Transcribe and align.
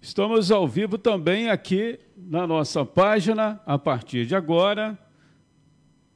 Estamos 0.00 0.52
ao 0.52 0.66
vivo 0.66 0.96
também 0.96 1.50
aqui 1.50 1.98
na 2.16 2.46
nossa 2.46 2.84
página, 2.84 3.60
a 3.66 3.76
partir 3.76 4.26
de 4.26 4.36
agora. 4.36 4.96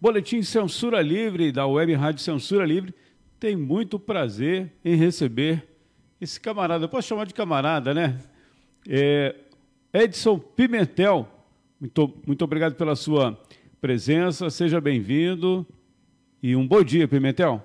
Boletim 0.00 0.40
Censura 0.42 1.02
Livre, 1.02 1.50
da 1.50 1.66
Web 1.66 1.92
Rádio 1.94 2.22
Censura 2.22 2.64
Livre. 2.64 2.94
Tem 3.40 3.56
muito 3.56 3.98
prazer 3.98 4.72
em 4.84 4.94
receber 4.94 5.66
esse 6.20 6.40
camarada, 6.40 6.84
eu 6.84 6.88
posso 6.88 7.08
chamar 7.08 7.26
de 7.26 7.34
camarada, 7.34 7.92
né? 7.92 8.20
É 8.88 9.34
Edson 9.92 10.38
Pimentel. 10.38 11.28
Muito, 11.80 12.14
muito 12.24 12.44
obrigado 12.44 12.76
pela 12.76 12.94
sua 12.94 13.36
presença, 13.80 14.48
seja 14.48 14.80
bem-vindo 14.80 15.66
e 16.40 16.54
um 16.54 16.66
bom 16.66 16.84
dia, 16.84 17.08
Pimentel. 17.08 17.60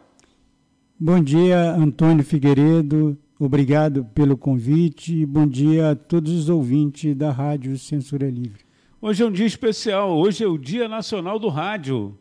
Bom 0.99 1.23
dia, 1.23 1.73
Antônio 1.75 2.23
Figueiredo, 2.23 3.15
Obrigado 3.39 4.03
pelo 4.15 4.35
convite 4.35 5.15
e 5.15 5.23
bom 5.23 5.45
dia 5.45 5.91
a 5.91 5.95
todos 5.95 6.33
os 6.33 6.49
ouvintes 6.49 7.15
da 7.15 7.29
Rádio 7.29 7.77
Censura 7.77 8.27
Livre. 8.27 8.65
Hoje 8.99 9.21
é 9.21 9.27
um 9.27 9.31
dia 9.31 9.45
especial, 9.45 10.17
hoje 10.17 10.43
é 10.43 10.47
o 10.47 10.57
Dia 10.57 10.87
Nacional 10.87 11.37
do 11.37 11.47
Rádio. 11.47 12.17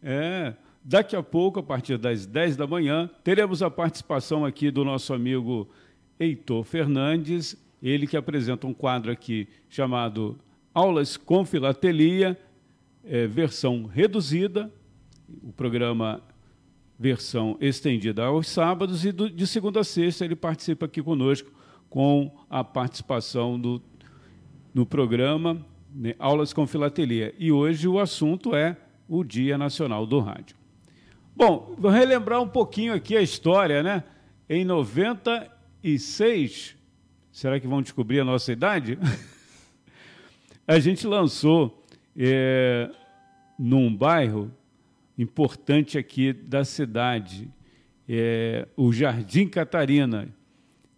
É, 0.00 0.54
daqui 0.84 1.16
a 1.16 1.24
pouco, 1.24 1.58
a 1.58 1.62
partir 1.62 1.98
das 1.98 2.24
10 2.24 2.56
da 2.56 2.68
manhã, 2.68 3.10
teremos 3.24 3.64
a 3.64 3.68
participação 3.68 4.44
aqui 4.44 4.70
do 4.70 4.84
nosso 4.84 5.12
amigo 5.12 5.68
Heitor 6.20 6.62
Fernandes, 6.62 7.56
ele 7.82 8.06
que 8.06 8.16
apresenta 8.16 8.64
um 8.64 8.72
quadro 8.72 9.10
aqui 9.10 9.48
chamado 9.68 10.38
Aulas 10.72 11.16
com 11.16 11.44
Filatelia, 11.44 12.38
é, 13.04 13.26
versão 13.26 13.86
reduzida. 13.86 14.72
O 15.42 15.52
programa 15.52 16.22
versão 17.00 17.56
estendida 17.62 18.26
aos 18.26 18.46
sábados 18.46 19.06
e 19.06 19.10
do, 19.10 19.30
de 19.30 19.46
segunda 19.46 19.80
a 19.80 19.84
sexta 19.84 20.22
ele 20.22 20.36
participa 20.36 20.84
aqui 20.84 21.02
conosco 21.02 21.50
com 21.88 22.30
a 22.50 22.62
participação 22.62 23.58
do, 23.58 23.82
no 24.74 24.84
programa 24.84 25.64
né, 25.94 26.14
Aulas 26.18 26.52
com 26.52 26.66
Filatelia. 26.66 27.34
E 27.38 27.50
hoje 27.50 27.88
o 27.88 27.98
assunto 27.98 28.54
é 28.54 28.76
o 29.08 29.24
Dia 29.24 29.56
Nacional 29.56 30.04
do 30.04 30.20
Rádio. 30.20 30.54
Bom, 31.34 31.74
vou 31.78 31.90
relembrar 31.90 32.42
um 32.42 32.48
pouquinho 32.48 32.92
aqui 32.92 33.16
a 33.16 33.22
história, 33.22 33.82
né? 33.82 34.04
Em 34.46 34.62
96, 34.62 36.76
será 37.32 37.58
que 37.58 37.66
vão 37.66 37.80
descobrir 37.80 38.20
a 38.20 38.26
nossa 38.26 38.52
idade? 38.52 38.98
a 40.68 40.78
gente 40.78 41.06
lançou 41.06 41.82
é, 42.14 42.90
num 43.58 43.96
bairro 43.96 44.52
importante 45.20 45.98
aqui 45.98 46.32
da 46.32 46.64
cidade, 46.64 47.48
é, 48.08 48.66
o 48.76 48.92
Jardim 48.92 49.46
Catarina, 49.46 50.28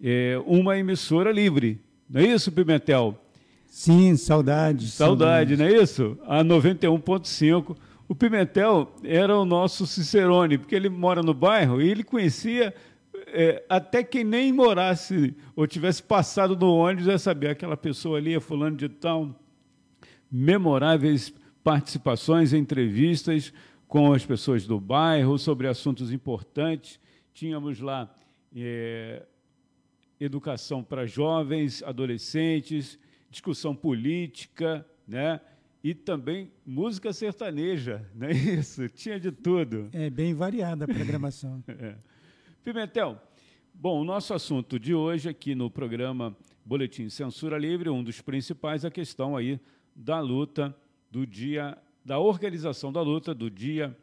é 0.00 0.40
uma 0.46 0.78
emissora 0.78 1.32
livre. 1.32 1.80
Não 2.08 2.20
é 2.20 2.26
isso, 2.26 2.52
Pimentel? 2.52 3.18
Sim, 3.66 4.16
saudade. 4.16 4.88
Saudade, 4.88 5.56
não 5.56 5.64
é 5.64 5.72
isso? 5.72 6.18
A 6.26 6.44
91.5. 6.44 7.76
O 8.08 8.14
Pimentel 8.14 8.92
era 9.02 9.36
o 9.36 9.44
nosso 9.44 9.86
Cicerone, 9.86 10.58
porque 10.58 10.74
ele 10.74 10.88
mora 10.88 11.22
no 11.22 11.34
bairro 11.34 11.80
e 11.80 11.88
ele 11.88 12.04
conhecia 12.04 12.74
é, 13.28 13.64
até 13.68 14.02
quem 14.02 14.24
nem 14.24 14.52
morasse 14.52 15.34
ou 15.56 15.66
tivesse 15.66 16.02
passado 16.02 16.54
no 16.54 16.74
ônibus 16.74 17.06
já 17.06 17.18
sabia 17.18 17.52
aquela 17.52 17.76
pessoa 17.76 18.18
ali 18.18 18.34
é 18.34 18.40
fulano 18.40 18.76
de 18.76 18.88
tal. 18.88 19.34
Memoráveis 20.30 21.32
participações, 21.64 22.52
entrevistas 22.52 23.52
com 23.92 24.14
as 24.14 24.24
pessoas 24.24 24.66
do 24.66 24.80
bairro 24.80 25.38
sobre 25.38 25.68
assuntos 25.68 26.10
importantes. 26.10 26.98
Tínhamos 27.34 27.78
lá 27.78 28.10
é, 28.56 29.22
educação 30.18 30.82
para 30.82 31.04
jovens, 31.04 31.82
adolescentes, 31.82 32.98
discussão 33.28 33.76
política, 33.76 34.86
né? 35.06 35.42
E 35.84 35.92
também 35.92 36.50
música 36.64 37.12
sertaneja, 37.12 38.08
não 38.16 38.28
é 38.28 38.32
isso? 38.32 38.88
Tinha 38.88 39.20
de 39.20 39.30
tudo. 39.30 39.90
É 39.92 40.08
bem 40.08 40.32
variada 40.32 40.86
a 40.86 40.88
programação. 40.88 41.62
é. 41.68 41.94
Pimentel, 42.64 43.20
bom, 43.74 44.00
o 44.00 44.04
nosso 44.04 44.32
assunto 44.32 44.80
de 44.80 44.94
hoje 44.94 45.28
aqui 45.28 45.54
no 45.54 45.70
programa 45.70 46.34
Boletim 46.64 47.10
Censura 47.10 47.58
Livre, 47.58 47.90
um 47.90 48.02
dos 48.02 48.22
principais, 48.22 48.86
a 48.86 48.90
questão 48.90 49.36
aí 49.36 49.60
da 49.94 50.18
luta 50.18 50.74
do 51.10 51.26
dia 51.26 51.76
da 52.04 52.18
organização 52.18 52.92
da 52.92 53.00
luta 53.00 53.34
do 53.34 53.50
dia 53.50 53.96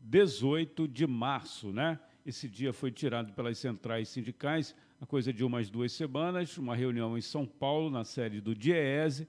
18 0.00 0.88
de 0.88 1.06
março, 1.06 1.72
né? 1.72 1.98
Esse 2.24 2.48
dia 2.48 2.72
foi 2.72 2.90
tirado 2.90 3.32
pelas 3.34 3.58
centrais 3.58 4.08
sindicais, 4.08 4.74
a 5.00 5.06
coisa 5.06 5.32
de 5.32 5.44
umas 5.44 5.68
duas 5.68 5.92
semanas, 5.92 6.56
uma 6.56 6.74
reunião 6.74 7.18
em 7.18 7.20
São 7.20 7.46
Paulo, 7.46 7.90
na 7.90 8.04
sede 8.04 8.40
do 8.40 8.54
DIEESE. 8.54 9.28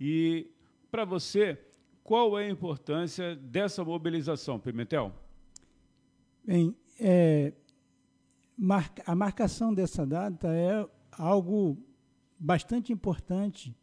E, 0.00 0.48
para 0.90 1.04
você, 1.04 1.58
qual 2.04 2.38
é 2.38 2.46
a 2.46 2.50
importância 2.50 3.34
dessa 3.34 3.84
mobilização, 3.84 4.60
Pimentel? 4.60 5.12
Bem, 6.44 6.72
é, 7.00 7.52
a 9.04 9.14
marcação 9.16 9.74
dessa 9.74 10.06
data 10.06 10.48
é 10.48 10.88
algo 11.10 11.76
bastante 12.38 12.92
importante, 12.92 13.76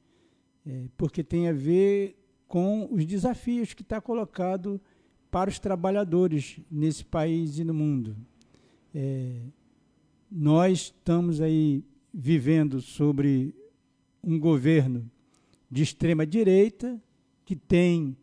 é, 0.66 0.88
porque 0.96 1.22
tem 1.22 1.50
a 1.50 1.54
ver 1.54 2.23
com 2.54 2.88
os 2.92 3.04
desafios 3.04 3.74
que 3.74 3.82
está 3.82 4.00
colocado 4.00 4.80
para 5.32 5.50
os 5.50 5.58
trabalhadores 5.58 6.60
nesse 6.70 7.04
país 7.04 7.58
e 7.58 7.64
no 7.64 7.74
mundo. 7.74 8.16
É, 8.94 9.42
nós 10.32 10.94
estamos 10.96 11.42
aí 11.42 11.84
vivendo 12.14 12.80
sobre 12.80 13.56
um 14.24 14.40
governo 14.40 15.10
de 15.68 15.82
extrema 15.82 16.28
direita 16.28 17.02
que 17.44 17.56
tem 17.56 18.16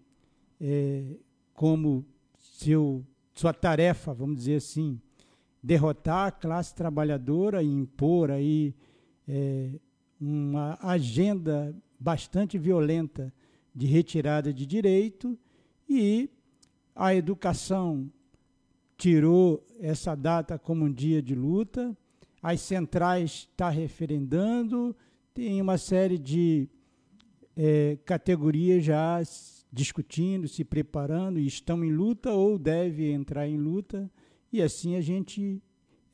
é, 0.60 1.16
como 1.52 2.06
seu, 2.38 3.04
sua 3.34 3.52
tarefa, 3.52 4.14
vamos 4.14 4.36
dizer 4.36 4.58
assim, 4.58 5.00
derrotar 5.60 6.28
a 6.28 6.30
classe 6.30 6.72
trabalhadora 6.72 7.64
e 7.64 7.66
impor 7.66 8.30
aí 8.30 8.76
é, 9.26 9.72
uma 10.20 10.78
agenda 10.80 11.74
bastante 11.98 12.56
violenta 12.56 13.34
de 13.74 13.86
retirada 13.86 14.52
de 14.52 14.66
direito 14.66 15.38
e 15.88 16.28
a 16.94 17.14
educação 17.14 18.10
tirou 18.96 19.64
essa 19.80 20.14
data 20.14 20.58
como 20.58 20.84
um 20.84 20.92
dia 20.92 21.22
de 21.22 21.34
luta, 21.34 21.96
as 22.42 22.60
centrais 22.60 23.48
está 23.50 23.70
referendando, 23.70 24.94
tem 25.32 25.60
uma 25.60 25.78
série 25.78 26.18
de 26.18 26.68
é, 27.56 27.98
categorias 28.04 28.84
já 28.84 29.20
discutindo, 29.72 30.48
se 30.48 30.64
preparando, 30.64 31.38
e 31.38 31.46
estão 31.46 31.84
em 31.84 31.92
luta 31.92 32.32
ou 32.32 32.58
devem 32.58 33.12
entrar 33.12 33.48
em 33.48 33.56
luta, 33.56 34.10
e 34.52 34.60
assim 34.60 34.96
a 34.96 35.00
gente 35.00 35.62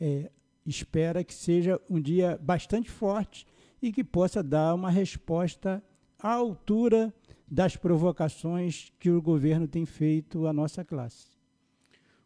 é, 0.00 0.30
espera 0.64 1.24
que 1.24 1.34
seja 1.34 1.80
um 1.88 2.00
dia 2.00 2.38
bastante 2.42 2.90
forte 2.90 3.46
e 3.80 3.92
que 3.92 4.04
possa 4.04 4.42
dar 4.42 4.74
uma 4.74 4.90
resposta 4.90 5.82
à 6.18 6.32
altura 6.32 7.12
das 7.48 7.76
provocações 7.76 8.92
que 8.98 9.10
o 9.10 9.22
governo 9.22 9.68
tem 9.68 9.86
feito 9.86 10.46
à 10.46 10.52
nossa 10.52 10.84
classe. 10.84 11.28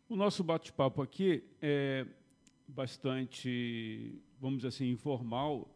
O 0.09 0.17
nosso 0.17 0.43
bate-papo 0.43 1.03
aqui 1.03 1.45
é 1.61 2.07
bastante, 2.67 4.19
vamos 4.41 4.59
dizer 4.59 4.69
assim, 4.69 4.91
informal, 4.91 5.69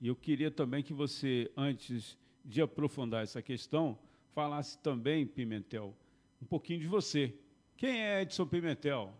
e 0.00 0.08
eu 0.08 0.16
queria 0.16 0.50
também 0.50 0.82
que 0.82 0.92
você, 0.92 1.50
antes 1.56 2.16
de 2.44 2.60
aprofundar 2.62 3.22
essa 3.22 3.42
questão, 3.42 3.98
falasse 4.34 4.78
também, 4.78 5.26
Pimentel, 5.26 5.94
um 6.40 6.46
pouquinho 6.46 6.80
de 6.80 6.88
você. 6.88 7.34
Quem 7.76 8.00
é 8.00 8.22
Edson 8.22 8.46
Pimentel? 8.46 9.12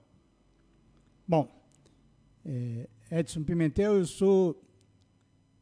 Bom, 1.26 1.48
é, 2.44 2.88
Edson 3.10 3.42
Pimentel, 3.42 3.94
eu 3.98 4.06
sou 4.06 4.62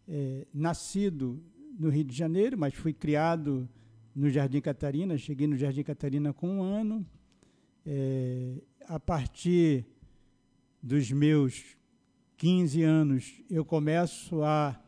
é, 0.09 0.47
nascido 0.53 1.43
no 1.79 1.89
Rio 1.89 2.05
de 2.05 2.17
Janeiro, 2.17 2.57
mas 2.59 2.75
fui 2.75 2.93
criado 2.93 3.69
no 4.21 4.29
Jardim 4.29 4.61
Catarina, 4.61 5.17
cheguei 5.17 5.47
no 5.47 5.57
Jardim 5.57 5.83
Catarina 5.83 6.31
com 6.31 6.59
um 6.59 6.63
ano. 6.63 7.07
É, 7.87 8.57
a 8.87 9.01
partir 9.01 9.87
dos 10.83 11.11
meus 11.11 11.75
15 12.37 12.83
anos, 12.83 13.43
eu 13.49 13.65
começo 13.65 14.43
a 14.43 14.79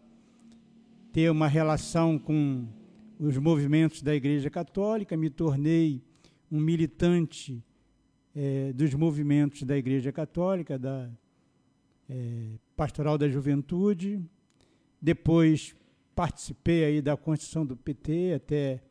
ter 1.14 1.30
uma 1.30 1.48
relação 1.48 2.18
com 2.18 2.68
os 3.18 3.38
movimentos 3.38 4.02
da 4.02 4.14
Igreja 4.14 4.50
Católica, 4.50 5.16
me 5.16 5.30
tornei 5.30 6.04
um 6.50 6.60
militante 6.60 7.64
é, 8.36 8.70
dos 8.74 8.92
movimentos 8.92 9.62
da 9.62 9.78
Igreja 9.78 10.12
Católica, 10.12 10.78
da 10.78 11.10
é, 12.06 12.58
Pastoral 12.76 13.16
da 13.16 13.30
Juventude. 13.30 14.22
Depois 15.00 15.74
participei 16.14 16.84
aí 16.84 17.00
da 17.00 17.16
construção 17.16 17.64
do 17.64 17.74
PT 17.74 18.34
até 18.34 18.82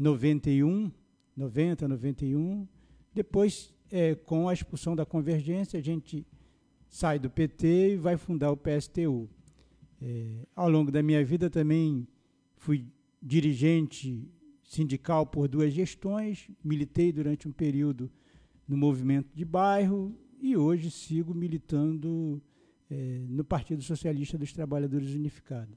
91, 0.00 0.90
90, 1.36 1.86
91. 1.86 2.66
Depois, 3.12 3.72
é, 3.90 4.14
com 4.14 4.48
a 4.48 4.54
expulsão 4.54 4.96
da 4.96 5.04
Convergência, 5.04 5.78
a 5.78 5.82
gente 5.82 6.26
sai 6.88 7.18
do 7.18 7.28
PT 7.28 7.92
e 7.92 7.96
vai 7.96 8.16
fundar 8.16 8.50
o 8.50 8.56
PSTU. 8.56 9.28
É, 10.00 10.46
ao 10.56 10.70
longo 10.70 10.90
da 10.90 11.02
minha 11.02 11.22
vida 11.22 11.50
também 11.50 12.08
fui 12.56 12.86
dirigente 13.22 14.26
sindical 14.62 15.26
por 15.26 15.46
duas 15.46 15.74
gestões, 15.74 16.48
militei 16.64 17.12
durante 17.12 17.46
um 17.46 17.52
período 17.52 18.10
no 18.66 18.78
movimento 18.78 19.28
de 19.34 19.44
bairro 19.44 20.16
e 20.40 20.56
hoje 20.56 20.90
sigo 20.90 21.34
militando 21.34 22.40
eh, 22.90 23.26
no 23.28 23.44
Partido 23.44 23.82
Socialista 23.82 24.38
dos 24.38 24.52
Trabalhadores 24.52 25.14
Unificado. 25.14 25.76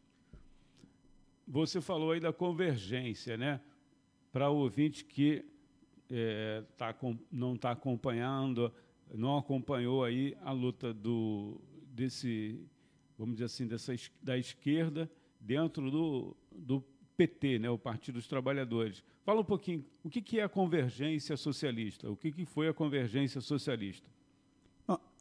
Você 1.48 1.82
falou 1.82 2.12
aí 2.12 2.20
da 2.20 2.32
convergência, 2.32 3.36
né? 3.36 3.60
Para 4.34 4.50
o 4.50 4.58
ouvinte 4.58 5.06
que 5.06 5.46
é, 6.12 6.64
tá, 6.76 6.92
com, 6.92 7.18
não 7.32 7.54
está 7.54 7.72
acompanhando, 7.72 8.74
não 9.14 9.38
acompanhou 9.38 10.04
aí 10.04 10.36
a 10.42 10.52
luta 10.52 10.94
do, 10.94 11.62
desse, 11.94 12.60
vamos 13.18 13.36
dizer 13.36 13.46
assim, 13.46 13.68
dessa, 13.68 13.94
da 14.22 14.38
esquerda 14.38 15.10
dentro 15.40 15.92
do, 15.92 16.36
do 16.52 16.84
PT, 17.16 17.60
né, 17.60 17.70
o 17.70 17.78
Partido 17.78 18.16
dos 18.16 18.28
Trabalhadores. 18.28 19.04
Fala 19.24 19.42
um 19.42 19.46
pouquinho, 19.46 19.86
o 20.04 20.10
que, 20.10 20.22
que 20.22 20.40
é 20.40 20.44
a 20.44 20.50
convergência 20.50 21.38
socialista? 21.38 22.10
O 22.10 22.18
que, 22.18 22.32
que 22.32 22.44
foi 22.44 22.68
a 22.68 22.74
convergência 22.74 23.40
socialista? 23.40 24.10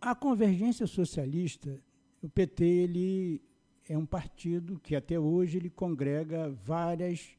A 0.00 0.14
convergência 0.14 0.86
socialista, 0.86 1.80
o 2.20 2.28
PT, 2.28 2.64
ele 2.64 3.42
é 3.88 3.96
um 3.96 4.06
partido 4.06 4.80
que 4.80 4.96
até 4.96 5.20
hoje 5.20 5.58
ele 5.58 5.70
congrega 5.70 6.50
várias 6.50 7.36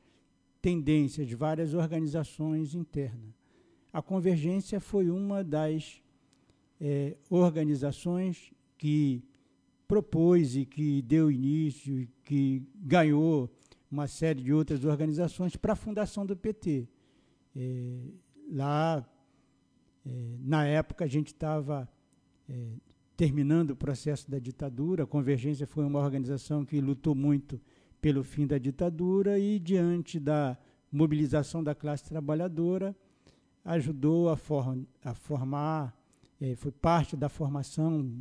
tendências, 0.63 1.29
várias 1.33 1.73
organizações 1.73 2.73
internas. 2.73 3.35
A 3.91 4.01
Convergência 4.01 4.79
foi 4.79 5.09
uma 5.09 5.43
das 5.43 6.01
é, 6.79 7.17
organizações 7.29 8.53
que 8.77 9.21
propôs 9.85 10.55
e 10.55 10.65
que 10.65 11.01
deu 11.01 11.29
início 11.29 11.99
e 11.99 12.07
que 12.23 12.63
ganhou 12.77 13.53
uma 13.91 14.07
série 14.07 14.41
de 14.41 14.53
outras 14.53 14.85
organizações 14.85 15.57
para 15.57 15.73
a 15.73 15.75
fundação 15.75 16.25
do 16.25 16.35
PT. 16.35 16.87
É, 17.53 17.97
lá, 18.49 19.05
é, 20.05 20.37
na 20.39 20.65
época, 20.65 21.03
a 21.03 21.09
gente 21.09 21.27
estava 21.27 21.89
é, 22.47 22.67
terminando 23.17 23.71
o 23.71 23.75
processo 23.75 24.31
da 24.31 24.39
ditadura. 24.39 25.03
A 25.03 25.07
Convergência 25.07 25.67
foi 25.67 25.83
uma 25.83 25.99
organização 25.99 26.63
que 26.63 26.79
lutou 26.79 27.13
muito 27.13 27.59
pelo 28.03 28.21
fim 28.21 28.45
da 28.45 28.57
ditadura 28.57 29.39
e, 29.39 29.57
diante 29.57 30.19
da 30.19 30.57
mobilização 30.91 31.63
da 31.63 31.73
classe 31.73 32.03
trabalhadora, 32.03 32.93
ajudou 33.63 34.27
a, 34.27 34.35
for, 34.35 34.77
a 35.01 35.13
formar, 35.13 35.97
é, 36.41 36.53
foi 36.53 36.69
parte 36.69 37.15
da 37.15 37.29
formação 37.29 38.13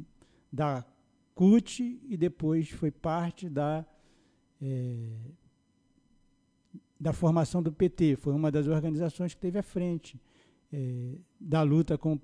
da 0.52 0.86
CUT 1.34 2.00
e 2.08 2.16
depois 2.16 2.70
foi 2.70 2.92
parte 2.92 3.48
da, 3.48 3.84
é, 4.62 5.16
da 7.00 7.12
formação 7.12 7.60
do 7.60 7.72
PT. 7.72 8.14
Foi 8.14 8.32
uma 8.32 8.52
das 8.52 8.68
organizações 8.68 9.34
que 9.34 9.40
teve 9.40 9.58
à 9.58 9.64
frente 9.64 10.16
é, 10.72 11.16
da 11.40 11.62
luta 11.62 11.98
com, 11.98 12.20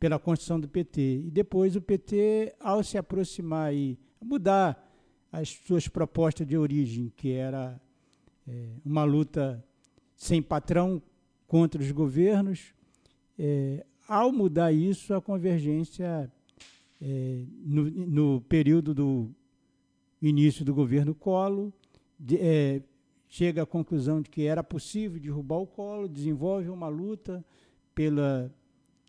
pela 0.00 0.18
construção 0.18 0.58
do 0.58 0.66
PT. 0.66 1.24
E 1.26 1.30
depois 1.30 1.76
o 1.76 1.82
PT, 1.82 2.56
ao 2.58 2.82
se 2.82 2.96
aproximar 2.96 3.74
e 3.74 3.98
mudar 4.18 4.85
as 5.36 5.50
suas 5.50 5.86
propostas 5.86 6.46
de 6.46 6.56
origem, 6.56 7.12
que 7.14 7.32
era 7.32 7.78
é, 8.48 8.68
uma 8.82 9.04
luta 9.04 9.62
sem 10.16 10.40
patrão 10.40 11.02
contra 11.46 11.80
os 11.80 11.90
governos, 11.92 12.72
é, 13.38 13.84
ao 14.08 14.32
mudar 14.32 14.72
isso, 14.72 15.12
a 15.12 15.20
convergência, 15.20 16.32
é, 17.02 17.44
no, 17.62 17.84
no, 17.90 18.40
período 18.40 18.94
do 18.94 19.30
início 20.22 20.64
do 20.64 20.72
governo 20.72 21.14
Collor, 21.14 21.70
de, 22.18 22.38
é, 22.38 22.82
chega 23.28 23.62
à 23.62 23.66
conclusão 23.66 24.22
de 24.22 24.30
que 24.30 24.46
era 24.46 24.64
possível 24.64 25.20
derrubar 25.20 25.58
o 25.58 25.66
Collor, 25.66 26.08
desenvolve 26.08 26.70
uma 26.70 26.88
luta 26.88 27.44
pela 27.94 28.50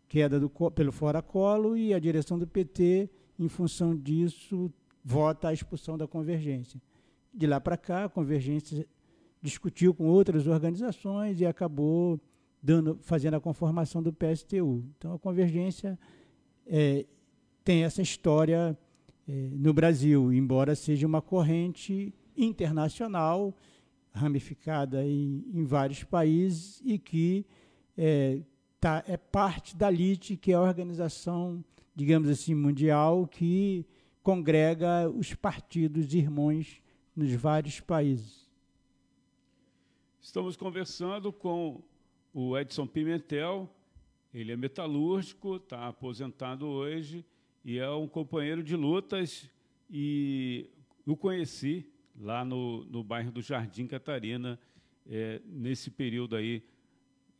queda 0.06 0.38
do 0.38 0.50
pelo 0.50 0.92
fora 0.92 1.22
Collor 1.22 1.78
e 1.78 1.94
a 1.94 1.98
direção 1.98 2.38
do 2.38 2.46
PT, 2.46 3.08
em 3.38 3.48
função 3.48 3.96
disso, 3.96 4.70
vota 5.08 5.48
a 5.48 5.54
expulsão 5.54 5.96
da 5.96 6.06
convergência. 6.06 6.78
De 7.32 7.46
lá 7.46 7.58
para 7.58 7.78
cá, 7.78 8.04
a 8.04 8.08
convergência 8.10 8.86
discutiu 9.40 9.94
com 9.94 10.04
outras 10.04 10.46
organizações 10.46 11.40
e 11.40 11.46
acabou 11.46 12.20
dando, 12.62 12.98
fazendo 13.00 13.32
a 13.34 13.40
conformação 13.40 14.02
do 14.02 14.12
PSTU. 14.12 14.84
Então, 14.98 15.14
a 15.14 15.18
convergência 15.18 15.98
é, 16.66 17.06
tem 17.64 17.84
essa 17.84 18.02
história 18.02 18.76
é, 19.26 19.32
no 19.54 19.72
Brasil, 19.72 20.30
embora 20.30 20.74
seja 20.74 21.06
uma 21.06 21.22
corrente 21.22 22.12
internacional, 22.36 23.56
ramificada 24.12 25.02
em, 25.06 25.42
em 25.54 25.64
vários 25.64 26.04
países 26.04 26.82
e 26.84 26.98
que 26.98 27.46
é, 27.96 28.42
tá, 28.78 29.02
é 29.08 29.16
parte 29.16 29.74
da 29.74 29.88
LIT, 29.88 30.36
que 30.36 30.52
é 30.52 30.54
a 30.54 30.60
organização, 30.60 31.64
digamos 31.96 32.28
assim, 32.28 32.54
mundial, 32.54 33.26
que 33.26 33.86
congrega 34.28 35.08
os 35.08 35.32
partidos 35.32 36.12
irmãos 36.12 36.82
nos 37.16 37.32
vários 37.32 37.80
países. 37.80 38.46
Estamos 40.20 40.54
conversando 40.54 41.32
com 41.32 41.82
o 42.34 42.54
Edson 42.58 42.86
Pimentel, 42.86 43.66
ele 44.34 44.52
é 44.52 44.56
metalúrgico, 44.56 45.56
está 45.56 45.88
aposentado 45.88 46.66
hoje 46.66 47.24
e 47.64 47.78
é 47.78 47.88
um 47.88 48.06
companheiro 48.06 48.62
de 48.62 48.76
lutas 48.76 49.48
e 49.88 50.68
o 51.06 51.16
conheci 51.16 51.90
lá 52.20 52.44
no, 52.44 52.84
no 52.84 53.02
bairro 53.02 53.32
do 53.32 53.40
Jardim 53.40 53.86
Catarina, 53.86 54.60
é, 55.06 55.40
nesse 55.46 55.90
período 55.90 56.36
aí, 56.36 56.62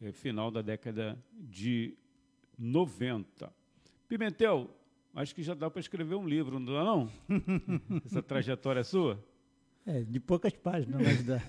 é, 0.01 0.11
final 0.11 0.51
da 0.51 0.63
década 0.63 1.23
de 1.35 1.93
90. 2.59 3.53
Pimentel, 4.09 4.71
acho 5.19 5.35
que 5.35 5.43
já 5.43 5.53
dá 5.53 5.69
para 5.69 5.81
escrever 5.81 6.15
um 6.15 6.27
livro, 6.27 6.61
não 6.61 6.73
dá 6.73 6.85
não? 6.85 7.11
Essa 8.07 8.23
trajetória 8.23 8.85
sua? 8.85 9.23
É, 9.85 10.03
de 10.03 10.21
poucas 10.21 10.53
páginas, 10.53 11.03
mas 11.03 11.25
dá. 11.25 11.43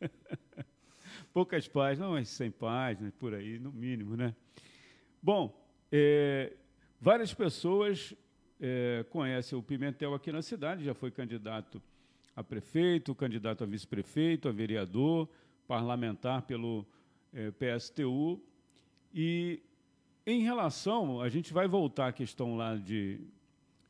poucas 1.32 1.68
páginas, 1.68 2.08
umas 2.08 2.28
100 2.28 2.50
páginas, 2.50 3.12
por 3.14 3.32
aí, 3.32 3.58
no 3.58 3.72
mínimo, 3.72 4.16
né? 4.16 4.34
Bom, 5.22 5.56
é, 5.92 6.54
várias 7.00 7.32
pessoas 7.32 8.14
é, 8.60 9.04
conhecem 9.10 9.56
o 9.56 9.62
Pimentel 9.62 10.12
aqui 10.12 10.32
na 10.32 10.42
cidade, 10.42 10.84
já 10.84 10.92
foi 10.92 11.12
candidato 11.12 11.80
a 12.34 12.42
prefeito, 12.42 13.14
candidato 13.14 13.62
a 13.62 13.66
vice-prefeito, 13.66 14.48
a 14.48 14.52
vereador, 14.52 15.28
parlamentar 15.68 16.42
pelo 16.42 16.84
é, 17.32 17.52
PSTU. 17.52 18.42
E 19.14 19.62
em 20.26 20.42
relação, 20.42 21.20
a 21.20 21.28
gente 21.28 21.52
vai 21.52 21.68
voltar 21.68 22.08
à 22.08 22.12
questão 22.12 22.56
lá 22.56 22.76
de, 22.76 23.20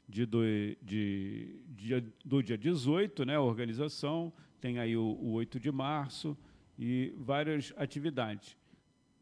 de, 0.09 0.27
do, 0.27 0.43
de, 0.83 1.61
de, 1.69 2.05
do 2.25 2.43
dia 2.43 2.59
18, 2.59 3.25
né, 3.25 3.37
a 3.37 3.41
organização, 3.41 4.33
tem 4.61 4.79
aí 4.79 4.97
o, 4.97 5.03
o 5.03 5.33
8 5.33 5.61
de 5.61 5.71
março, 5.71 6.37
e 6.77 7.15
várias 7.17 7.73
atividades. 7.77 8.57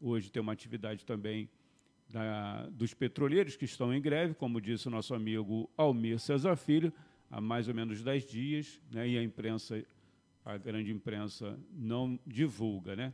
Hoje 0.01 0.31
tem 0.31 0.41
uma 0.41 0.53
atividade 0.53 1.05
também 1.05 1.47
da, 2.09 2.67
dos 2.69 2.93
petroleiros 2.93 3.55
que 3.55 3.65
estão 3.65 3.93
em 3.93 4.01
greve, 4.01 4.33
como 4.33 4.59
disse 4.59 4.87
o 4.87 4.91
nosso 4.91 5.13
amigo 5.13 5.69
Almir 5.77 6.19
Cesar 6.19 6.57
Filho, 6.57 6.91
há 7.29 7.39
mais 7.39 7.67
ou 7.67 7.75
menos 7.75 8.01
10 8.01 8.25
dias, 8.25 8.81
né, 8.91 9.07
e 9.07 9.17
a 9.17 9.23
imprensa, 9.23 9.83
a 10.43 10.57
grande 10.57 10.91
imprensa, 10.91 11.59
não 11.71 12.19
divulga. 12.25 12.95
Né? 12.95 13.13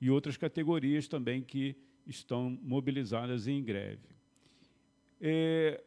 E 0.00 0.10
outras 0.10 0.36
categorias 0.36 1.06
também 1.06 1.42
que 1.42 1.76
estão 2.08 2.58
mobilizadas 2.62 3.46
em 3.46 3.62
greve. 3.62 4.08
É, 5.20 5.82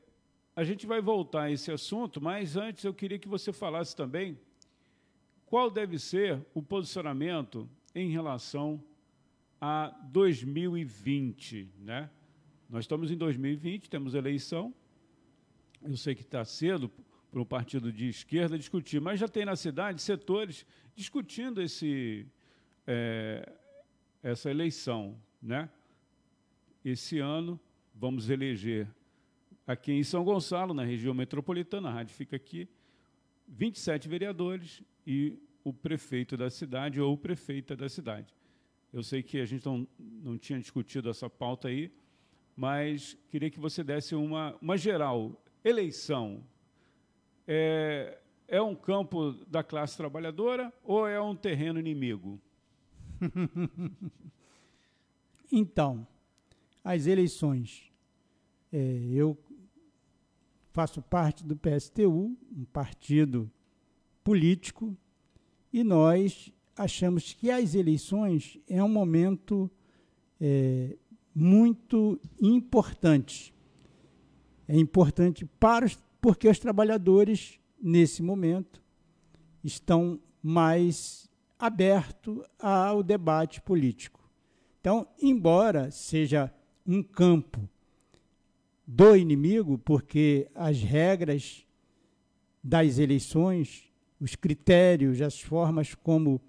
a 0.55 0.63
gente 0.63 0.85
vai 0.85 1.01
voltar 1.01 1.43
a 1.43 1.51
esse 1.51 1.71
assunto, 1.71 2.21
mas 2.21 2.55
antes 2.55 2.83
eu 2.83 2.93
queria 2.93 3.17
que 3.17 3.27
você 3.27 3.51
falasse 3.51 3.95
também 3.95 4.37
qual 5.45 5.69
deve 5.69 5.97
ser 5.99 6.45
o 6.53 6.61
posicionamento 6.61 7.69
em 7.93 8.09
relação 8.09 8.81
a 9.59 9.87
2020, 10.11 11.69
né? 11.79 12.09
Nós 12.69 12.85
estamos 12.85 13.11
em 13.11 13.17
2020, 13.17 13.89
temos 13.89 14.13
eleição. 14.13 14.73
Eu 15.81 15.97
sei 15.97 16.15
que 16.15 16.21
está 16.21 16.45
cedo 16.45 16.89
para 17.29 17.41
um 17.41 17.45
partido 17.45 17.91
de 17.91 18.07
esquerda 18.07 18.57
discutir, 18.57 19.01
mas 19.01 19.19
já 19.19 19.27
tem 19.27 19.45
na 19.45 19.55
cidade 19.55 20.01
setores 20.01 20.65
discutindo 20.95 21.61
esse, 21.61 22.25
é, 22.87 23.51
essa 24.23 24.49
eleição, 24.49 25.17
né? 25.41 25.69
Esse 26.83 27.19
ano 27.19 27.59
vamos 27.93 28.29
eleger 28.29 28.88
aqui 29.67 29.91
em 29.91 30.03
São 30.03 30.23
Gonçalo, 30.23 30.73
na 30.73 30.83
região 30.83 31.13
metropolitana, 31.13 31.89
a 31.89 31.91
rádio 31.91 32.15
fica 32.15 32.35
aqui, 32.35 32.67
27 33.47 34.07
vereadores 34.07 34.81
e 35.05 35.38
o 35.63 35.71
prefeito 35.71 36.35
da 36.35 36.50
cidade 36.50 37.00
ou 37.00 37.15
prefeita 37.17 37.75
da 37.75 37.88
cidade. 37.88 38.33
Eu 38.91 39.03
sei 39.03 39.21
que 39.21 39.39
a 39.39 39.45
gente 39.45 39.65
não, 39.65 39.88
não 40.00 40.38
tinha 40.38 40.59
discutido 40.59 41.09
essa 41.09 41.29
pauta 41.29 41.67
aí, 41.67 41.91
mas 42.55 43.17
queria 43.29 43.50
que 43.50 43.59
você 43.59 43.83
desse 43.83 44.15
uma, 44.15 44.57
uma 44.61 44.77
geral. 44.77 45.39
Eleição 45.63 46.43
é, 47.47 48.17
é 48.47 48.61
um 48.61 48.75
campo 48.75 49.33
da 49.47 49.63
classe 49.63 49.95
trabalhadora 49.95 50.73
ou 50.83 51.07
é 51.07 51.21
um 51.21 51.35
terreno 51.35 51.79
inimigo? 51.79 52.41
então, 55.51 56.07
as 56.83 57.07
eleições. 57.07 57.91
É, 58.71 59.07
eu 59.11 59.38
faço 60.71 61.01
parte 61.01 61.43
do 61.43 61.55
PSTU, 61.55 62.38
um 62.55 62.65
partido 62.65 63.51
político, 64.23 64.95
e 65.71 65.83
nós 65.83 66.51
achamos 66.75 67.33
que 67.33 67.51
as 67.51 67.75
eleições 67.75 68.57
é 68.67 68.83
um 68.83 68.89
momento 68.89 69.69
é, 70.39 70.97
muito 71.33 72.19
importante. 72.41 73.53
É 74.67 74.77
importante 74.77 75.45
para 75.45 75.85
os, 75.85 75.97
porque 76.19 76.47
os 76.47 76.59
trabalhadores, 76.59 77.59
nesse 77.81 78.21
momento, 78.23 78.81
estão 79.63 80.19
mais 80.41 81.29
abertos 81.59 82.43
ao 82.57 83.03
debate 83.03 83.61
político. 83.61 84.19
Então, 84.79 85.07
embora 85.21 85.91
seja 85.91 86.51
um 86.85 87.01
campo 87.03 87.67
do 88.85 89.15
inimigo, 89.15 89.77
porque 89.77 90.47
as 90.53 90.81
regras 90.81 91.65
das 92.63 93.00
eleições, 93.00 93.89
os 94.19 94.35
critérios, 94.35 95.21
as 95.21 95.39
formas 95.39 95.95
como 95.95 96.41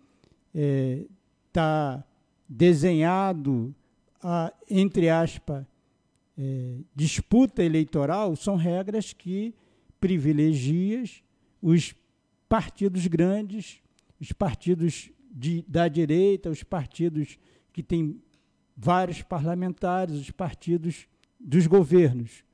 está 0.53 0.55
é, 0.55 1.07
tá 1.53 2.05
desenhado 2.49 3.75
a, 4.21 4.53
entre 4.69 5.09
aspas, 5.09 5.65
é, 6.37 6.79
disputa 6.95 7.63
eleitoral, 7.63 8.37
são 8.37 8.57
regras 8.57 9.13
que 9.13 9.55
privilegiam 10.01 11.05
os 11.61 11.95
partidos 12.49 13.07
grandes, 13.07 13.81
os 14.21 14.33
partidos 14.33 15.11
de, 15.31 15.63
da 15.67 15.89
direita, 15.89 16.51
os 16.51 16.63
partidos 16.63 17.39
que 17.73 17.83
têm 17.83 18.21
vários 18.77 19.23
parlamentares, 19.23 20.17
os 20.17 20.31
partidos 20.31 21.07
dos 21.39 21.67
governos. 21.67 22.45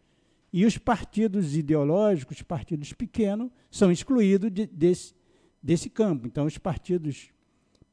E 0.53 0.65
os 0.65 0.79
partidos 0.79 1.57
ideológicos, 1.57 2.43
partidos 2.43 2.93
pequenos, 2.93 3.51
são 3.71 3.93
excluídos 3.93 4.51
de, 4.51 4.67
desse, 4.67 5.15
desse 5.63 5.91
campo. 5.91 6.27
Então, 6.27 6.47
os 6.47 6.57
partidos 6.59 7.31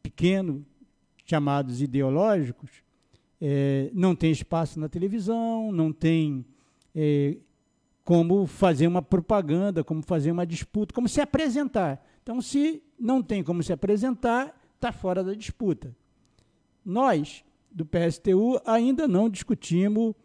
pequenos, 0.02 0.64
chamados 1.26 1.82
ideológicos, 1.82 2.70
é, 3.42 3.92
não 3.94 4.16
tem 4.16 4.32
espaço 4.32 4.80
na 4.80 4.88
televisão, 4.88 5.72
não 5.72 5.92
tem 5.92 6.46
é, 6.94 7.38
como 8.04 8.46
fazer 8.46 8.88
uma 8.88 9.02
propaganda, 9.02 9.84
como 9.84 10.02
fazer 10.02 10.32
uma 10.32 10.46
disputa, 10.46 10.94
como 10.94 11.10
se 11.10 11.22
apresentar. 11.22 12.04
Então, 12.24 12.42
se 12.42 12.82
não 13.00 13.22
tem 13.22 13.44
como 13.44 13.62
se 13.62 13.72
apresentar, 13.72 14.60
está 14.76 14.92
fora 14.92 15.24
da 15.24 15.34
disputa. 15.34 15.96
Nós, 16.84 17.45
do 17.76 17.86
PSTU, 17.86 18.60
ainda 18.66 19.06
não 19.06 19.30
discutimos 19.30 20.16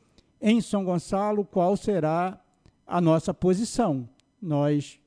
em 0.41 0.61
São 0.61 0.85
Gonçalo 0.85 1.45
qual 1.45 1.77
será 1.77 2.41
a 2.87 3.01
nossa 3.01 3.35
posição. 3.35 4.09
Nós 4.41 5.01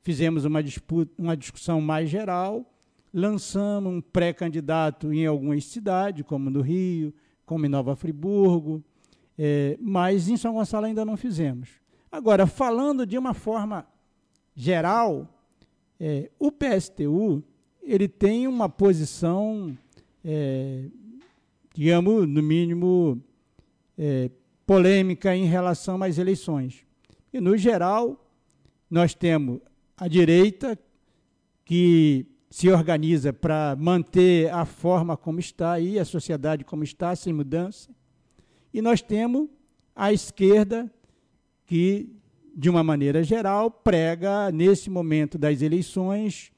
fizemos 0.00 0.44
uma, 0.44 0.62
disputa, 0.62 1.12
uma 1.18 1.36
discussão 1.36 1.80
mais 1.80 2.08
geral, 2.08 2.64
lançamos 3.12 3.92
um 3.92 4.00
pré-candidato 4.00 5.12
em 5.12 5.26
algumas 5.26 5.64
cidades, 5.64 6.24
como 6.24 6.48
no 6.48 6.60
Rio, 6.60 7.12
como 7.44 7.66
em 7.66 7.68
Nova 7.68 7.96
Friburgo, 7.96 8.82
é, 9.36 9.76
mas 9.80 10.28
em 10.28 10.36
São 10.36 10.54
Gonçalo 10.54 10.86
ainda 10.86 11.04
não 11.04 11.16
fizemos. 11.16 11.68
Agora, 12.10 12.46
falando 12.46 13.04
de 13.04 13.18
uma 13.18 13.34
forma 13.34 13.86
geral, 14.54 15.28
é, 15.98 16.30
o 16.38 16.52
PSTU 16.52 17.42
ele 17.82 18.06
tem 18.06 18.46
uma 18.46 18.68
posição, 18.68 19.76
é, 20.24 20.84
digamos, 21.78 22.26
no 22.26 22.42
mínimo, 22.42 23.22
é, 23.96 24.32
polêmica 24.66 25.36
em 25.36 25.44
relação 25.44 26.02
às 26.02 26.18
eleições. 26.18 26.84
E, 27.32 27.40
no 27.40 27.56
geral, 27.56 28.28
nós 28.90 29.14
temos 29.14 29.60
a 29.96 30.08
direita, 30.08 30.76
que 31.64 32.26
se 32.50 32.68
organiza 32.68 33.32
para 33.32 33.76
manter 33.78 34.52
a 34.52 34.64
forma 34.64 35.16
como 35.16 35.38
está 35.38 35.70
aí, 35.70 36.00
a 36.00 36.04
sociedade 36.04 36.64
como 36.64 36.82
está, 36.82 37.14
sem 37.14 37.32
mudança. 37.32 37.90
E 38.74 38.82
nós 38.82 39.00
temos 39.00 39.48
a 39.94 40.12
esquerda, 40.12 40.92
que, 41.64 42.10
de 42.56 42.68
uma 42.68 42.82
maneira 42.82 43.22
geral, 43.22 43.70
prega, 43.70 44.50
nesse 44.50 44.90
momento 44.90 45.38
das 45.38 45.62
eleições, 45.62 46.50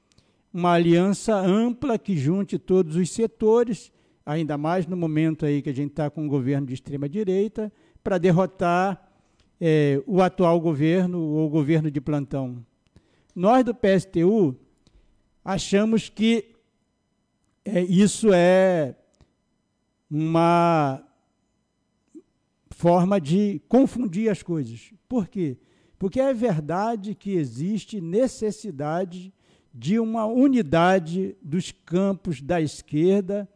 uma 0.51 0.73
aliança 0.73 1.37
ampla 1.37 1.99
que 1.99 2.17
junte 2.17 2.59
todos 2.59 2.97
os 2.97 3.11
setores, 3.11 3.93
ainda 4.25 4.57
mais 4.57 4.87
no 4.87 4.97
momento 4.97 5.47
aí 5.47 5.63
que 5.63 5.71
a 5.71 5.75
gente 5.75 5.91
está 5.91 6.11
com 6.11 6.25
um 6.25 6.29
governo 6.29 6.67
de 6.67 6.75
extrema-direita, 6.75 7.73
para 8.03 8.19
derrotar 8.19 9.11
é, 9.61 10.03
o 10.07 10.23
atual 10.23 10.61
governo 10.61 11.21
ou 11.21 11.47
o 11.47 11.51
governo 11.51 11.91
de 11.91 12.01
plantão. 12.01 12.65
Nós 13.35 13.65
do 13.65 13.75
PSTU 13.75 14.57
achamos 15.45 16.09
que 16.09 16.55
é, 17.65 17.83
isso 17.83 18.33
é 18.33 18.97
uma 20.11 21.03
forma 22.71 23.21
de 23.21 23.61
confundir 23.69 24.31
as 24.31 24.43
coisas. 24.43 24.93
Por 25.09 25.29
quê? 25.29 25.59
Porque 25.99 26.19
é 26.19 26.33
verdade 26.33 27.15
que 27.15 27.33
existe 27.33 28.01
necessidade 28.01 29.33
de 29.73 30.01
uma 30.01 30.25
unidade 30.25 31.37
dos 31.43 31.71
campos 31.71 32.41
da 32.41 32.61
esquerda, 32.61 33.49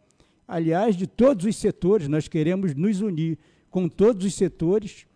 aliás, 0.47 0.97
de 0.97 1.07
todos 1.07 1.45
os 1.45 1.57
setores, 1.57 2.09
nós 2.09 2.29
queremos 2.29 2.75
nos 2.75 3.01
unir 3.01 3.39
com 3.71 3.89
todos 3.89 4.25
os 4.25 4.35
setores 4.35 5.07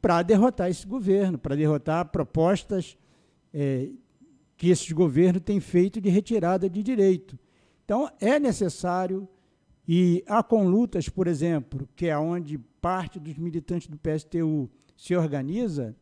para 0.00 0.22
derrotar 0.22 0.70
esse 0.70 0.86
governo, 0.86 1.38
para 1.38 1.56
derrotar 1.56 2.10
propostas 2.10 2.96
é, 3.52 3.88
que 4.56 4.68
esses 4.68 4.90
governos 4.92 5.42
têm 5.42 5.60
feito 5.60 6.00
de 6.00 6.08
retirada 6.08 6.68
de 6.68 6.82
direito. 6.82 7.38
Então, 7.84 8.10
é 8.20 8.38
necessário, 8.38 9.28
e 9.86 10.22
há 10.26 10.42
com 10.42 10.68
lutas, 10.68 11.08
por 11.08 11.26
exemplo, 11.26 11.88
que 11.94 12.06
é 12.06 12.18
onde 12.18 12.58
parte 12.80 13.18
dos 13.18 13.36
militantes 13.36 13.88
do 13.88 13.98
PSTU 13.98 14.70
se 14.96 15.14
organiza, 15.14 15.94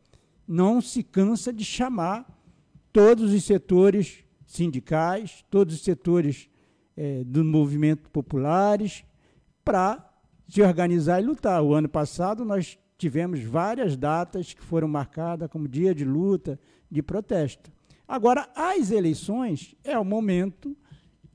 não 0.47 0.81
se 0.81 1.03
cansa 1.03 1.51
de 1.51 1.63
chamar 1.63 2.25
todos 2.93 3.33
os 3.33 3.43
setores 3.43 4.23
sindicais, 4.45 5.43
todos 5.49 5.75
os 5.75 5.81
setores 5.81 6.49
é, 6.95 7.23
do 7.23 7.43
movimento 7.43 8.09
populares, 8.09 9.03
para 9.63 10.07
se 10.47 10.61
organizar 10.61 11.21
e 11.21 11.25
lutar. 11.25 11.61
O 11.61 11.73
ano 11.73 11.89
passado 11.89 12.45
nós 12.45 12.77
tivemos 12.97 13.41
várias 13.41 13.97
datas 13.97 14.53
que 14.53 14.61
foram 14.61 14.87
marcadas 14.87 15.49
como 15.49 15.67
dia 15.67 15.93
de 15.93 16.05
luta, 16.05 16.59
de 16.89 17.01
protesto. 17.01 17.71
Agora, 18.07 18.47
as 18.55 18.91
eleições 18.91 19.75
é 19.83 19.97
o 19.97 20.05
momento 20.05 20.75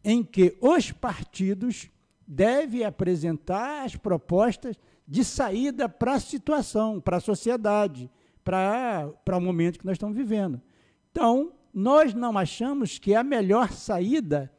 em 0.05 0.23
que 0.23 0.57
os 0.61 0.93
partidos 0.93 1.90
devem 2.26 2.85
apresentar 2.85 3.85
as 3.85 3.97
propostas 3.97 4.76
de 5.07 5.25
saída 5.25 5.88
para 5.88 6.14
a 6.14 6.21
situação, 6.21 7.00
para 7.00 7.17
a 7.17 7.21
sociedade, 7.21 8.09
para, 8.45 9.09
para 9.25 9.37
o 9.37 9.40
momento 9.40 9.79
que 9.81 9.85
nós 9.85 9.97
estamos 9.97 10.17
vivendo. 10.17 10.62
Então, 11.11 11.52
nós 11.75 12.14
não 12.14 12.38
achamos 12.38 12.99
que 12.99 13.14
a 13.14 13.25
melhor 13.25 13.73
saída 13.73 14.50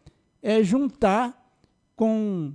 é 0.41 0.63
juntar 0.63 1.37
com 1.95 2.53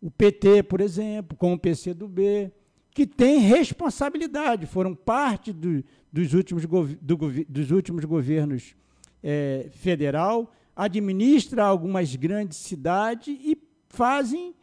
o 0.00 0.10
PT, 0.10 0.62
por 0.64 0.80
exemplo, 0.80 1.36
com 1.36 1.52
o 1.52 1.58
PCdoB, 1.58 2.52
que 2.90 3.06
tem 3.06 3.38
responsabilidade, 3.38 4.66
foram 4.66 4.94
parte 4.94 5.52
do, 5.52 5.84
dos, 6.12 6.32
últimos 6.34 6.64
do, 6.64 7.16
dos 7.48 7.70
últimos 7.70 8.04
governos 8.04 8.74
é, 9.22 9.68
federal, 9.72 10.52
administra 10.74 11.64
algumas 11.64 12.14
grandes 12.16 12.58
cidades 12.58 13.38
e 13.40 13.56
fazem, 13.88 14.54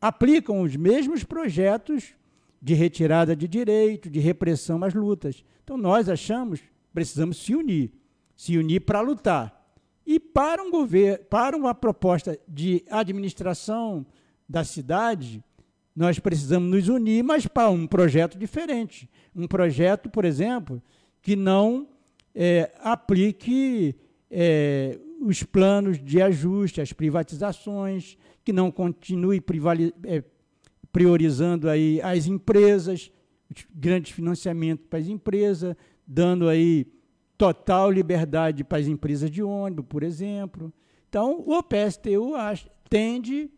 aplicam 0.00 0.62
os 0.62 0.76
mesmos 0.76 1.24
projetos 1.24 2.14
de 2.60 2.74
retirada 2.74 3.34
de 3.34 3.48
direito, 3.48 4.08
de 4.08 4.20
repressão 4.20 4.82
às 4.84 4.94
lutas. 4.94 5.44
Então 5.64 5.76
nós 5.76 6.08
achamos 6.08 6.60
precisamos 6.92 7.38
se 7.38 7.54
unir, 7.54 7.92
se 8.36 8.56
unir 8.56 8.80
para 8.80 9.00
lutar. 9.00 9.61
E 10.06 10.18
para 10.18 10.62
um 10.62 10.70
governo, 10.70 11.24
para 11.24 11.56
uma 11.56 11.74
proposta 11.74 12.38
de 12.48 12.84
administração 12.90 14.04
da 14.48 14.64
cidade, 14.64 15.42
nós 15.94 16.18
precisamos 16.18 16.70
nos 16.70 16.88
unir, 16.88 17.22
mas 17.22 17.46
para 17.46 17.70
um 17.70 17.86
projeto 17.86 18.38
diferente. 18.38 19.08
Um 19.34 19.46
projeto, 19.46 20.10
por 20.10 20.24
exemplo, 20.24 20.82
que 21.20 21.36
não 21.36 21.86
é, 22.34 22.72
aplique 22.80 23.94
é, 24.30 24.98
os 25.20 25.42
planos 25.42 26.02
de 26.02 26.20
ajuste, 26.20 26.80
as 26.80 26.92
privatizações, 26.92 28.16
que 28.44 28.52
não 28.52 28.70
continue 28.70 29.42
é, 30.04 30.24
priorizando 30.90 31.68
aí 31.68 32.00
as 32.02 32.26
empresas, 32.26 33.10
grandes 33.74 34.12
financiamentos 34.12 34.86
para 34.88 34.98
as 34.98 35.06
empresas, 35.06 35.76
dando 36.06 36.48
aí 36.48 36.86
total 37.42 37.90
liberdade 37.90 38.62
para 38.62 38.78
as 38.78 38.86
empresas 38.86 39.28
de 39.28 39.42
ônibus, 39.42 39.84
por 39.88 40.04
exemplo. 40.04 40.72
Então, 41.08 41.42
o 41.44 41.60
PSTU 41.60 42.34
tende, 42.88 43.50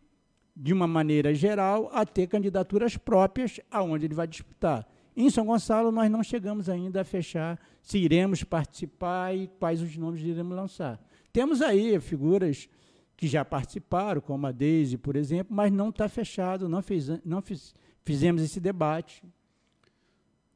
de 0.56 0.72
uma 0.72 0.86
maneira 0.86 1.34
geral, 1.34 1.90
a 1.92 2.06
ter 2.06 2.26
candidaturas 2.26 2.96
próprias 2.96 3.60
aonde 3.70 4.06
ele 4.06 4.14
vai 4.14 4.26
disputar. 4.26 4.88
Em 5.14 5.28
São 5.28 5.44
Gonçalo, 5.44 5.92
nós 5.92 6.10
não 6.10 6.22
chegamos 6.22 6.70
ainda 6.70 7.02
a 7.02 7.04
fechar 7.04 7.60
se 7.82 7.98
iremos 7.98 8.42
participar 8.42 9.36
e 9.36 9.48
quais 9.48 9.82
os 9.82 9.94
nomes 9.98 10.22
iremos 10.22 10.56
lançar. 10.56 10.98
Temos 11.30 11.60
aí 11.60 12.00
figuras 12.00 12.70
que 13.14 13.26
já 13.26 13.44
participaram, 13.44 14.22
como 14.22 14.46
a 14.46 14.50
Deise, 14.50 14.96
por 14.96 15.14
exemplo, 15.14 15.54
mas 15.54 15.70
não 15.70 15.90
está 15.90 16.08
fechado, 16.08 16.70
não, 16.70 16.80
fez, 16.80 17.10
não 17.22 17.42
fiz, 17.42 17.74
fizemos 18.02 18.40
esse 18.40 18.58
debate. 18.58 19.22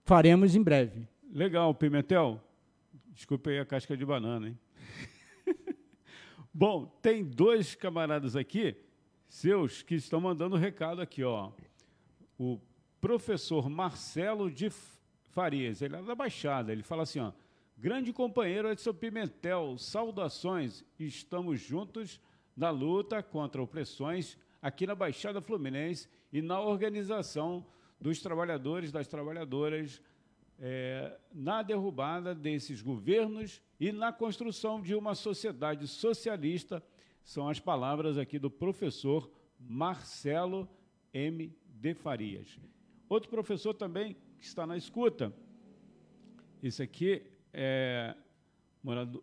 Faremos 0.07 0.57
em 0.57 0.63
breve. 0.63 1.07
Legal, 1.31 1.75
Pimentel. 1.75 2.48
Desculpe 3.19 3.51
aí 3.51 3.59
a 3.59 3.67
casca 3.67 3.97
de 3.97 4.07
banana, 4.07 4.47
hein? 4.47 4.59
Bom, 6.55 6.87
tem 7.03 7.25
dois 7.25 7.75
camaradas 7.75 8.37
aqui, 8.37 8.77
seus, 9.29 9.83
que 9.83 9.97
estão 9.97 10.21
mandando 10.21 10.55
recado 10.55 11.03
aqui, 11.03 11.25
ó. 11.25 11.51
O 12.39 12.61
professor 13.01 13.69
Marcelo 13.69 14.49
de 14.49 14.71
Farias, 15.33 15.83
ele 15.83 15.97
é 15.97 16.03
da 16.03 16.15
Baixada, 16.15 16.71
ele 16.71 16.85
fala 16.85 17.03
assim, 17.03 17.19
ó, 17.19 17.33
grande 17.77 18.13
companheiro 18.13 18.71
Edson 18.71 18.95
Pimentel, 18.95 19.77
saudações, 19.79 20.85
estamos 20.97 21.61
juntos 21.61 22.21
na 22.57 22.71
luta 22.71 23.21
contra 23.21 23.61
opressões 23.61 24.39
aqui 24.63 24.87
na 24.87 24.95
Baixada 24.95 25.41
Fluminense 25.41 26.09
e 26.33 26.41
na 26.41 26.61
organização 26.61 27.67
dos 28.01 28.21
trabalhadores, 28.23 28.93
das 28.93 29.09
trabalhadoras, 29.09 30.01
é, 30.59 31.17
na 31.33 31.63
derrubada 31.63 32.35
desses 32.35 32.83
governos 32.83 33.63
e 33.79 33.93
na 33.93 34.13
construção 34.13 34.81
de 34.81 34.95
uma 34.95 35.15
sociedade 35.15 35.87
socialista, 35.87 36.83
são 37.23 37.49
as 37.49 37.61
palavras 37.61 38.19
aqui 38.19 38.39
do 38.39 38.51
professor 38.51 39.31
Marcelo 39.59 40.69
M. 41.13 41.55
de 41.67 41.95
Farias. 41.95 42.59
Outro 43.09 43.31
professor 43.31 43.75
também 43.75 44.17
que 44.39 44.45
está 44.45 44.67
na 44.67 44.77
escuta, 44.77 45.33
esse 46.63 46.83
aqui 46.83 47.23
é, 47.53 48.15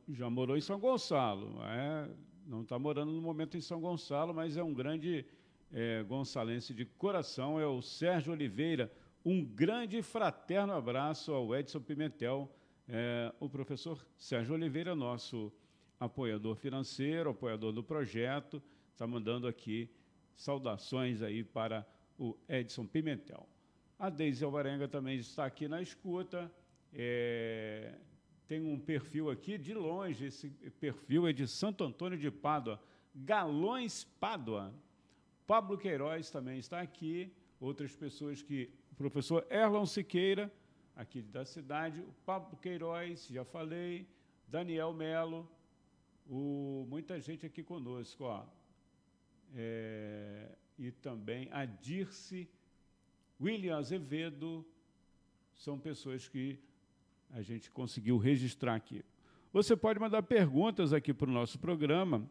já 0.10 0.30
morou 0.30 0.58
em 0.58 0.62
São 0.62 0.80
Gonçalo, 0.80 1.62
é, 1.64 2.10
não 2.46 2.62
está 2.62 2.78
morando 2.78 3.12
no 3.12 3.22
momento 3.22 3.58
em 3.58 3.62
São 3.62 3.82
Gonçalo, 3.82 4.34
mas 4.34 4.56
é 4.56 4.64
um 4.64 4.74
grande 4.74 5.26
é, 5.72 6.04
gonçalense 6.04 6.74
de 6.74 6.86
coração, 6.86 7.60
é 7.60 7.66
o 7.66 7.82
Sérgio 7.82 8.34
Oliveira. 8.34 8.92
Um 9.26 9.44
grande 9.44 10.04
fraterno 10.04 10.74
abraço 10.74 11.34
ao 11.34 11.56
Edson 11.56 11.82
Pimentel, 11.82 12.48
é, 12.88 13.34
o 13.40 13.50
professor 13.50 14.06
Sérgio 14.16 14.54
Oliveira, 14.54 14.94
nosso 14.94 15.52
apoiador 16.00 16.56
financeiro, 16.56 17.32
apoiador 17.32 17.74
do 17.74 17.84
projeto, 17.84 18.62
está 18.92 19.08
mandando 19.08 19.48
aqui 19.48 19.90
saudações 20.36 21.24
aí 21.24 21.44
para 21.44 21.88
o 22.20 22.38
Edson 22.48 22.86
Pimentel. 22.86 23.50
A 23.98 24.12
Deise 24.12 24.46
Alvarenga 24.46 24.88
também 24.88 25.18
está 25.18 25.44
aqui 25.44 25.68
na 25.68 25.82
escuta. 25.82 26.52
É, 26.94 27.96
tem 28.48 28.62
um 28.62 28.80
perfil 28.80 29.32
aqui 29.32 29.58
de 29.58 29.74
longe, 29.74 30.26
esse 30.26 30.52
perfil 30.80 31.28
é 31.28 31.34
de 31.34 31.48
Santo 31.48 31.84
Antônio 31.84 32.20
de 32.20 32.30
Pádua, 32.30 32.80
Galões 33.16 34.04
Pádua. 34.20 34.72
Pablo 35.48 35.80
Queiroz 35.80 36.30
também 36.30 36.60
está 36.60 36.80
aqui, 36.80 37.34
outras 37.60 37.96
pessoas 37.96 38.44
que. 38.44 38.70
O 38.96 38.98
professor 38.98 39.46
Erlon 39.50 39.86
Siqueira, 39.86 40.50
aqui 40.96 41.22
da 41.22 41.44
cidade, 41.44 42.00
o 42.00 42.14
Pablo 42.26 42.56
Queiroz, 42.56 43.28
já 43.28 43.44
falei, 43.44 44.08
Daniel 44.48 44.94
Melo, 44.94 45.46
o, 46.26 46.88
muita 46.90 47.20
gente 47.20 47.46
aqui 47.46 47.62
conosco, 47.62 48.24
ó. 48.24 48.46
É, 49.54 50.48
e 50.80 50.92
também 50.92 51.50
a 51.52 51.66
Dirce, 51.66 52.48
William 53.38 53.76
Azevedo, 53.76 54.66
são 55.54 55.78
pessoas 55.78 56.30
que 56.30 56.58
a 57.32 57.42
gente 57.42 57.70
conseguiu 57.72 58.18
registrar 58.18 58.76
aqui. 58.76 59.04
Você 59.52 59.76
pode 59.76 60.00
mandar 60.00 60.24
perguntas 60.24 60.94
aqui 60.94 61.14
para 61.14 61.30
o 61.30 61.34
nosso 61.34 61.60
programa, 61.60 62.26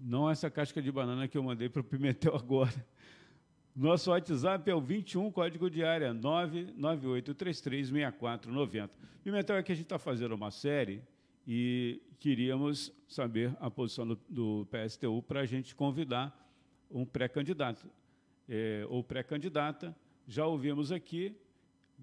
não 0.00 0.28
essa 0.28 0.50
casca 0.50 0.82
de 0.82 0.90
banana 0.90 1.28
que 1.28 1.38
eu 1.38 1.42
mandei 1.44 1.68
para 1.68 1.82
o 1.82 1.84
Pimentel 1.84 2.34
agora. 2.36 2.84
Nosso 3.74 4.10
WhatsApp 4.10 4.70
é 4.70 4.74
o 4.74 4.82
21, 4.82 5.30
código 5.30 5.70
de 5.70 5.82
área 5.82 6.12
998336490. 6.12 8.90
Pimentel 9.24 9.56
é 9.56 9.62
que 9.62 9.72
a 9.72 9.74
gente 9.74 9.86
está 9.86 9.98
fazendo 9.98 10.34
uma 10.34 10.50
série 10.50 11.02
e 11.46 12.02
queríamos 12.18 12.92
saber 13.08 13.56
a 13.58 13.70
posição 13.70 14.06
do, 14.06 14.20
do 14.28 14.66
PSTU 14.66 15.22
para 15.22 15.40
a 15.40 15.46
gente 15.46 15.74
convidar 15.74 16.38
um 16.90 17.06
pré-candidato 17.06 17.90
é, 18.46 18.84
ou 18.90 19.02
pré-candidata. 19.02 19.96
Já 20.28 20.44
ouvimos 20.44 20.92
aqui 20.92 21.34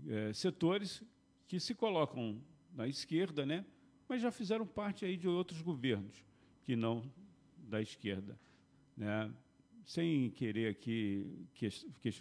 é, 0.07 0.33
setores 0.33 1.03
que 1.47 1.59
se 1.59 1.75
colocam 1.75 2.41
na 2.75 2.87
esquerda, 2.87 3.45
né? 3.45 3.63
mas 4.07 4.23
já 4.23 4.31
fizeram 4.31 4.65
parte 4.65 5.05
aí 5.05 5.15
de 5.15 5.27
outros 5.27 5.61
governos 5.61 6.25
que 6.63 6.75
não 6.75 7.03
da 7.57 7.79
esquerda. 7.79 8.35
Né? 8.97 9.31
Sem 9.89 10.29
querer 10.29 10.69
aqui 10.69 11.47
que, 11.55 11.67
que 11.99 12.13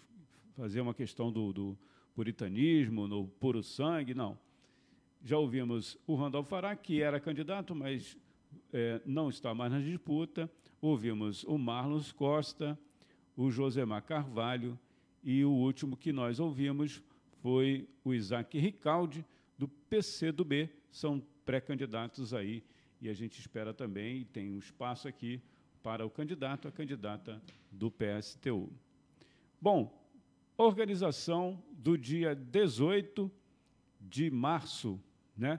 fazer 0.57 0.81
uma 0.81 0.95
questão 0.95 1.31
do, 1.31 1.53
do, 1.53 1.79
puritanismo, 2.15 3.07
no 3.07 3.29
puro 3.29 3.63
sangue, 3.63 4.15
não. 4.15 4.39
Já 5.23 5.37
ouvimos 5.37 5.99
o 6.07 6.15
Randolfo 6.15 6.49
Fará, 6.49 6.75
que 6.75 7.03
era 7.03 7.21
candidato, 7.21 7.75
mas 7.75 8.17
é, 8.73 9.03
não 9.05 9.29
está 9.29 9.53
mais 9.55 9.71
na 9.71 9.81
disputa. 9.81 10.51
Ouvimos 10.81 11.45
o 11.45 11.59
Marlos 11.59 12.11
Costa, 12.11 12.79
o 13.37 13.51
Josemar 13.51 14.03
Carvalho, 14.03 14.79
e 15.23 15.45
o 15.45 15.51
último 15.51 15.95
que 15.95 16.11
nós 16.11 16.41
ouvimos 16.41 17.03
foi 17.43 17.87
o 18.03 18.15
Isaac 18.15 18.59
Ricaldi, 18.59 19.23
do 19.59 19.69
PCdoB, 19.69 20.71
são 20.91 21.23
pré-candidatos 21.45 22.33
aí, 22.33 22.65
e 22.99 23.11
a 23.11 23.13
gente 23.13 23.39
espera 23.39 23.75
também, 23.75 24.23
e 24.23 24.25
tem 24.25 24.51
um 24.51 24.59
espaço 24.59 25.07
aqui 25.07 25.43
para 25.89 26.05
o 26.05 26.11
candidato, 26.11 26.69
a 26.69 26.71
candidata 26.71 27.41
do 27.73 27.91
PSTU. 27.91 28.71
Bom, 29.59 29.91
organização 30.55 31.63
do 31.73 31.97
dia 31.97 32.35
18 32.35 33.33
de 33.99 34.31
março, 34.31 35.01
né, 35.35 35.59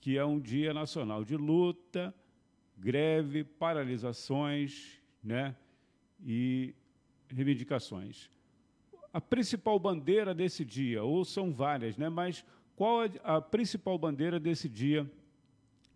que 0.00 0.18
é 0.18 0.24
um 0.24 0.40
dia 0.40 0.74
nacional 0.74 1.24
de 1.24 1.36
luta, 1.36 2.12
greve, 2.76 3.44
paralisações 3.44 5.00
né, 5.22 5.54
e 6.20 6.74
reivindicações 7.28 8.28
a 9.12 9.20
principal 9.20 9.78
bandeira 9.78 10.34
desse 10.34 10.64
dia? 10.64 11.04
Ou 11.04 11.24
são 11.24 11.52
várias, 11.52 11.96
né? 11.96 12.08
mas 12.08 12.44
qual 12.74 13.02
a 13.22 13.40
principal 13.40 13.96
bandeira 13.96 14.40
desse 14.40 14.68
dia, 14.68 15.08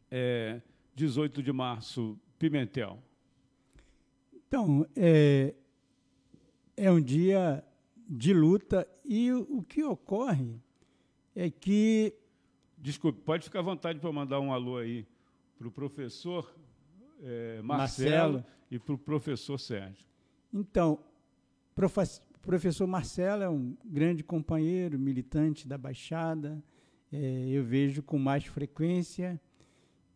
é, 0.09 0.61
18 0.95 1.43
de 1.43 1.53
março, 1.53 2.17
Pimentel? 2.39 3.03
Então, 4.55 4.87
é, 4.95 5.53
é 6.77 6.89
um 6.89 7.01
dia 7.01 7.65
de 8.09 8.33
luta 8.33 8.87
e 9.05 9.33
o, 9.33 9.59
o 9.59 9.63
que 9.65 9.83
ocorre 9.83 10.61
é 11.35 11.51
que. 11.51 12.15
Desculpe, 12.79 13.21
pode 13.23 13.43
ficar 13.43 13.59
à 13.59 13.63
vontade 13.63 13.99
para 13.99 14.13
mandar 14.13 14.39
um 14.39 14.53
alô 14.53 14.77
aí 14.77 15.09
para 15.59 15.67
o 15.67 15.73
professor 15.73 16.55
é, 17.21 17.61
Marcelo, 17.63 18.35
Marcelo, 18.35 18.45
e 18.71 18.79
para 18.79 18.95
o 18.95 18.99
professor 18.99 19.59
Sérgio. 19.59 20.07
Então, 20.53 21.01
o 21.77 22.41
professor 22.41 22.87
Marcelo 22.87 23.43
é 23.43 23.49
um 23.49 23.77
grande 23.85 24.23
companheiro, 24.23 24.97
militante 25.01 25.67
da 25.67 25.77
Baixada, 25.77 26.63
é, 27.13 27.49
eu 27.49 27.65
vejo 27.65 28.05
com 28.05 28.21
mais 28.21 28.45
frequência. 28.45 29.41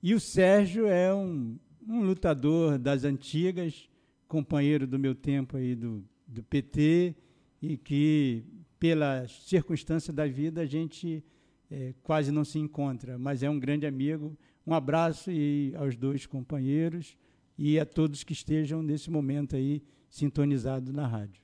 E 0.00 0.14
o 0.14 0.20
Sérgio 0.20 0.86
é 0.86 1.12
um, 1.12 1.58
um 1.88 2.02
lutador 2.02 2.78
das 2.78 3.02
antigas, 3.02 3.88
companheiro 4.28 4.86
do 4.86 4.98
meu 4.98 5.14
tempo 5.14 5.56
aí 5.56 5.74
do, 5.74 6.04
do 6.26 6.42
PT, 6.42 7.16
e 7.60 7.76
que, 7.76 8.44
pelas 8.78 9.32
circunstâncias 9.46 10.14
da 10.14 10.26
vida, 10.26 10.60
a 10.60 10.66
gente 10.66 11.24
é, 11.70 11.94
quase 12.02 12.30
não 12.30 12.44
se 12.44 12.58
encontra, 12.58 13.18
mas 13.18 13.42
é 13.42 13.50
um 13.50 13.58
grande 13.58 13.86
amigo. 13.86 14.36
Um 14.66 14.74
abraço 14.74 15.30
e 15.32 15.74
aos 15.76 15.96
dois 15.96 16.26
companheiros 16.26 17.16
e 17.56 17.78
a 17.80 17.86
todos 17.86 18.22
que 18.22 18.32
estejam 18.32 18.82
nesse 18.82 19.10
momento 19.10 19.56
aí 19.56 19.82
sintonizados 20.08 20.92
na 20.92 21.06
rádio. 21.06 21.42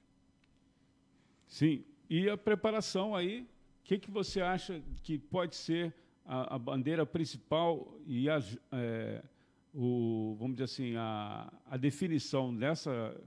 Sim, 1.48 1.84
e 2.08 2.28
a 2.28 2.36
preparação 2.36 3.14
aí, 3.14 3.42
o 3.42 3.46
que, 3.84 3.98
que 3.98 4.10
você 4.10 4.40
acha 4.40 4.82
que 5.02 5.18
pode 5.18 5.56
ser 5.56 5.94
a, 6.24 6.54
a 6.54 6.58
bandeira 6.58 7.04
principal 7.04 7.98
e 8.06 8.28
é, 8.28 9.22
o, 9.72 10.23
vamos 10.54 10.56
dizer 10.56 10.64
assim, 10.64 10.96
a, 10.96 11.52
a 11.66 11.76
definição 11.76 12.54
dessa, 12.54 13.20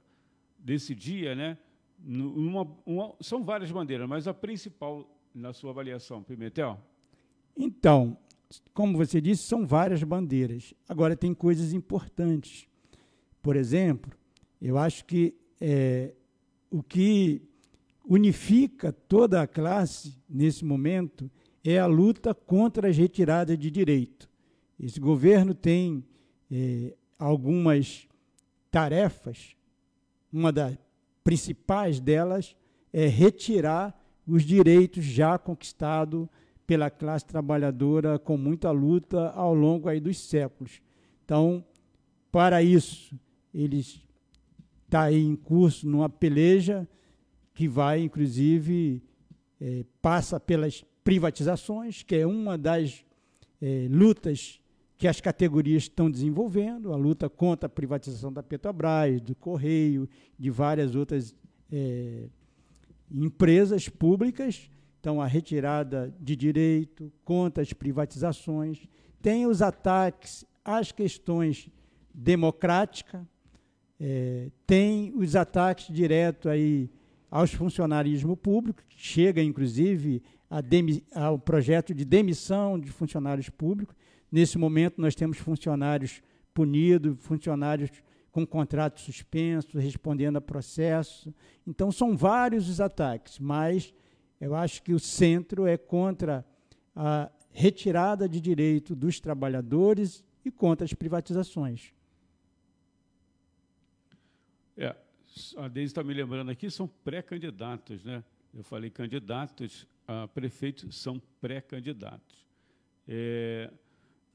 desse 0.57 0.95
dia, 0.95 1.35
né? 1.35 1.57
Uma, 2.05 2.67
uma, 2.85 3.15
são 3.19 3.43
várias 3.43 3.71
bandeiras, 3.71 4.07
mas 4.07 4.27
a 4.27 4.33
principal 4.33 5.05
na 5.33 5.51
sua 5.51 5.71
avaliação, 5.71 6.23
Pimentel? 6.23 6.79
Então, 7.55 8.17
como 8.73 8.97
você 8.97 9.19
disse, 9.19 9.43
são 9.43 9.65
várias 9.65 10.01
bandeiras. 10.03 10.73
Agora, 10.87 11.15
tem 11.15 11.33
coisas 11.33 11.73
importantes. 11.73 12.67
Por 13.41 13.55
exemplo, 13.55 14.11
eu 14.61 14.77
acho 14.77 15.03
que 15.05 15.35
é, 15.59 16.13
o 16.69 16.81
que 16.81 17.41
unifica 18.05 18.93
toda 18.93 19.41
a 19.41 19.47
classe 19.47 20.17
nesse 20.29 20.63
momento 20.63 21.29
é 21.63 21.77
a 21.77 21.87
luta 21.87 22.33
contra 22.33 22.87
as 22.87 22.97
retiradas 22.97 23.57
de 23.57 23.69
direito. 23.69 24.29
Esse 24.79 24.99
governo 24.99 25.53
tem 25.53 26.05
é, 26.49 26.95
algumas 27.17 28.07
tarefas, 28.69 29.55
uma 30.31 30.51
das 30.51 30.77
principais 31.23 31.99
delas 31.99 32.55
é 32.93 33.07
retirar 33.07 33.97
os 34.25 34.43
direitos 34.43 35.03
já 35.03 35.37
conquistados 35.37 36.27
pela 36.65 36.89
classe 36.89 37.25
trabalhadora 37.25 38.19
com 38.19 38.37
muita 38.37 38.71
luta 38.71 39.29
ao 39.31 39.53
longo 39.53 39.87
aí 39.87 39.99
dos 39.99 40.19
séculos. 40.19 40.81
Então, 41.23 41.63
para 42.31 42.61
isso, 42.61 43.17
eles 43.53 44.05
está 44.85 45.03
aí 45.03 45.21
em 45.21 45.35
curso 45.35 45.87
numa 45.87 46.09
peleja 46.09 46.87
que 47.53 47.67
vai, 47.67 48.01
inclusive, 48.01 49.01
é, 49.59 49.83
passa 50.01 50.39
pelas 50.39 50.83
privatizações, 51.03 52.03
que 52.03 52.15
é 52.15 52.27
uma 52.27 52.57
das 52.57 53.03
é, 53.61 53.87
lutas 53.89 54.59
que 54.97 55.07
as 55.07 55.21
categorias 55.21 55.83
estão 55.83 56.09
desenvolvendo, 56.09 56.91
a 56.91 56.95
luta 56.95 57.29
contra 57.29 57.67
a 57.67 57.69
privatização 57.69 58.33
da 58.33 58.41
Petrobras, 58.41 59.21
do 59.21 59.35
Correio, 59.35 60.09
de 60.37 60.49
várias 60.49 60.95
outras 60.95 61.35
é, 61.71 62.27
empresas 63.11 63.87
públicas. 63.87 64.69
Então, 64.99 65.21
a 65.21 65.27
retirada 65.27 66.13
de 66.19 66.35
direito 66.35 67.11
contra 67.23 67.61
as 67.61 67.71
privatizações. 67.71 68.87
Tem 69.21 69.45
os 69.45 69.61
ataques 69.61 70.43
às 70.65 70.91
questões 70.91 71.69
democráticas, 72.13 73.21
é, 73.99 74.49
tem 74.65 75.13
os 75.15 75.35
ataques 75.35 75.93
diretos 75.93 76.49
aí 76.49 76.89
aos 77.29 77.53
funcionarismo 77.53 78.35
público, 78.35 78.81
chega, 78.89 79.41
inclusive, 79.41 80.23
ao 81.13 81.37
projeto 81.37 81.93
de 81.93 82.03
demissão 82.03 82.79
de 82.79 82.89
funcionários 82.89 83.49
públicos. 83.49 83.95
Nesse 84.31 84.57
momento, 84.57 84.99
nós 85.01 85.15
temos 85.15 85.37
funcionários 85.37 86.21
punidos, 86.53 87.17
funcionários 87.19 87.91
com 88.31 88.45
contrato 88.45 88.99
suspenso, 88.99 89.79
respondendo 89.79 90.37
a 90.37 90.41
processo. 90.41 91.33
Então, 91.65 91.91
são 91.91 92.15
vários 92.15 92.69
os 92.69 92.79
ataques, 92.79 93.39
mas 93.39 93.93
eu 94.39 94.53
acho 94.53 94.83
que 94.83 94.93
o 94.93 94.99
centro 94.99 95.65
é 95.65 95.77
contra 95.77 96.45
a 96.95 97.31
retirada 97.51 98.29
de 98.29 98.39
direito 98.39 98.95
dos 98.95 99.19
trabalhadores 99.19 100.23
e 100.45 100.51
contra 100.51 100.85
as 100.85 100.93
privatizações. 100.93 101.91
É, 104.75 104.95
a 105.57 105.67
Deise 105.67 105.91
está 105.91 106.03
me 106.03 106.13
lembrando 106.13 106.51
aqui, 106.51 106.69
são 106.69 106.87
pré-candidatos, 106.87 108.03
né? 108.03 108.23
Eu 108.53 108.63
falei 108.63 108.89
candidatos 108.89 109.87
a 110.07 110.27
prefeitos, 110.27 110.95
são 110.95 111.21
pré-candidatos. 111.41 112.45
É, 113.07 113.71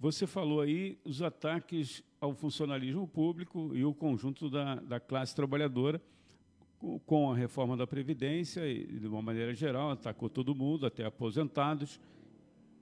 você 0.03 0.27
falou 0.27 0.61
aí 0.61 0.99
os 1.05 1.23
ataques 1.23 2.03
ao 2.21 2.35
funcionalismo 2.35 3.07
público 3.07 3.71
e 3.73 3.85
o 3.85 3.95
conjunto 3.95 4.51
da, 4.51 4.75
da 4.75 4.99
classe 4.99 5.33
trabalhadora 5.33 6.03
com 7.07 7.31
a 7.31 7.37
reforma 7.37 7.77
da 7.77 7.87
Previdência 7.87 8.67
e, 8.67 8.85
de 8.85 9.07
uma 9.07 9.23
maneira 9.23 9.55
geral, 9.55 9.93
atacou 9.93 10.29
todo 10.29 10.57
mundo, 10.57 10.87
até 10.87 11.05
aposentados. 11.05 12.01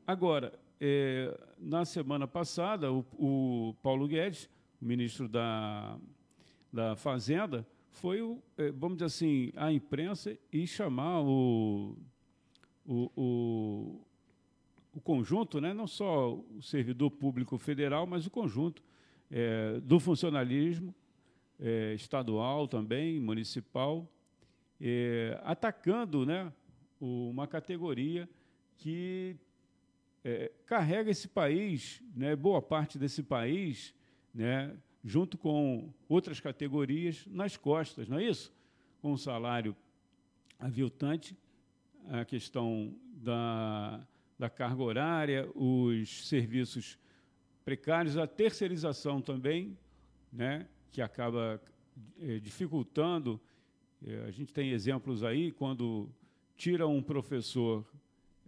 Agora, 0.06 0.58
é, 0.80 1.38
na 1.58 1.84
semana 1.84 2.26
passada, 2.26 2.90
o, 2.90 3.04
o, 3.18 3.74
Paulo 3.82 4.08
Guedes, 4.08 4.48
ministro 4.80 5.28
da, 5.28 5.98
da 6.72 6.96
Fazenda, 6.96 7.66
foi, 7.90 8.22
o, 8.22 8.42
é, 8.56 8.70
vamos 8.70 8.96
dizer 8.96 9.04
assim, 9.04 9.52
a 9.56 9.70
imprensa 9.70 10.38
e 10.50 10.66
chamar 10.66 11.20
o, 11.20 11.98
o, 12.86 13.10
o 13.14 14.00
o 14.92 15.00
conjunto, 15.00 15.60
né, 15.60 15.72
não 15.72 15.86
só 15.86 16.34
o 16.34 16.62
servidor 16.62 17.10
público 17.10 17.56
federal, 17.58 18.06
mas 18.06 18.26
o 18.26 18.30
conjunto 18.30 18.82
é, 19.30 19.80
do 19.80 20.00
funcionalismo 20.00 20.94
é, 21.58 21.94
estadual 21.94 22.66
também, 22.66 23.20
municipal, 23.20 24.10
é, 24.80 25.38
atacando 25.44 26.26
né, 26.26 26.52
uma 27.00 27.46
categoria 27.46 28.28
que 28.78 29.36
é, 30.24 30.50
carrega 30.66 31.10
esse 31.10 31.28
país, 31.28 32.02
né, 32.14 32.34
boa 32.34 32.60
parte 32.60 32.98
desse 32.98 33.22
país, 33.22 33.94
né, 34.34 34.74
junto 35.04 35.38
com 35.38 35.92
outras 36.08 36.40
categorias, 36.40 37.26
nas 37.26 37.56
costas, 37.56 38.08
não 38.08 38.18
é 38.18 38.24
isso? 38.24 38.52
Com 39.00 39.12
o 39.12 39.18
salário 39.18 39.74
aviltante, 40.58 41.36
a 42.08 42.24
questão 42.24 42.94
da 43.14 44.06
da 44.40 44.48
carga 44.48 44.82
horária, 44.82 45.46
os 45.54 46.26
serviços 46.26 46.98
precários, 47.62 48.16
a 48.16 48.26
terceirização 48.26 49.20
também, 49.20 49.76
né, 50.32 50.66
que 50.90 51.02
acaba 51.02 51.60
é, 52.18 52.38
dificultando. 52.38 53.38
É, 54.02 54.24
a 54.26 54.30
gente 54.30 54.50
tem 54.50 54.70
exemplos 54.70 55.22
aí, 55.22 55.52
quando 55.52 56.08
tira 56.56 56.88
um 56.88 57.02
professor 57.02 57.86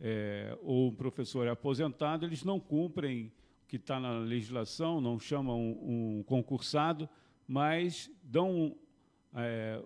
é, 0.00 0.57
ou 0.62 0.88
um 0.88 0.94
professor 0.94 1.46
é 1.46 1.50
aposentado, 1.50 2.24
eles 2.24 2.42
não 2.42 2.59
cumprem 2.59 3.26
o 3.26 3.68
que 3.68 3.76
está 3.76 4.00
na 4.00 4.18
legislação, 4.18 4.98
não 4.98 5.20
chamam 5.20 5.61
um, 5.61 6.20
um 6.20 6.22
concursado, 6.22 7.07
mas 7.46 8.11
dão 8.22 8.74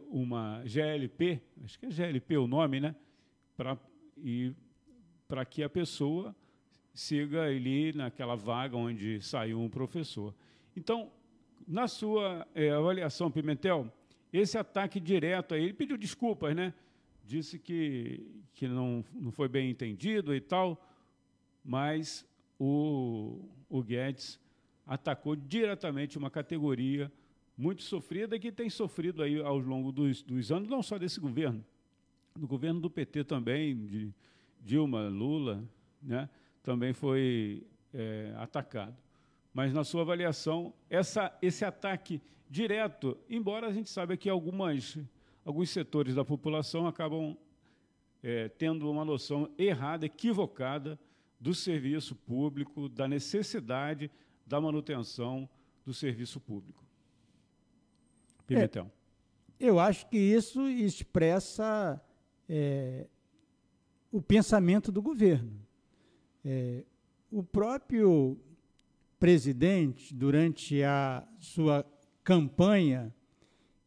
uma 0.09 0.63
GLP, 0.65 1.41
acho 1.65 1.79
que 1.79 1.87
é 1.87 1.91
GLP 1.91 2.37
o 2.37 2.49
nome, 2.49 2.81
né? 2.81 2.97
Pra, 3.57 3.79
e 4.19 4.53
para 5.29 5.45
que 5.45 5.63
a 5.63 5.69
pessoa 5.69 6.35
siga 6.95 7.43
ali 7.43 7.93
naquela 7.93 8.35
vaga 8.35 8.77
onde 8.77 9.21
saiu 9.21 9.61
um 9.61 9.69
professor. 9.69 10.35
Então, 10.77 11.11
na 11.67 11.89
sua 11.89 12.47
é, 12.55 12.71
avaliação, 12.71 13.31
Pimentel, 13.31 13.93
esse 14.33 14.57
ataque 14.57 15.01
direto 15.01 15.55
aí, 15.55 15.65
ele 15.65 15.73
pediu 15.73 15.97
desculpas, 15.97 16.55
né? 16.55 16.73
Disse 17.25 17.59
que, 17.59 18.25
que 18.55 18.69
não, 18.69 19.05
não 19.13 19.33
foi 19.33 19.49
bem 19.49 19.71
entendido 19.71 20.35
e 20.35 20.41
tal, 20.41 20.81
mas 21.65 22.25
o, 22.59 23.41
o 23.69 23.83
Guedes 23.83 24.39
atacou 24.87 25.35
diretamente 25.35 26.17
uma 26.17 26.31
categoria 26.31 27.11
muito 27.57 27.83
sofrida 27.83 28.39
que 28.39 28.53
tem 28.53 28.71
sofrido 28.71 29.23
aí 29.23 29.41
ao 29.41 29.59
longo 29.59 29.91
dos, 29.91 30.23
dos 30.23 30.53
anos, 30.53 30.69
não 30.69 30.83
só 30.83 30.99
desse 30.99 31.19
governo, 31.19 31.65
do 32.35 32.47
governo 32.47 32.81
do 32.81 32.91
PT 32.91 33.25
também, 33.25 33.87
de, 33.87 34.15
Dilma, 34.67 35.09
Lula, 35.09 35.63
né, 36.03 36.29
também 36.61 36.93
foi 36.93 37.65
é, 37.95 38.35
atacado. 38.37 38.97
Mas, 39.55 39.73
na 39.73 39.85
sua 39.85 40.03
avaliação, 40.03 40.75
essa, 40.91 41.33
esse 41.41 41.65
ataque 41.65 42.21
direto, 42.51 43.17
embora 43.31 43.69
a 43.69 43.73
gente 43.73 43.89
saiba 43.89 44.17
que 44.17 44.29
algumas, 44.29 44.99
alguns 45.45 45.71
setores 45.71 46.17
da 46.17 46.25
população 46.25 46.89
acabam 46.89 47.37
é, 48.25 48.49
tendo 48.49 48.91
uma 48.91 49.05
noção 49.05 49.49
errada, 49.57 50.05
equivocada 50.05 50.99
do 51.41 51.55
serviço 51.55 52.17
público, 52.17 52.89
da 52.89 53.07
necessidade 53.07 54.11
da 54.45 54.61
manutenção 54.61 55.49
do 55.85 55.95
serviço 55.95 56.41
público. 56.41 56.85
Pimentel. 58.49 58.91
É, 59.61 59.67
eu 59.69 59.79
acho 59.79 60.09
que 60.09 60.19
isso 60.19 60.69
expressa 60.69 62.01
é, 62.49 63.07
o 64.11 64.21
pensamento 64.21 64.91
do 64.91 65.03
governo. 65.03 65.53
É, 66.45 66.85
o 67.31 67.43
próprio 67.43 68.39
presidente, 69.19 70.15
durante 70.15 70.83
a 70.83 71.27
sua 71.39 71.85
campanha, 72.23 73.15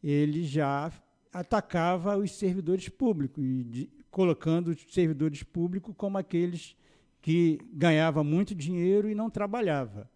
ele 0.03 0.43
já 0.43 0.91
atacava 1.31 2.17
os 2.17 2.31
servidores 2.31 2.89
públicos, 2.89 3.43
de, 3.43 3.89
colocando 4.09 4.69
os 4.69 4.93
servidores 4.93 5.43
públicos 5.43 5.93
como 5.95 6.17
aqueles 6.17 6.75
que 7.21 7.59
ganhavam 7.71 8.23
muito 8.23 8.55
dinheiro 8.55 9.09
e 9.09 9.15
não 9.15 9.29
trabalhava, 9.29 10.09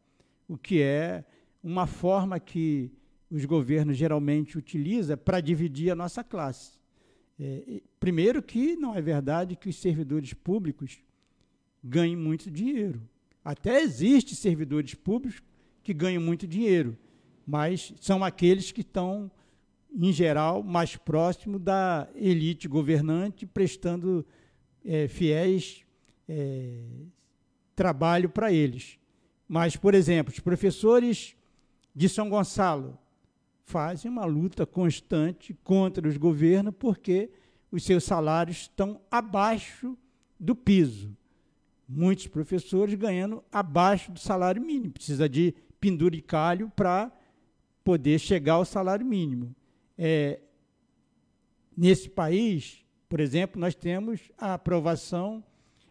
o 0.48 0.58
que 0.58 0.82
é 0.82 1.24
uma 1.62 1.86
forma 1.86 2.40
que 2.40 2.92
os 3.30 3.46
governos 3.46 3.98
geralmente 3.98 4.58
utilizam 4.58 5.18
para 5.18 5.42
dividir 5.42 5.92
a 5.92 5.96
nossa 5.96 6.24
classe. 6.24 6.83
É, 7.40 7.82
primeiro 8.00 8.42
que 8.42 8.76
não 8.76 8.96
é 8.96 9.02
verdade 9.02 9.56
que 9.56 9.70
os 9.70 9.76
servidores 9.76 10.34
públicos 10.34 11.00
ganhem 11.84 12.16
muito 12.16 12.50
dinheiro. 12.50 13.02
Até 13.44 13.82
existe 13.82 14.36
servidores 14.36 14.94
públicos 14.94 15.42
que 15.84 15.94
ganham 15.94 16.22
muito 16.22 16.48
dinheiro, 16.48 16.98
mas 17.46 17.94
são 18.00 18.24
aqueles 18.24 18.72
que 18.72 18.82
estão, 18.82 19.30
em 19.94 20.14
geral, 20.14 20.64
mais 20.64 20.96
próximo 20.96 21.60
da 21.60 22.08
elite 22.16 22.68
governante, 22.68 23.46
prestando 23.46 24.26
é, 24.86 25.08
fiéis 25.10 25.84
é, 26.30 26.84
trabalho 27.76 28.30
para 28.30 28.52
eles. 28.54 28.98
Mas, 29.48 29.76
por 29.76 29.94
exemplo, 29.94 30.32
os 30.32 30.40
professores 30.40 31.36
de 31.94 32.08
São 32.08 32.30
Gonçalo 32.30 32.98
fazem 33.64 34.10
uma 34.12 34.26
luta 34.26 34.66
constante 34.66 35.54
contra 35.64 36.08
os 36.08 36.18
governos 36.18 36.74
porque 36.78 37.30
os 37.72 37.84
seus 37.84 38.04
salários 38.04 38.62
estão 38.62 39.02
abaixo 39.10 39.98
do 40.40 40.56
piso. 40.56 41.16
Muitos 41.88 42.28
professores 42.28 42.96
ganhando 42.96 43.44
abaixo 43.52 44.12
do 44.12 44.20
salário 44.20 44.62
mínimo. 44.62 44.94
Precisa 44.94 45.28
de 45.28 45.56
penduricalho 45.80 46.72
para 46.76 47.12
poder 47.84 48.20
chegar 48.20 48.54
ao 48.54 48.66
salário 48.66 49.06
mínimo. 49.06 49.56
É, 49.98 50.40
nesse 51.76 52.10
país, 52.10 52.86
por 53.10 53.20
exemplo, 53.20 53.60
nós 53.60 53.76
temos 53.76 54.32
a 54.38 54.54
aprovação 54.54 55.44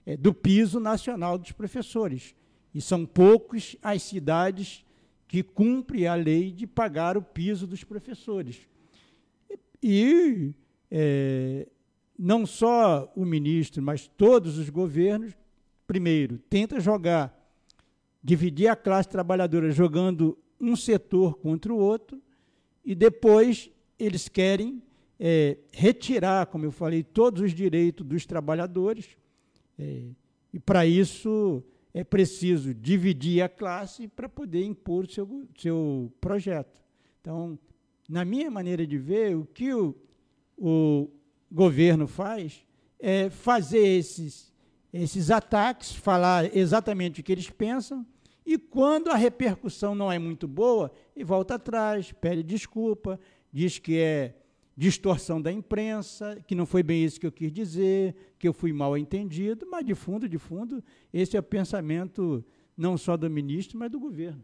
é, 0.05 0.17
do 0.17 0.33
piso 0.33 0.81
nacional 0.81 1.39
dos 1.39 1.53
professores. 1.53 2.35
E 2.75 2.81
são 2.81 3.05
poucos 3.05 3.77
as 3.83 4.03
cidades 4.03 4.85
que 5.33 5.42
cumprem 5.42 6.07
a 6.07 6.14
lei 6.14 6.53
de 6.53 6.66
pagar 6.66 7.16
o 7.16 7.23
piso 7.23 7.66
dos 7.66 7.83
professores. 7.83 8.68
E 9.83 10.53
é, 10.90 11.66
não 12.18 12.45
só 12.45 13.11
o 13.16 13.25
ministro, 13.25 13.83
mas 13.83 14.07
todos 14.07 14.59
os 14.59 14.68
governos, 14.68 15.33
primeiro, 15.87 16.37
tenta 16.51 16.79
jogar, 16.79 17.35
dividir 18.23 18.68
a 18.68 18.77
classe 18.77 19.09
trabalhadora 19.09 19.71
jogando 19.71 20.37
um 20.61 20.77
setor 20.77 21.38
contra 21.38 21.73
o 21.73 21.79
outro, 21.79 22.21
e 22.85 22.95
depois 22.95 23.71
eles 23.99 24.29
querem 24.29 24.83
é, 25.18 25.57
retirar, 25.73 26.45
como 26.45 26.66
eu 26.66 26.71
falei, 26.71 27.03
todos 27.03 27.40
os 27.40 27.55
direitos 27.55 28.05
dos 28.07 28.27
trabalhadores, 28.27 29.16
é, 29.79 30.09
e 30.53 30.59
para 30.61 30.85
isso 30.85 31.64
é 31.95 32.03
preciso 32.03 32.75
dividir 32.75 33.43
a 33.43 33.49
classe 33.49 34.09
para 34.09 34.29
poder 34.29 34.65
impor 34.65 35.07
seu, 35.07 35.47
seu 35.57 36.13
projeto. 36.21 36.83
Então, 37.21 37.59
na 38.09 38.25
minha 38.25 38.51
maneira 38.51 38.87
de 38.87 38.99
ver, 38.99 39.37
o 39.37 39.45
que 39.45 39.73
o, 39.75 39.95
o 40.57 41.09
governo 41.51 42.07
faz 42.07 42.65
é 42.99 43.29
fazer 43.29 43.87
esses, 43.87 44.53
esses 44.93 45.31
ataques, 45.31 45.95
falar 45.95 46.57
exatamente 46.57 47.21
o 47.21 47.25
que 47.25 47.33
eles 47.33 47.51
pensam, 47.51 48.07
e 48.45 48.59
quando 48.59 49.09
a 49.09 49.17
repercussão 49.17 49.95
não 49.95 50.11
é 50.11 50.19
muito 50.19 50.49
boa, 50.49 50.91
e 51.15 51.23
volta 51.23 51.55
atrás, 51.55 52.11
pede 52.13 52.43
desculpa, 52.43 53.21
diz 53.53 53.79
que 53.79 53.99
é 53.99 54.35
distorção 54.77 55.41
da 55.41 55.53
imprensa, 55.53 56.43
que 56.47 56.55
não 56.55 56.67
foi 56.67 56.83
bem 56.83 57.05
isso 57.05 57.21
que 57.21 57.27
eu 57.27 57.33
quis 57.33 57.53
dizer, 57.53 58.15
que 58.39 58.49
eu 58.49 58.53
fui 58.53 58.73
mal 58.73 58.97
entendido, 58.97 59.67
mas 59.71 59.85
de 59.85 59.95
fundo, 59.95 60.29
de 60.29 60.39
fundo, 60.39 60.83
esse 61.13 61.37
é 61.37 61.41
o 61.41 61.43
pensamento 61.43 62.45
não 62.77 62.97
só 62.97 63.17
do 63.17 63.29
ministro, 63.29 63.79
mas 63.79 63.91
do 63.91 64.01
governo. 64.01 64.43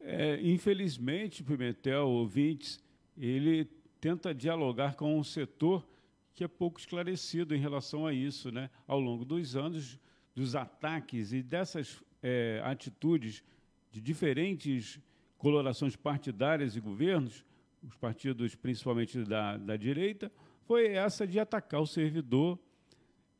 É, 0.00 0.40
infelizmente, 0.42 1.44
Pimentel, 1.44 2.08
ouvintes, 2.08 2.82
ele 3.16 3.64
tenta 4.00 4.34
dialogar 4.34 4.94
com 4.94 5.18
um 5.18 5.24
setor 5.24 5.86
que 6.34 6.44
é 6.44 6.48
pouco 6.48 6.78
esclarecido 6.78 7.54
em 7.54 7.58
relação 7.58 8.06
a 8.06 8.12
isso, 8.12 8.52
né? 8.52 8.70
Ao 8.86 9.00
longo 9.00 9.24
dos 9.24 9.56
anos, 9.56 9.98
dos 10.34 10.54
ataques 10.54 11.32
e 11.32 11.42
dessas 11.42 12.00
é, 12.22 12.60
atitudes 12.64 13.42
de 13.90 14.00
diferentes 14.00 15.00
colorações 15.36 15.96
partidárias 15.96 16.76
e 16.76 16.80
governos, 16.80 17.44
os 17.88 17.96
partidos 17.96 18.54
principalmente 18.54 19.24
da, 19.24 19.56
da 19.56 19.76
direita, 19.76 20.30
foi 20.66 20.88
essa 20.88 21.26
de 21.26 21.40
atacar 21.40 21.80
o 21.80 21.86
servidor. 21.86 22.58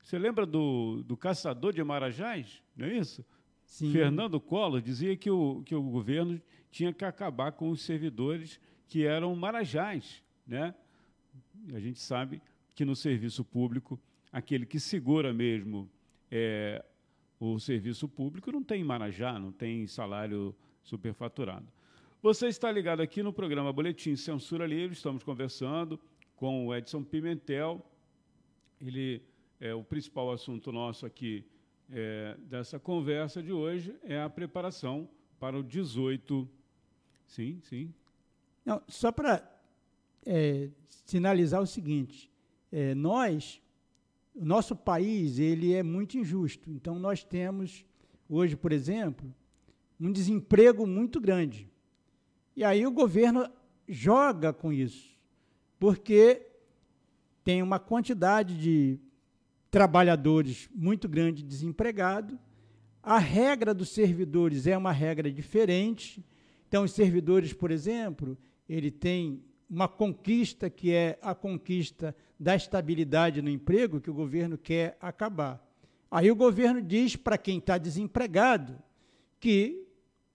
Você 0.03 0.19
lembra 0.19 0.47
do, 0.47 1.03
do 1.03 1.17
caçador 1.17 1.73
de 1.73 1.85
Marajás? 1.85 2.63
Não 2.75 2.87
é 2.87 2.97
isso? 2.97 3.25
Sim. 3.67 3.93
Fernando 3.93 4.41
Collor 4.41 4.81
dizia 4.81 5.15
que 5.17 5.31
o, 5.31 5.63
que 5.65 5.75
o 5.75 5.83
governo 5.83 6.41
tinha 6.71 6.93
que 6.93 7.05
acabar 7.05 7.53
com 7.53 7.69
os 7.69 7.83
servidores 7.83 8.59
que 8.89 9.05
eram 9.05 9.37
marajás. 9.37 10.25
Né? 10.47 10.75
A 11.75 11.79
gente 11.79 12.01
sabe 12.01 12.41
que 12.75 12.85
no 12.85 12.97
serviço 12.97 13.45
público, 13.45 14.01
aquele 14.33 14.65
que 14.65 14.81
segura 14.81 15.35
mesmo 15.35 15.91
é, 16.31 16.83
o 17.39 17.59
serviço 17.59 18.09
público 18.09 18.51
não 18.51 18.63
tem 18.63 18.83
marajá, 18.83 19.39
não 19.39 19.53
tem 19.53 19.87
salário 19.87 20.55
superfaturado. 20.83 21.67
Você 22.21 22.49
está 22.49 22.73
ligado 22.73 23.01
aqui 23.01 23.23
no 23.23 23.33
programa 23.33 23.73
Boletim 23.73 24.17
Censura 24.17 24.67
Livre, 24.67 24.97
estamos 24.97 25.23
conversando 25.23 26.01
com 26.35 26.67
o 26.67 26.75
Edson 26.75 27.05
Pimentel. 27.05 27.81
Ele 28.81 29.23
é 29.61 29.73
o 29.73 29.85
principal 29.85 30.33
assunto 30.33 30.73
nosso 30.73 31.07
aqui 31.07 31.45
é, 31.89 32.37
dessa 32.41 32.77
conversa 32.77 33.41
de 33.41 33.53
hoje 33.53 33.95
é 34.03 34.21
a 34.21 34.29
preparação 34.29 35.09
para 35.39 35.57
o 35.57 35.63
18. 35.63 36.49
Sim, 37.25 37.61
sim. 37.63 37.95
Não, 38.65 38.83
só 38.89 39.13
para 39.13 39.49
é, 40.27 40.71
sinalizar 41.07 41.63
o 41.63 41.67
seguinte: 41.69 42.29
é, 42.73 42.97
nós, 42.97 43.63
o 44.35 44.45
nosso 44.45 44.75
país, 44.75 45.39
ele 45.39 45.73
é 45.73 45.85
muito 45.85 46.19
injusto. 46.19 46.69
Então, 46.69 46.99
nós 46.99 47.23
temos 47.23 47.85
hoje, 48.29 48.57
por 48.57 48.73
exemplo, 48.73 49.33
um 50.01 50.11
desemprego 50.11 50.85
muito 50.85 51.21
grande. 51.21 51.71
E 52.59 52.65
aí 52.65 52.85
o 52.85 52.91
governo 52.91 53.49
joga 53.89 54.53
com 54.53 54.73
isso, 54.73 55.17
porque 55.79 56.45
tem 57.45 57.63
uma 57.63 57.79
quantidade 57.79 58.59
de 58.59 58.99
trabalhadores 59.71 60.69
muito 60.75 61.09
grande 61.09 61.45
desempregado. 61.45 62.37
A 63.01 63.17
regra 63.17 63.73
dos 63.73 63.91
servidores 63.91 64.67
é 64.67 64.77
uma 64.77 64.91
regra 64.91 65.31
diferente. 65.31 66.27
Então, 66.67 66.83
os 66.83 66.91
servidores, 66.91 67.53
por 67.53 67.71
exemplo, 67.71 68.37
ele 68.69 68.91
tem 68.91 69.41
uma 69.71 69.87
conquista 69.87 70.69
que 70.69 70.93
é 70.93 71.17
a 71.23 71.37
conquista 71.37 72.13
da 72.41 72.57
estabilidade 72.57 73.41
no 73.41 73.51
emprego 73.51 74.01
que 74.01 74.11
o 74.11 74.15
governo 74.15 74.59
quer 74.59 74.99
acabar. 75.01 75.65
Aí 76.11 76.29
o 76.29 76.35
governo 76.35 76.83
diz 76.83 77.15
para 77.15 77.39
quem 77.39 77.59
está 77.59 77.79
desempregado 77.79 78.83
que 79.39 79.87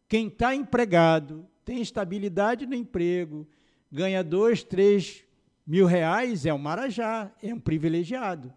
quem 0.07 0.27
está 0.27 0.55
empregado 0.55 1.49
tem 1.63 1.82
estabilidade 1.82 2.65
no 2.65 2.76
emprego, 2.76 3.47
ganha 3.91 4.23
dois, 4.23 4.63
três 4.63 5.23
mil 5.65 5.86
reais, 5.86 6.45
é 6.45 6.54
um 6.54 6.58
marajá, 6.58 7.32
é 7.41 7.54
um 7.54 7.60
privilegiado. 7.60 8.54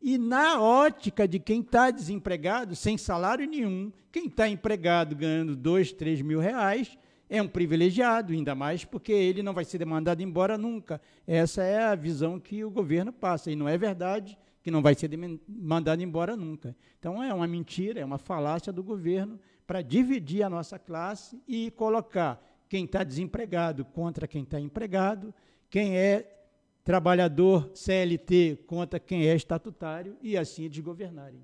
E 0.00 0.16
na 0.16 0.60
ótica 0.60 1.26
de 1.26 1.38
quem 1.38 1.60
está 1.60 1.90
desempregado, 1.90 2.76
sem 2.76 2.96
salário 2.96 3.46
nenhum, 3.46 3.92
quem 4.12 4.26
está 4.26 4.48
empregado 4.48 5.16
ganhando 5.16 5.56
dois, 5.56 5.92
três 5.92 6.22
mil 6.22 6.40
reais, 6.40 6.96
é 7.28 7.42
um 7.42 7.48
privilegiado, 7.48 8.32
ainda 8.32 8.54
mais 8.54 8.84
porque 8.84 9.12
ele 9.12 9.42
não 9.42 9.52
vai 9.52 9.64
ser 9.64 9.78
demandado 9.78 10.20
embora 10.20 10.56
nunca. 10.56 11.00
Essa 11.26 11.62
é 11.62 11.84
a 11.84 11.94
visão 11.94 12.40
que 12.40 12.64
o 12.64 12.70
governo 12.70 13.12
passa, 13.12 13.50
e 13.50 13.56
não 13.56 13.68
é 13.68 13.76
verdade 13.76 14.38
que 14.62 14.70
não 14.70 14.82
vai 14.82 14.94
ser 14.94 15.10
mandado 15.46 16.02
embora 16.02 16.36
nunca. 16.36 16.76
Então 16.98 17.22
é 17.22 17.32
uma 17.32 17.46
mentira, 17.46 18.00
é 18.00 18.04
uma 18.04 18.18
falácia 18.18 18.72
do 18.72 18.82
governo 18.82 19.38
para 19.68 19.82
dividir 19.82 20.42
a 20.42 20.48
nossa 20.48 20.78
classe 20.78 21.38
e 21.46 21.70
colocar 21.72 22.42
quem 22.70 22.86
está 22.86 23.04
desempregado 23.04 23.84
contra 23.84 24.26
quem 24.26 24.42
está 24.42 24.58
empregado, 24.58 25.32
quem 25.68 25.94
é 25.94 26.38
trabalhador 26.82 27.70
CLT 27.74 28.60
contra 28.66 28.98
quem 28.98 29.28
é 29.28 29.34
estatutário 29.34 30.16
e 30.22 30.38
assim 30.38 30.70
desgovernarem. 30.70 31.42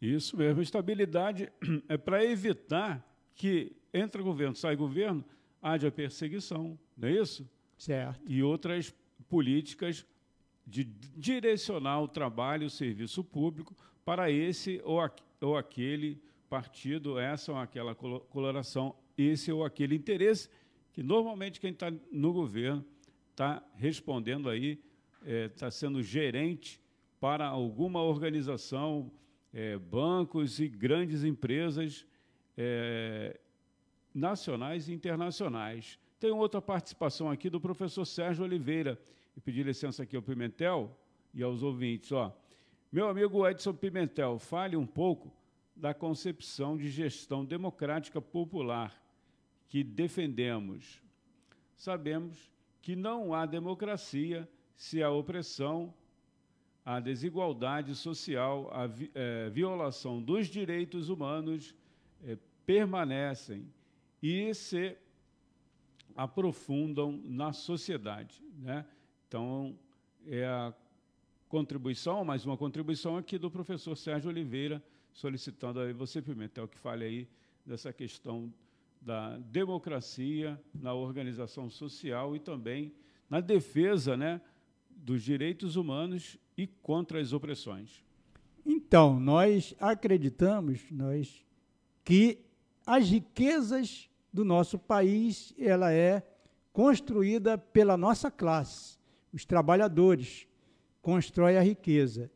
Isso 0.00 0.38
mesmo. 0.38 0.62
Estabilidade 0.62 1.52
é 1.86 1.98
para 1.98 2.24
evitar 2.24 3.06
que 3.34 3.76
entra 3.92 4.22
governo, 4.22 4.56
sai 4.56 4.74
governo, 4.74 5.22
haja 5.60 5.90
perseguição, 5.90 6.78
não 6.96 7.10
é 7.10 7.12
isso? 7.12 7.46
Certo. 7.76 8.22
E 8.26 8.42
outras 8.42 8.94
políticas 9.28 10.06
de 10.66 10.84
direcionar 10.84 12.00
o 12.00 12.08
trabalho, 12.08 12.68
o 12.68 12.70
serviço 12.70 13.22
público 13.22 13.76
para 14.02 14.30
esse 14.30 14.80
ou, 14.82 14.98
ou 15.42 15.58
aquele 15.58 16.18
partido, 16.52 17.18
essa 17.18 17.50
ou 17.50 17.56
aquela 17.56 17.94
coloração 17.94 18.94
esse 19.16 19.50
ou 19.50 19.64
aquele 19.64 19.94
interesse 19.94 20.50
que 20.92 21.02
normalmente 21.02 21.58
quem 21.58 21.70
está 21.70 21.90
no 22.10 22.30
governo 22.30 22.84
está 23.30 23.62
respondendo 23.74 24.50
aí, 24.50 24.78
está 25.24 25.68
é, 25.68 25.70
sendo 25.70 26.02
gerente 26.02 26.78
para 27.18 27.46
alguma 27.46 28.02
organização, 28.02 29.10
é, 29.50 29.78
bancos 29.78 30.60
e 30.60 30.68
grandes 30.68 31.24
empresas 31.24 32.04
é, 32.54 33.40
nacionais 34.14 34.90
e 34.90 34.92
internacionais. 34.92 35.98
Tem 36.20 36.32
outra 36.32 36.60
participação 36.60 37.30
aqui 37.30 37.48
do 37.48 37.62
professor 37.62 38.04
Sérgio 38.04 38.44
Oliveira. 38.44 39.00
E 39.34 39.40
pedir 39.40 39.64
licença 39.64 40.02
aqui 40.02 40.14
ao 40.14 40.20
Pimentel 40.20 40.94
e 41.32 41.42
aos 41.42 41.62
ouvintes. 41.62 42.12
Ó. 42.12 42.30
Meu 42.92 43.08
amigo 43.08 43.48
Edson 43.48 43.72
Pimentel, 43.72 44.38
fale 44.38 44.76
um 44.76 44.86
pouco 44.86 45.32
da 45.74 45.94
concepção 45.94 46.76
de 46.76 46.88
gestão 46.88 47.44
democrática 47.44 48.20
popular 48.20 49.00
que 49.68 49.82
defendemos. 49.82 51.02
Sabemos 51.76 52.52
que 52.80 52.94
não 52.94 53.34
há 53.34 53.46
democracia 53.46 54.48
se 54.76 55.02
a 55.02 55.10
opressão 55.10 55.94
a 56.84 56.98
desigualdade 56.98 57.94
social, 57.94 58.68
a 58.72 58.86
vi, 58.86 59.10
é, 59.14 59.48
violação 59.50 60.20
dos 60.20 60.48
direitos 60.48 61.08
humanos 61.08 61.74
é, 62.24 62.36
permanecem 62.66 63.72
e 64.22 64.52
se 64.54 64.96
aprofundam 66.16 67.20
na 67.24 67.52
sociedade. 67.52 68.42
Né? 68.58 68.84
Então, 69.28 69.78
é 70.26 70.44
a 70.44 70.74
contribuição, 71.48 72.24
mais 72.24 72.44
uma 72.44 72.56
contribuição 72.56 73.16
aqui 73.16 73.38
do 73.38 73.50
professor 73.50 73.96
Sérgio 73.96 74.30
Oliveira, 74.30 74.82
solicitando 75.12 75.80
aí 75.80 75.92
você, 75.92 76.20
Pimentel, 76.20 76.68
que 76.68 76.78
fale 76.78 77.04
aí 77.04 77.28
dessa 77.64 77.92
questão 77.92 78.52
da 79.00 79.36
democracia 79.38 80.60
na 80.74 80.94
organização 80.94 81.68
social 81.68 82.36
e 82.36 82.40
também 82.40 82.92
na 83.28 83.40
defesa 83.40 84.16
né, 84.16 84.40
dos 84.90 85.22
direitos 85.22 85.76
humanos 85.76 86.38
e 86.56 86.66
contra 86.66 87.20
as 87.20 87.32
opressões. 87.32 88.04
Então, 88.64 89.18
nós 89.18 89.74
acreditamos 89.80 90.80
nós 90.90 91.44
que 92.04 92.38
as 92.86 93.08
riquezas 93.08 94.08
do 94.32 94.44
nosso 94.44 94.78
país 94.78 95.54
ela 95.58 95.92
é 95.92 96.22
construída 96.72 97.58
pela 97.58 97.96
nossa 97.96 98.30
classe, 98.30 98.98
os 99.32 99.44
trabalhadores 99.44 100.46
constrói 101.00 101.56
a 101.56 101.62
riqueza 101.62 102.30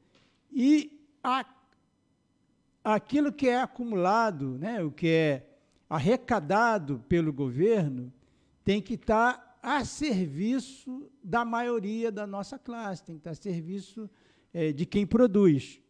e 0.53 1.01
a, 1.23 1.45
aquilo 2.95 3.33
que 3.33 3.49
é 3.49 3.61
acumulado, 3.61 4.57
né, 4.59 4.81
o 4.81 4.93
que 4.93 5.09
é 5.09 5.47
arrecadado 5.91 7.03
pelo 7.09 7.33
governo, 7.33 8.13
tem 8.65 8.81
que 8.81 8.95
estar 8.95 9.59
a 9.61 9.85
serviço 9.85 11.11
da 11.23 11.45
maioria 11.45 12.13
da 12.13 12.29
nossa 12.29 12.57
classe, 12.57 13.03
tem 13.03 13.17
que 13.17 13.21
estar 13.21 13.33
a 13.33 13.35
serviço 13.35 14.09
é, 14.55 14.73
de 14.73 14.87
quem 14.87 15.05
produz. 15.05 15.81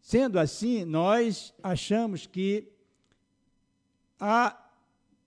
Sendo 0.00 0.38
assim, 0.38 0.84
nós 0.84 1.52
achamos 1.60 2.26
que 2.26 2.72
a 4.20 4.56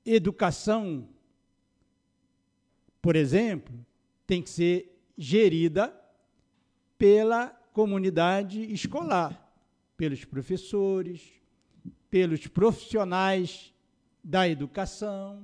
educação, 0.06 1.10
por 3.02 3.18
exemplo, 3.18 3.76
tem 4.26 4.42
que 4.42 4.50
ser 4.50 4.98
gerida 5.18 5.94
pela 6.98 7.48
comunidade 7.74 8.72
escolar, 8.72 9.47
pelos 9.98 10.24
professores, 10.24 11.34
pelos 12.10 12.48
profissionais 12.48 13.74
da 14.24 14.48
educação 14.48 15.44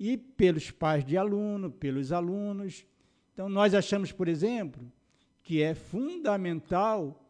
e 0.00 0.16
pelos 0.16 0.70
pais 0.70 1.04
de 1.04 1.16
aluno, 1.16 1.70
pelos 1.70 2.10
alunos. 2.10 2.84
Então, 3.32 3.48
nós 3.48 3.74
achamos, 3.74 4.10
por 4.10 4.26
exemplo, 4.26 4.90
que 5.42 5.62
é 5.62 5.74
fundamental 5.74 7.20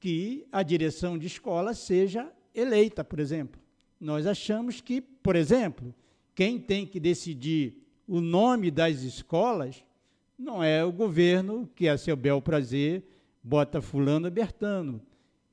que 0.00 0.46
a 0.50 0.62
direção 0.62 1.18
de 1.18 1.26
escola 1.26 1.74
seja 1.74 2.32
eleita, 2.54 3.04
por 3.04 3.20
exemplo. 3.20 3.60
Nós 4.00 4.26
achamos 4.26 4.80
que, 4.80 5.00
por 5.00 5.36
exemplo, 5.36 5.94
quem 6.34 6.58
tem 6.58 6.86
que 6.86 7.00
decidir 7.00 7.74
o 8.06 8.20
nome 8.20 8.70
das 8.70 9.02
escolas 9.02 9.84
não 10.38 10.62
é 10.62 10.84
o 10.84 10.92
governo 10.92 11.68
que, 11.74 11.88
a 11.88 11.98
seu 11.98 12.16
bel 12.16 12.40
prazer, 12.40 13.02
bota 13.42 13.82
fulano 13.82 14.30
Bertano. 14.30 15.02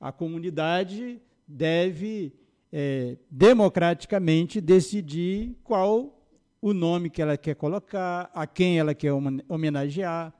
A 0.00 0.12
comunidade 0.12 1.20
deve 1.46 2.32
é, 2.72 3.16
democraticamente 3.30 4.60
decidir 4.60 5.56
qual 5.62 6.16
o 6.60 6.72
nome 6.72 7.10
que 7.10 7.22
ela 7.22 7.36
quer 7.36 7.54
colocar, 7.54 8.30
a 8.34 8.46
quem 8.46 8.78
ela 8.78 8.94
quer 8.94 9.12
homenagear. 9.48 10.34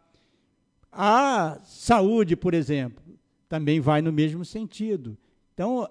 A 0.91 1.59
saúde, 1.63 2.37
por 2.37 2.55
exemplo, 2.55 3.05
também 3.49 3.81
vai 3.81 4.03
no 4.03 4.13
mesmo 4.13 4.45
sentido. 4.45 5.17
Então, 5.55 5.89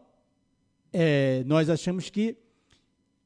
é, 0.92 1.44
nós 1.46 1.70
achamos 1.70 2.10
que 2.10 2.38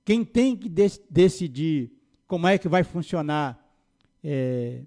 quem 0.05 0.23
tem 0.23 0.55
que 0.55 0.69
de 0.69 0.87
decidir 1.09 1.91
como 2.27 2.47
é 2.47 2.57
que 2.57 2.67
vai 2.67 2.83
funcionar 2.83 3.57
é, 4.23 4.81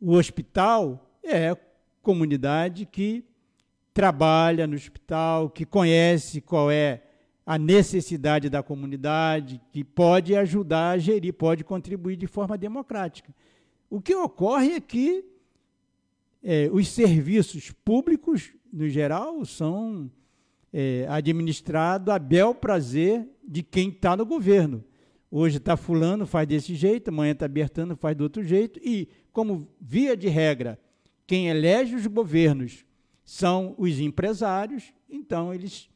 o 0.00 0.14
hospital 0.14 1.10
é 1.22 1.50
a 1.50 1.58
comunidade 2.02 2.84
que 2.84 3.24
trabalha 3.92 4.66
no 4.66 4.74
hospital, 4.74 5.50
que 5.50 5.64
conhece 5.64 6.40
qual 6.40 6.70
é 6.70 7.02
a 7.44 7.58
necessidade 7.58 8.48
da 8.48 8.62
comunidade, 8.62 9.60
que 9.72 9.82
pode 9.82 10.34
ajudar 10.34 10.90
a 10.90 10.98
gerir, 10.98 11.34
pode 11.34 11.64
contribuir 11.64 12.16
de 12.16 12.26
forma 12.26 12.56
democrática. 12.56 13.34
O 13.90 14.00
que 14.00 14.14
ocorre 14.14 14.74
é 14.74 14.80
que 14.80 15.24
é, 16.42 16.68
os 16.72 16.88
serviços 16.88 17.70
públicos, 17.84 18.52
no 18.72 18.88
geral, 18.88 19.44
são 19.44 20.10
é, 20.72 21.06
administrados 21.08 22.12
a 22.12 22.18
bel 22.18 22.54
prazer 22.54 23.28
de 23.46 23.62
quem 23.62 23.88
está 23.88 24.16
no 24.16 24.24
governo. 24.24 24.84
Hoje 25.30 25.58
está 25.58 25.76
fulano, 25.76 26.26
faz 26.26 26.46
desse 26.46 26.74
jeito, 26.74 27.08
amanhã 27.08 27.32
está 27.32 27.48
Bertano, 27.48 27.96
faz 27.96 28.16
do 28.16 28.24
outro 28.24 28.42
jeito, 28.42 28.78
e, 28.82 29.08
como 29.32 29.68
via 29.80 30.16
de 30.16 30.28
regra, 30.28 30.78
quem 31.26 31.48
elege 31.48 31.94
os 31.94 32.06
governos 32.06 32.84
são 33.32 33.74
os 33.78 33.98
empresários, 33.98 34.92
então 35.08 35.54
eles 35.54 35.88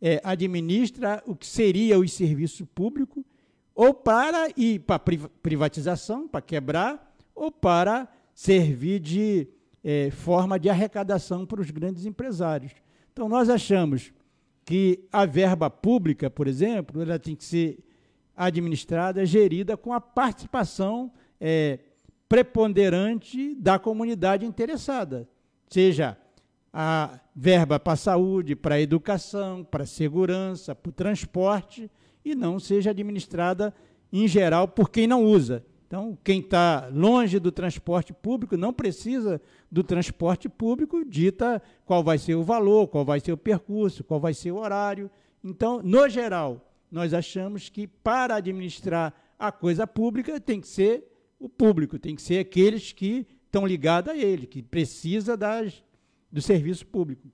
é, 0.00 0.20
administram 0.22 1.20
o 1.26 1.34
que 1.34 1.44
seria 1.44 1.98
o 1.98 2.08
serviço 2.08 2.64
público, 2.64 3.26
ou 3.74 3.92
para 3.92 4.48
ir 4.56 4.78
para 4.78 5.00
privatização, 5.00 6.28
para 6.28 6.40
quebrar, 6.40 7.12
ou 7.34 7.50
para 7.50 8.08
servir 8.32 9.00
de 9.00 9.48
é, 9.82 10.12
forma 10.12 10.60
de 10.60 10.70
arrecadação 10.70 11.44
para 11.44 11.60
os 11.60 11.72
grandes 11.72 12.06
empresários. 12.06 12.70
Então, 13.12 13.28
nós 13.28 13.50
achamos 13.50 14.12
que 14.64 15.08
a 15.10 15.26
verba 15.26 15.68
pública, 15.68 16.30
por 16.30 16.46
exemplo, 16.46 17.02
ela 17.02 17.18
tem 17.18 17.34
que 17.34 17.44
ser 17.44 17.80
administrada, 18.36 19.26
gerida 19.26 19.76
com 19.76 19.92
a 19.92 20.00
participação 20.00 21.12
é, 21.40 21.80
preponderante 22.28 23.56
da 23.56 23.76
comunidade 23.76 24.46
interessada, 24.46 25.28
seja 25.68 26.16
a 26.78 27.18
verba 27.34 27.80
para 27.80 27.96
saúde, 27.96 28.54
para 28.54 28.78
educação, 28.78 29.64
para 29.64 29.86
segurança, 29.86 30.74
para 30.74 30.90
o 30.90 30.92
transporte, 30.92 31.90
e 32.22 32.34
não 32.34 32.60
seja 32.60 32.90
administrada 32.90 33.72
em 34.12 34.28
geral 34.28 34.68
por 34.68 34.90
quem 34.90 35.06
não 35.06 35.24
usa. 35.24 35.64
Então, 35.86 36.18
quem 36.22 36.40
está 36.40 36.90
longe 36.92 37.38
do 37.38 37.50
transporte 37.50 38.12
público 38.12 38.58
não 38.58 38.74
precisa 38.74 39.40
do 39.72 39.82
transporte 39.82 40.50
público, 40.50 41.02
dita 41.02 41.62
qual 41.86 42.04
vai 42.04 42.18
ser 42.18 42.34
o 42.34 42.42
valor, 42.42 42.88
qual 42.88 43.06
vai 43.06 43.20
ser 43.20 43.32
o 43.32 43.38
percurso, 43.38 44.04
qual 44.04 44.20
vai 44.20 44.34
ser 44.34 44.52
o 44.52 44.58
horário. 44.58 45.10
Então, 45.42 45.80
no 45.82 46.06
geral, 46.10 46.70
nós 46.90 47.14
achamos 47.14 47.70
que 47.70 47.86
para 47.86 48.34
administrar 48.34 49.14
a 49.38 49.50
coisa 49.50 49.86
pública 49.86 50.38
tem 50.38 50.60
que 50.60 50.68
ser 50.68 51.04
o 51.38 51.48
público, 51.48 51.98
tem 51.98 52.14
que 52.14 52.22
ser 52.22 52.38
aqueles 52.38 52.92
que 52.92 53.26
estão 53.46 53.66
ligados 53.66 54.12
a 54.12 54.16
ele, 54.16 54.46
que 54.46 54.62
precisa 54.62 55.38
das, 55.38 55.82
do 56.30 56.40
serviço 56.40 56.86
público. 56.86 57.30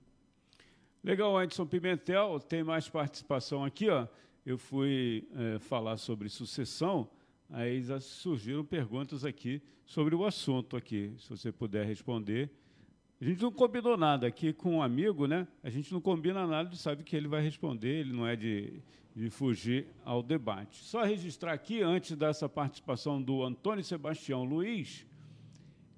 Legal, 1.03 1.41
Edson 1.41 1.65
Pimentel, 1.65 2.39
tem 2.39 2.63
mais 2.63 2.87
participação 2.87 3.65
aqui, 3.65 3.89
ó. 3.89 4.07
Eu 4.45 4.57
fui 4.57 5.27
é, 5.35 5.59
falar 5.59 5.97
sobre 5.97 6.29
sucessão, 6.29 7.09
aí 7.49 7.83
surgiram 7.99 8.63
perguntas 8.63 9.23
aqui 9.23 9.61
sobre 9.85 10.15
o 10.15 10.25
assunto 10.25 10.75
aqui, 10.75 11.13
se 11.17 11.29
você 11.29 11.51
puder 11.51 11.85
responder. 11.85 12.49
A 13.21 13.25
gente 13.25 13.41
não 13.41 13.51
combinou 13.51 13.95
nada 13.95 14.27
aqui 14.27 14.51
com 14.51 14.77
um 14.77 14.81
amigo, 14.81 15.27
né? 15.27 15.47
A 15.63 15.69
gente 15.69 15.93
não 15.93 16.01
combina 16.01 16.45
nada, 16.45 16.75
sabe 16.75 17.03
que 17.03 17.15
ele 17.15 17.27
vai 17.27 17.41
responder, 17.41 17.99
ele 18.01 18.11
não 18.11 18.27
é 18.27 18.35
de, 18.35 18.81
de 19.15 19.29
fugir 19.29 19.87
ao 20.03 20.21
debate. 20.21 20.83
Só 20.83 21.03
registrar 21.03 21.53
aqui, 21.53 21.81
antes 21.81 22.17
dessa 22.17 22.49
participação 22.49 23.21
do 23.21 23.43
Antônio 23.43 23.83
Sebastião 23.83 24.43
Luiz, 24.43 25.05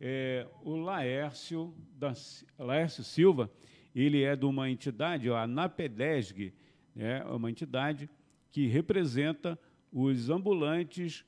é, 0.08 0.46
o 0.62 0.76
Laércio, 0.76 1.74
da, 1.98 2.14
Laércio 2.60 3.04
Silva, 3.04 3.50
ele 3.96 4.22
é 4.22 4.36
de 4.36 4.46
uma 4.46 4.70
entidade, 4.70 5.32
a 5.32 5.42
ANAPEDESG, 5.42 6.54
é 6.96 7.24
uma 7.24 7.50
entidade 7.50 8.08
que 8.52 8.68
representa 8.68 9.58
os 9.92 10.30
ambulantes 10.30 11.26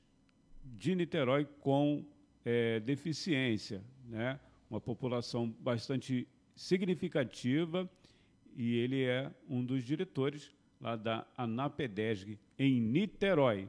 de 0.62 0.94
Niterói 0.94 1.44
com 1.60 2.04
é, 2.44 2.78
deficiência, 2.78 3.82
né? 4.04 4.38
uma 4.70 4.80
população 4.80 5.52
bastante 5.58 6.28
significativa 6.54 7.90
e 8.56 8.76
ele 8.76 9.02
é 9.02 9.28
um 9.48 9.64
dos 9.64 9.82
diretores 9.82 10.54
lá 10.80 10.94
da 10.94 11.26
ANAPEDESG 11.36 12.38
em 12.56 12.80
Niterói. 12.80 13.68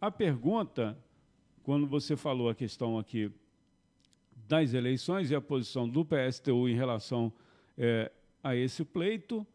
A 0.00 0.10
pergunta, 0.10 0.96
quando 1.62 1.86
você 1.86 2.16
falou 2.16 2.48
a 2.48 2.54
questão 2.54 2.98
aqui 2.98 3.30
das 4.52 4.74
eleições 4.74 5.30
e 5.30 5.34
a 5.34 5.40
posição 5.40 5.88
do 5.88 6.04
PSTU 6.04 6.68
em 6.68 6.74
relação 6.74 7.32
é, 7.78 8.12
a 8.44 8.54
esse 8.54 8.84
pleito, 8.84 9.46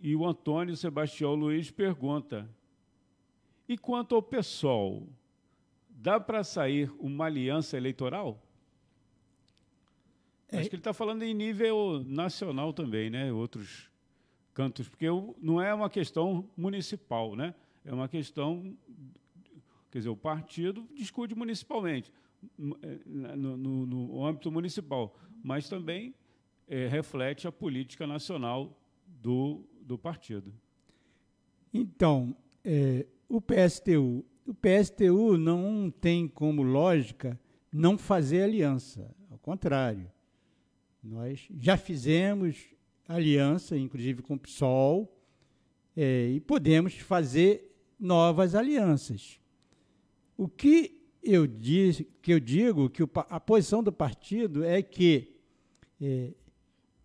e 0.00 0.16
o 0.16 0.24
Antônio 0.24 0.74
Sebastião 0.74 1.34
Luiz 1.34 1.70
pergunta: 1.70 2.48
e 3.68 3.76
quanto 3.76 4.14
ao 4.14 4.22
PSOL, 4.22 5.06
dá 5.90 6.18
para 6.18 6.42
sair 6.42 6.90
uma 6.98 7.26
aliança 7.26 7.76
eleitoral? 7.76 8.42
É. 10.50 10.56
Acho 10.60 10.70
que 10.70 10.76
ele 10.76 10.80
está 10.80 10.94
falando 10.94 11.22
em 11.22 11.34
nível 11.34 12.02
nacional 12.06 12.72
também, 12.72 13.10
né? 13.10 13.30
Outros 13.30 13.90
cantos, 14.54 14.88
porque 14.88 15.06
não 15.38 15.60
é 15.60 15.74
uma 15.74 15.90
questão 15.90 16.48
municipal, 16.56 17.36
né? 17.36 17.54
É 17.84 17.92
uma 17.92 18.08
questão, 18.08 18.74
quer 19.90 19.98
dizer, 19.98 20.08
o 20.08 20.16
partido 20.16 20.88
discute 20.94 21.34
municipalmente, 21.34 22.10
no, 22.56 23.56
no, 23.56 23.86
no 23.86 24.26
âmbito 24.26 24.50
municipal, 24.50 25.14
mas 25.42 25.68
também 25.68 26.14
é, 26.68 26.86
reflete 26.86 27.46
a 27.46 27.52
política 27.52 28.06
nacional 28.06 28.78
do, 29.06 29.62
do 29.80 29.98
partido. 29.98 30.52
Então, 31.72 32.36
é, 32.64 33.06
o 33.28 33.40
PSTU, 33.40 34.24
o 34.46 34.54
PSTU 34.54 35.36
não 35.36 35.90
tem 35.90 36.28
como 36.28 36.62
lógica 36.62 37.38
não 37.72 37.98
fazer 37.98 38.42
aliança, 38.42 39.14
ao 39.30 39.38
contrário. 39.38 40.10
Nós 41.02 41.48
já 41.58 41.76
fizemos 41.76 42.70
aliança, 43.06 43.76
inclusive 43.76 44.22
com 44.22 44.34
o 44.34 44.38
PSOL, 44.38 45.12
é, 45.96 46.30
e 46.30 46.40
podemos 46.40 46.94
fazer 46.94 47.74
novas 47.98 48.54
alianças. 48.54 49.40
O 50.36 50.48
que 50.48 51.03
eu, 51.24 51.46
diz, 51.46 52.02
que 52.22 52.32
eu 52.32 52.40
digo, 52.40 52.90
que 52.90 53.02
o, 53.02 53.10
a 53.14 53.40
posição 53.40 53.82
do 53.82 53.92
partido 53.92 54.64
é 54.64 54.82
que, 54.82 55.34
é, 56.00 56.32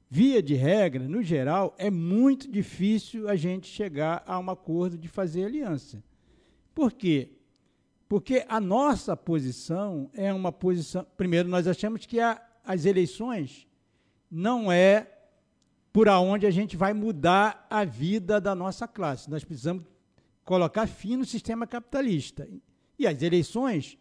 via 0.09 0.41
de 0.41 0.55
regra, 0.55 1.07
no 1.07 1.21
geral, 1.21 1.75
é 1.77 1.89
muito 1.89 2.49
difícil 2.49 3.29
a 3.29 3.35
gente 3.35 3.67
chegar 3.67 4.23
a 4.25 4.37
um 4.39 4.49
acordo 4.49 4.97
de 4.97 5.07
fazer 5.07 5.45
aliança. 5.45 6.03
Por 6.73 6.91
quê? 6.91 7.33
Porque 8.07 8.43
a 8.49 8.59
nossa 8.59 9.15
posição 9.15 10.09
é 10.13 10.33
uma 10.33 10.51
posição. 10.51 11.05
Primeiro, 11.15 11.47
nós 11.47 11.67
achamos 11.67 12.05
que 12.07 12.19
a, 12.19 12.41
as 12.65 12.85
eleições 12.85 13.67
não 14.31 14.71
é 14.71 15.07
por 15.93 16.07
aonde 16.07 16.47
a 16.47 16.51
gente 16.51 16.75
vai 16.75 16.93
mudar 16.93 17.67
a 17.69 17.83
vida 17.83 18.41
da 18.41 18.55
nossa 18.55 18.87
classe. 18.87 19.29
Nós 19.29 19.43
precisamos 19.43 19.83
colocar 20.43 20.87
fim 20.87 21.17
no 21.17 21.25
sistema 21.25 21.67
capitalista. 21.67 22.47
E 22.97 23.05
as 23.05 23.21
eleições 23.21 23.98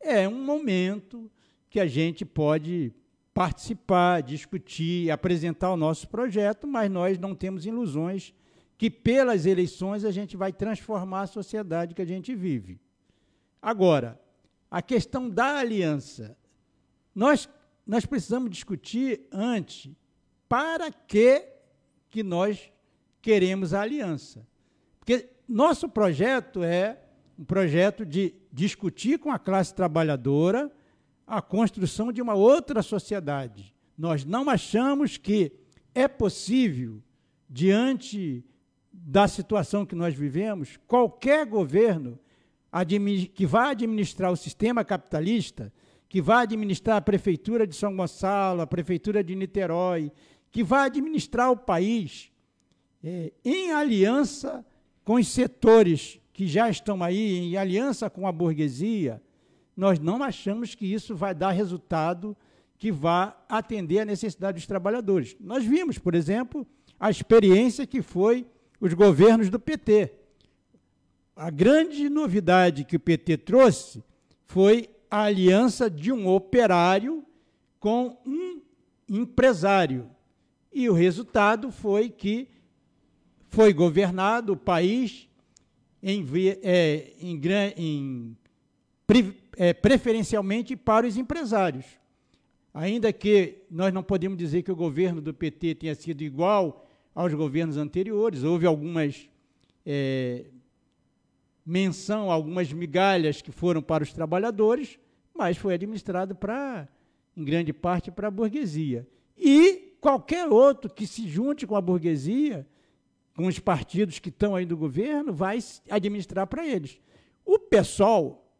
é 0.00 0.28
um 0.28 0.44
momento 0.44 1.30
que 1.70 1.80
a 1.80 1.86
gente 1.86 2.24
pode 2.24 2.92
participar, 3.34 4.22
discutir, 4.22 5.10
apresentar 5.10 5.72
o 5.72 5.76
nosso 5.76 6.08
projeto, 6.08 6.66
mas 6.66 6.90
nós 6.90 7.18
não 7.18 7.34
temos 7.34 7.66
ilusões 7.66 8.34
que 8.76 8.90
pelas 8.90 9.46
eleições 9.46 10.04
a 10.04 10.10
gente 10.10 10.36
vai 10.36 10.52
transformar 10.52 11.22
a 11.22 11.26
sociedade 11.26 11.94
que 11.94 12.02
a 12.02 12.06
gente 12.06 12.34
vive. 12.34 12.80
Agora, 13.60 14.20
a 14.70 14.82
questão 14.82 15.28
da 15.28 15.58
aliança. 15.58 16.36
Nós, 17.14 17.48
nós 17.86 18.06
precisamos 18.06 18.50
discutir 18.50 19.26
antes 19.32 19.90
para 20.48 20.90
que, 20.90 21.44
que 22.10 22.22
nós 22.22 22.72
queremos 23.20 23.74
a 23.74 23.82
aliança. 23.82 24.46
Porque 24.98 25.28
nosso 25.46 25.88
projeto 25.88 26.62
é 26.62 27.00
um 27.38 27.44
projeto 27.44 28.04
de 28.04 28.34
discutir 28.52 29.18
com 29.18 29.30
a 29.30 29.38
classe 29.38 29.72
trabalhadora 29.72 30.72
a 31.26 31.40
construção 31.40 32.10
de 32.10 32.20
uma 32.20 32.34
outra 32.34 32.82
sociedade. 32.82 33.72
Nós 33.96 34.24
não 34.24 34.50
achamos 34.50 35.16
que 35.16 35.52
é 35.94 36.08
possível, 36.08 37.00
diante 37.48 38.44
da 38.92 39.28
situação 39.28 39.86
que 39.86 39.94
nós 39.94 40.14
vivemos, 40.14 40.78
qualquer 40.86 41.46
governo 41.46 42.18
que 43.34 43.46
vá 43.46 43.70
administrar 43.70 44.32
o 44.32 44.36
sistema 44.36 44.84
capitalista, 44.84 45.72
que 46.08 46.20
vá 46.20 46.40
administrar 46.40 46.96
a 46.96 47.02
prefeitura 47.02 47.66
de 47.66 47.76
São 47.76 47.94
Gonçalo, 47.96 48.62
a 48.62 48.66
prefeitura 48.66 49.22
de 49.22 49.34
Niterói, 49.34 50.10
que 50.50 50.64
vai 50.64 50.86
administrar 50.86 51.50
o 51.50 51.56
país 51.56 52.32
é, 53.02 53.32
em 53.44 53.72
aliança 53.72 54.64
com 55.04 55.14
os 55.14 55.28
setores 55.28 56.20
que 56.38 56.46
já 56.46 56.70
estão 56.70 57.02
aí, 57.02 57.36
em 57.36 57.56
aliança 57.56 58.08
com 58.08 58.24
a 58.24 58.30
burguesia, 58.30 59.20
nós 59.76 59.98
não 59.98 60.22
achamos 60.22 60.72
que 60.72 60.86
isso 60.86 61.16
vai 61.16 61.34
dar 61.34 61.50
resultado 61.50 62.36
que 62.78 62.92
vá 62.92 63.36
atender 63.48 63.98
a 63.98 64.04
necessidade 64.04 64.58
dos 64.58 64.66
trabalhadores. 64.68 65.36
Nós 65.40 65.64
vimos, 65.64 65.98
por 65.98 66.14
exemplo, 66.14 66.64
a 66.96 67.10
experiência 67.10 67.84
que 67.88 68.00
foi 68.00 68.46
os 68.80 68.94
governos 68.94 69.50
do 69.50 69.58
PT. 69.58 70.12
A 71.34 71.50
grande 71.50 72.08
novidade 72.08 72.84
que 72.84 72.94
o 72.94 73.00
PT 73.00 73.38
trouxe 73.38 74.04
foi 74.46 74.88
a 75.10 75.22
aliança 75.22 75.90
de 75.90 76.12
um 76.12 76.28
operário 76.28 77.24
com 77.80 78.16
um 78.24 78.60
empresário. 79.08 80.08
E 80.72 80.88
o 80.88 80.92
resultado 80.92 81.72
foi 81.72 82.08
que 82.08 82.46
foi 83.48 83.72
governado 83.72 84.52
o 84.52 84.56
país 84.56 85.27
em, 86.02 86.24
é, 86.62 87.12
em, 87.20 87.40
em 87.76 88.36
é, 89.56 89.72
preferencialmente 89.72 90.76
para 90.76 91.06
os 91.06 91.16
empresários. 91.16 91.84
Ainda 92.72 93.12
que 93.12 93.62
nós 93.70 93.92
não 93.92 94.02
podemos 94.02 94.38
dizer 94.38 94.62
que 94.62 94.70
o 94.70 94.76
governo 94.76 95.20
do 95.20 95.34
PT 95.34 95.74
tenha 95.74 95.94
sido 95.94 96.22
igual 96.22 96.86
aos 97.14 97.34
governos 97.34 97.76
anteriores, 97.76 98.44
houve 98.44 98.66
algumas 98.66 99.28
é, 99.84 100.44
menção, 101.66 102.30
algumas 102.30 102.72
migalhas 102.72 103.42
que 103.42 103.50
foram 103.50 103.82
para 103.82 104.04
os 104.04 104.12
trabalhadores, 104.12 104.98
mas 105.36 105.56
foi 105.56 105.74
administrado 105.74 106.34
para, 106.34 106.88
em 107.36 107.44
grande 107.44 107.72
parte, 107.72 108.10
para 108.10 108.28
a 108.28 108.30
burguesia. 108.30 109.06
E 109.36 109.96
qualquer 110.00 110.48
outro 110.48 110.92
que 110.92 111.06
se 111.06 111.26
junte 111.28 111.66
com 111.66 111.74
a 111.74 111.80
burguesia, 111.80 112.66
com 113.38 113.46
os 113.46 113.60
partidos 113.60 114.18
que 114.18 114.30
estão 114.30 114.56
aí 114.56 114.66
do 114.66 114.76
governo, 114.76 115.32
vai 115.32 115.60
administrar 115.88 116.44
para 116.48 116.66
eles. 116.66 117.00
O 117.44 117.56
PSOL 117.56 118.52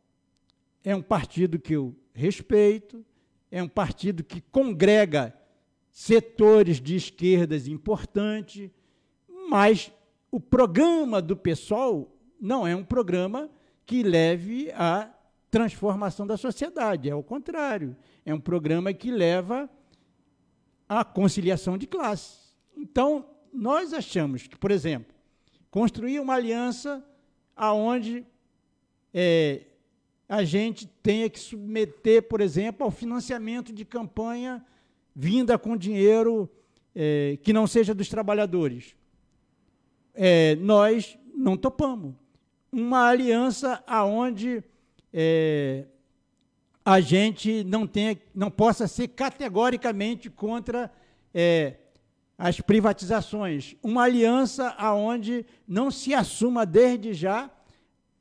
é 0.84 0.94
um 0.94 1.02
partido 1.02 1.58
que 1.58 1.72
eu 1.72 1.96
respeito, 2.14 3.04
é 3.50 3.60
um 3.60 3.66
partido 3.66 4.22
que 4.22 4.40
congrega 4.40 5.36
setores 5.90 6.80
de 6.80 6.94
esquerdas 6.94 7.66
importantes, 7.66 8.70
mas 9.50 9.90
o 10.30 10.38
programa 10.38 11.20
do 11.20 11.36
PSOL 11.36 12.16
não 12.40 12.64
é 12.64 12.76
um 12.76 12.84
programa 12.84 13.50
que 13.84 14.04
leve 14.04 14.70
à 14.76 15.12
transformação 15.50 16.24
da 16.24 16.36
sociedade, 16.36 17.10
é 17.10 17.14
o 17.16 17.22
contrário. 17.24 17.96
É 18.24 18.32
um 18.32 18.38
programa 18.38 18.92
que 18.92 19.10
leva 19.10 19.68
a 20.88 21.04
conciliação 21.04 21.76
de 21.76 21.88
classes. 21.88 22.56
Então, 22.76 23.26
nós 23.52 23.92
achamos 23.92 24.46
que, 24.46 24.56
por 24.56 24.70
exemplo, 24.70 25.14
construir 25.70 26.20
uma 26.20 26.34
aliança 26.34 27.04
aonde 27.56 28.24
é, 29.12 29.62
a 30.28 30.44
gente 30.44 30.86
tenha 31.02 31.28
que 31.30 31.38
submeter, 31.38 32.22
por 32.22 32.40
exemplo, 32.40 32.84
ao 32.84 32.90
financiamento 32.90 33.72
de 33.72 33.84
campanha 33.84 34.64
vinda 35.14 35.58
com 35.58 35.76
dinheiro 35.76 36.48
é, 36.94 37.38
que 37.42 37.52
não 37.52 37.66
seja 37.66 37.94
dos 37.94 38.08
trabalhadores. 38.08 38.94
É, 40.14 40.54
nós 40.56 41.18
não 41.34 41.56
topamos. 41.56 42.14
Uma 42.70 43.08
aliança 43.08 43.82
aonde 43.86 44.62
é, 45.12 45.86
a 46.84 47.00
gente 47.00 47.64
não, 47.64 47.86
tenha, 47.86 48.16
não 48.34 48.50
possa 48.50 48.86
ser 48.86 49.08
categoricamente 49.08 50.28
contra 50.28 50.90
é, 51.32 51.76
as 52.38 52.60
privatizações. 52.60 53.74
Uma 53.82 54.04
aliança 54.04 54.68
aonde 54.78 55.44
não 55.66 55.90
se 55.90 56.14
assuma 56.14 56.64
desde 56.64 57.12
já 57.12 57.50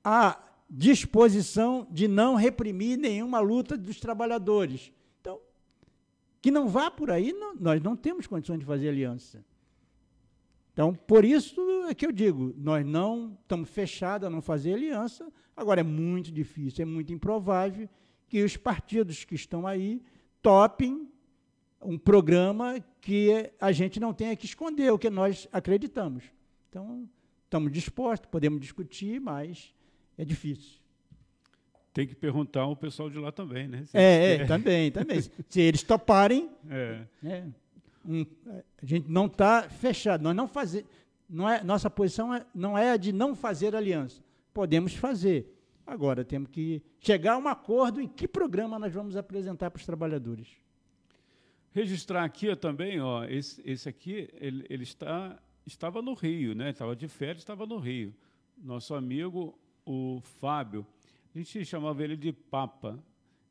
a 0.03 0.43
disposição 0.68 1.88
de 1.91 2.07
não 2.07 2.34
reprimir 2.34 2.97
nenhuma 2.97 3.39
luta 3.39 3.78
dos 3.78 3.99
trabalhadores. 3.99 4.91
Então, 5.22 5.39
que 6.41 6.49
não 6.49 6.68
vá 6.68 6.89
por 6.89 7.11
aí, 7.11 7.32
não, 7.32 7.55
nós 7.55 7.82
não 7.82 7.95
temos 7.95 8.26
condições 8.26 8.59
de 8.59 8.65
fazer 8.65 8.89
aliança. 8.89 9.45
Então, 10.74 10.93
por 10.93 11.24
isso 11.24 11.61
é 11.88 11.93
que 11.93 12.05
eu 12.05 12.11
digo, 12.11 12.53
nós 12.57 12.86
não 12.86 13.38
estamos 13.41 13.70
fechados 13.70 14.28
a 14.28 14.30
não 14.30 14.41
fazer 14.41 14.74
aliança, 14.74 15.32
agora 15.55 15.82
é 15.82 15.84
muito 15.84 16.32
difícil, 16.32 16.84
é 16.84 16.86
muito 16.86 17.13
improvável, 17.13 17.89
que 18.28 18.43
os 18.43 18.57
partidos 18.57 19.24
que 19.24 19.36
estão 19.36 19.65
aí 19.65 20.01
topem 20.41 21.09
um 21.82 21.97
programa 21.97 22.84
que 23.01 23.51
a 23.59 23.71
gente 23.71 23.99
não 23.99 24.13
tenha 24.13 24.36
que 24.36 24.45
esconder 24.45 24.91
o 24.91 24.99
que 24.99 25.09
nós 25.09 25.47
acreditamos. 25.51 26.23
Então, 26.69 27.07
estamos 27.43 27.71
dispostos, 27.71 28.30
podemos 28.30 28.59
discutir, 28.59 29.19
mas 29.19 29.73
é 30.17 30.25
difícil. 30.25 30.80
Tem 31.93 32.07
que 32.07 32.15
perguntar 32.15 32.61
ao 32.61 32.75
pessoal 32.75 33.09
de 33.09 33.17
lá 33.17 33.32
também, 33.32 33.67
né? 33.67 33.84
Se 33.86 33.97
é, 33.97 34.36
é, 34.36 34.45
também, 34.45 34.91
também. 34.91 35.19
Se 35.21 35.61
eles 35.61 35.82
toparem, 35.82 36.49
é. 36.69 37.01
É, 37.23 37.43
um, 38.05 38.25
a 38.82 38.86
gente 38.86 39.09
não 39.09 39.25
está 39.25 39.69
fechado. 39.69 40.21
Nós 40.21 40.36
não 40.36 40.47
fazer, 40.47 40.86
não 41.30 41.49
é, 41.49 41.63
nossa 41.63 41.89
posição 41.89 42.34
é, 42.34 42.45
não 42.53 42.78
é 42.78 42.91
a 42.91 42.97
de 42.97 43.11
não 43.11 43.36
fazer 43.36 43.75
aliança. 43.75 44.21
Podemos 44.53 44.93
fazer, 44.93 45.57
Agora 45.88 46.25
temos 46.25 46.49
que 46.49 46.84
chegar 46.99 47.36
a 47.36 47.38
um 47.38 47.47
acordo 47.47 48.01
em 48.01 48.09
que 48.09 48.28
programa 48.28 48.78
nós 48.78 48.93
vamos 48.93 49.15
apresentar 49.15 49.71
para 49.71 49.80
os 49.80 49.86
trabalhadores. 49.86 50.49
Registrar 51.78 52.23
aqui 52.23 52.55
também, 52.55 52.99
ó, 52.99 53.23
esse, 53.25 53.61
esse 53.63 53.88
aqui, 53.88 54.28
ele, 54.34 54.65
ele 54.67 54.82
está, 54.82 55.38
estava 55.63 56.01
no 56.01 56.15
Rio, 56.15 56.55
né? 56.55 56.71
Estava 56.71 56.95
de 56.95 57.07
férias, 57.07 57.39
estava 57.39 57.67
no 57.67 57.78
Rio. 57.78 58.15
Nosso 58.57 58.95
amigo, 58.95 59.55
o 59.86 60.19
Fábio, 60.39 60.88
a 61.36 61.38
gente 61.38 61.63
chamava 61.65 62.03
ele 62.03 62.17
de 62.17 62.34
Papa, 62.34 62.97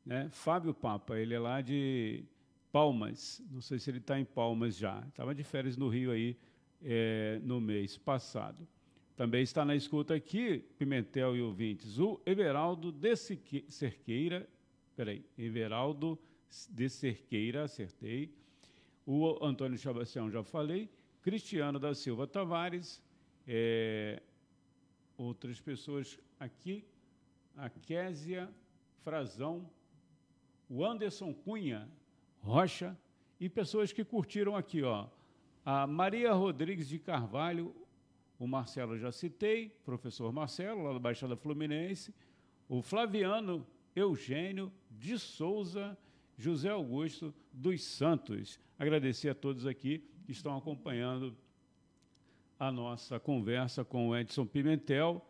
né? 0.05 0.27
Fábio 0.29 0.73
Papa, 0.73 1.17
ele 1.17 1.33
é 1.33 1.39
lá 1.39 1.61
de 1.61 2.25
Palmas, 2.69 3.41
não 3.49 3.61
sei 3.61 3.79
se 3.79 3.89
ele 3.89 3.99
está 3.99 4.19
em 4.19 4.25
Palmas 4.25 4.75
já, 4.75 5.01
estava 5.07 5.33
de 5.33 5.45
férias 5.45 5.77
no 5.77 5.87
Rio 5.87 6.11
aí 6.11 6.35
é, 6.83 7.39
no 7.43 7.61
mês 7.61 7.97
passado. 7.97 8.67
Também 9.15 9.41
está 9.41 9.63
na 9.63 9.73
escuta 9.73 10.13
aqui, 10.13 10.59
Pimentel 10.77 11.33
e 11.37 11.41
ouvintes, 11.41 11.97
o 11.97 12.19
Everaldo 12.25 12.91
de 12.91 13.15
Cerqueira, 13.15 14.45
peraí, 14.97 15.23
Everaldo 15.37 16.15
de 16.15 16.27
Cerqueira, 16.49 17.63
acertei, 17.63 18.33
o 19.05 19.43
Antônio 19.43 19.77
Chabacião, 19.77 20.29
já 20.29 20.43
falei, 20.43 20.89
Cristiano 21.21 21.79
da 21.79 21.93
Silva 21.93 22.27
Tavares, 22.27 23.01
é, 23.47 24.21
outras 25.17 25.59
pessoas 25.59 26.19
aqui, 26.39 26.85
a 27.55 27.69
Késia 27.69 28.49
Frazão, 29.03 29.69
o 30.69 30.85
Anderson 30.85 31.33
Cunha 31.33 31.87
Rocha 32.41 32.97
e 33.39 33.49
pessoas 33.49 33.91
que 33.91 34.03
curtiram 34.03 34.55
aqui, 34.55 34.83
ó, 34.83 35.07
a 35.65 35.85
Maria 35.85 36.33
Rodrigues 36.33 36.87
de 36.87 36.97
Carvalho, 36.99 37.75
o 38.39 38.47
Marcelo 38.47 38.97
já 38.97 39.11
citei, 39.11 39.69
professor 39.83 40.31
Marcelo, 40.31 40.83
lá 40.83 40.93
da 40.93 40.99
Baixada 40.99 41.35
Fluminense, 41.35 42.13
o 42.69 42.81
Flaviano 42.81 43.65
Eugênio 43.95 44.71
de 44.89 45.17
Souza, 45.17 45.97
José 46.37 46.69
Augusto 46.69 47.33
dos 47.51 47.83
Santos. 47.83 48.59
Agradecer 48.77 49.29
a 49.29 49.35
todos 49.35 49.65
aqui 49.65 50.03
que 50.23 50.31
estão 50.31 50.55
acompanhando 50.55 51.35
a 52.59 52.71
nossa 52.71 53.19
conversa 53.19 53.83
com 53.83 54.09
o 54.09 54.15
Edson 54.15 54.45
Pimentel. 54.45 55.25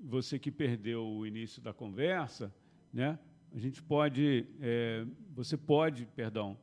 Você 0.00 0.38
que 0.38 0.50
perdeu 0.50 1.06
o 1.06 1.26
início 1.26 1.62
da 1.62 1.72
conversa, 1.72 2.52
né? 2.92 3.18
A 3.54 3.58
gente 3.58 3.82
pode, 3.82 4.46
é, 4.60 5.06
você 5.34 5.56
pode, 5.56 6.06
perdão, 6.06 6.58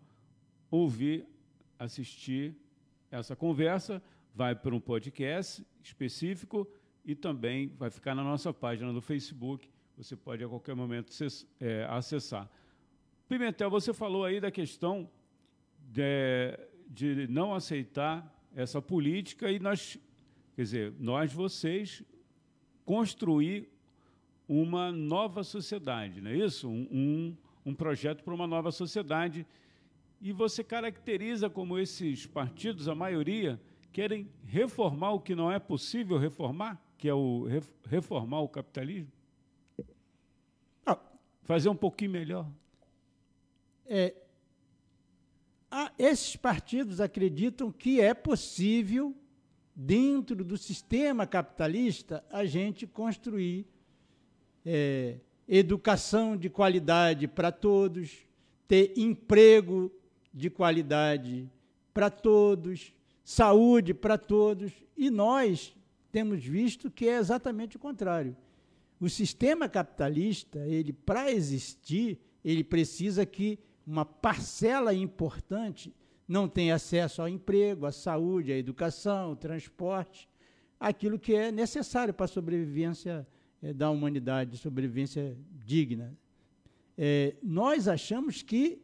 ouvir, 0.69 1.25
assistir 1.77 2.55
essa 3.11 3.36
conversa 3.36 4.01
vai 4.36 4.55
para 4.55 4.75
um 4.75 4.80
podcast 4.80 5.65
específico 5.84 6.67
e 7.05 7.15
também 7.15 7.69
vai 7.77 7.89
ficar 7.89 8.13
na 8.13 8.23
nossa 8.23 8.53
página 8.53 8.91
do 8.91 9.01
Facebook. 9.01 9.69
Você 9.97 10.15
pode 10.15 10.43
a 10.43 10.47
qualquer 10.47 10.75
momento 10.75 11.11
é, 11.59 11.86
acessar. 11.89 12.49
Pimentel, 13.30 13.69
você 13.69 13.93
falou 13.93 14.25
aí 14.25 14.41
da 14.41 14.49
questão 14.49 15.07
de, 15.77 16.57
de 16.88 17.27
não 17.27 17.53
aceitar 17.53 18.27
essa 18.55 18.82
política 18.82 19.51
e 19.51 19.59
nós, 19.59 19.99
quer 20.55 20.63
dizer, 20.63 20.93
nós, 20.97 21.32
vocês, 21.32 22.01
construir 22.84 23.69
uma 24.47 24.91
nova 24.91 25.43
sociedade, 25.43 26.21
não 26.21 26.32
é 26.32 26.38
isso? 26.38 26.67
Um, 26.67 26.88
um, 26.91 27.38
um 27.67 27.75
projeto 27.75 28.23
para 28.23 28.34
uma 28.34 28.47
nova 28.47 28.71
sociedade. 28.71 29.45
E 30.19 30.34
você 30.34 30.63
caracteriza 30.63 31.51
como 31.51 31.77
esses 31.77 32.25
partidos, 32.25 32.88
a 32.88 32.95
maioria, 32.95 33.61
querem 33.93 34.27
reformar 34.43 35.11
o 35.11 35.19
que 35.19 35.36
não 35.36 35.51
é 35.51 35.59
possível 35.59 36.17
reformar, 36.17 36.82
que 36.97 37.07
é 37.07 37.13
o 37.13 37.45
reformar 37.86 38.41
o 38.41 38.49
capitalismo? 38.49 39.11
Ah, 40.84 40.97
Fazer 41.43 41.69
um 41.69 41.75
pouquinho 41.75 42.09
melhor. 42.09 42.49
É, 43.91 44.13
esses 45.97 46.35
partidos 46.35 47.01
acreditam 47.01 47.71
que 47.71 47.99
é 47.99 48.13
possível, 48.13 49.15
dentro 49.75 50.43
do 50.43 50.57
sistema 50.57 51.25
capitalista, 51.25 52.23
a 52.29 52.45
gente 52.45 52.85
construir 52.85 53.65
é, 54.63 55.17
educação 55.47 56.37
de 56.37 56.51
qualidade 56.51 57.27
para 57.27 57.51
todos, 57.51 58.19
ter 58.67 58.93
emprego 58.95 59.91
de 60.31 60.51
qualidade 60.51 61.49
para 61.91 62.11
todos, 62.11 62.93
saúde 63.23 63.93
para 63.93 64.19
todos, 64.19 64.71
e 64.95 65.09
nós 65.09 65.75
temos 66.11 66.43
visto 66.43 66.91
que 66.91 67.09
é 67.09 67.17
exatamente 67.17 67.75
o 67.75 67.79
contrário. 67.79 68.37
O 68.99 69.09
sistema 69.09 69.67
capitalista, 69.67 70.59
ele 70.67 70.93
para 70.93 71.31
existir, 71.31 72.19
ele 72.43 72.63
precisa 72.63 73.25
que 73.25 73.57
uma 73.89 74.05
parcela 74.05 74.93
importante 74.93 75.91
não 76.27 76.47
tenha 76.47 76.75
acesso 76.75 77.23
ao 77.23 77.27
emprego, 77.27 77.87
à 77.87 77.91
saúde, 77.91 78.53
à 78.53 78.57
educação, 78.57 79.29
ao 79.29 79.35
transporte, 79.35 80.29
aquilo 80.79 81.17
que 81.17 81.33
é 81.33 81.51
necessário 81.51 82.13
para 82.13 82.25
a 82.25 82.27
sobrevivência 82.27 83.27
é, 83.63 83.73
da 83.73 83.89
humanidade, 83.89 84.57
sobrevivência 84.57 85.35
digna. 85.65 86.15
É, 86.95 87.35
nós 87.41 87.87
achamos 87.87 88.43
que 88.43 88.79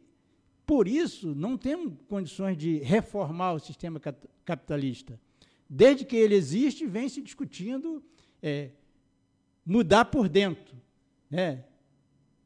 por 0.66 0.88
isso, 0.88 1.32
não 1.32 1.56
temos 1.56 1.94
condições 2.08 2.58
de 2.58 2.78
reformar 2.78 3.52
o 3.52 3.60
sistema 3.60 4.00
capitalista. 4.44 5.18
Desde 5.70 6.04
que 6.04 6.16
ele 6.16 6.34
existe, 6.34 6.84
vem 6.84 7.08
se 7.08 7.22
discutindo 7.22 8.02
é, 8.42 8.70
mudar 9.64 10.06
por 10.06 10.28
dentro, 10.28 10.76
né? 11.30 11.64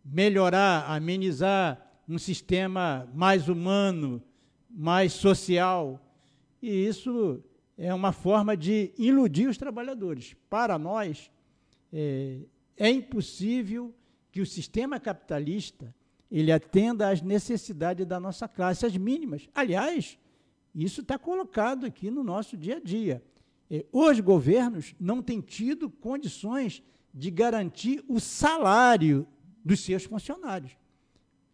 melhorar, 0.04 0.84
amenizar 0.90 1.89
um 2.10 2.18
sistema 2.18 3.08
mais 3.14 3.48
humano, 3.48 4.20
mais 4.68 5.12
social. 5.12 6.04
E 6.60 6.68
isso 6.68 7.42
é 7.78 7.94
uma 7.94 8.12
forma 8.12 8.56
de 8.56 8.92
iludir 8.98 9.48
os 9.48 9.56
trabalhadores. 9.56 10.34
Para 10.48 10.76
nós, 10.76 11.30
é, 11.92 12.40
é 12.76 12.90
impossível 12.90 13.94
que 14.32 14.40
o 14.40 14.46
sistema 14.46 14.98
capitalista 14.98 15.94
ele 16.30 16.52
atenda 16.52 17.08
às 17.08 17.22
necessidades 17.22 18.06
da 18.06 18.18
nossa 18.18 18.48
classe, 18.48 18.86
as 18.86 18.96
mínimas. 18.96 19.48
Aliás, 19.54 20.18
isso 20.74 21.00
está 21.02 21.18
colocado 21.18 21.86
aqui 21.86 22.10
no 22.10 22.22
nosso 22.24 22.56
dia 22.56 22.76
a 22.76 22.80
dia. 22.80 23.22
É, 23.70 23.84
os 23.92 24.18
governos 24.18 24.94
não 24.98 25.22
têm 25.22 25.40
tido 25.40 25.88
condições 25.88 26.82
de 27.14 27.30
garantir 27.30 28.04
o 28.08 28.18
salário 28.18 29.26
dos 29.64 29.80
seus 29.80 30.04
funcionários. 30.04 30.79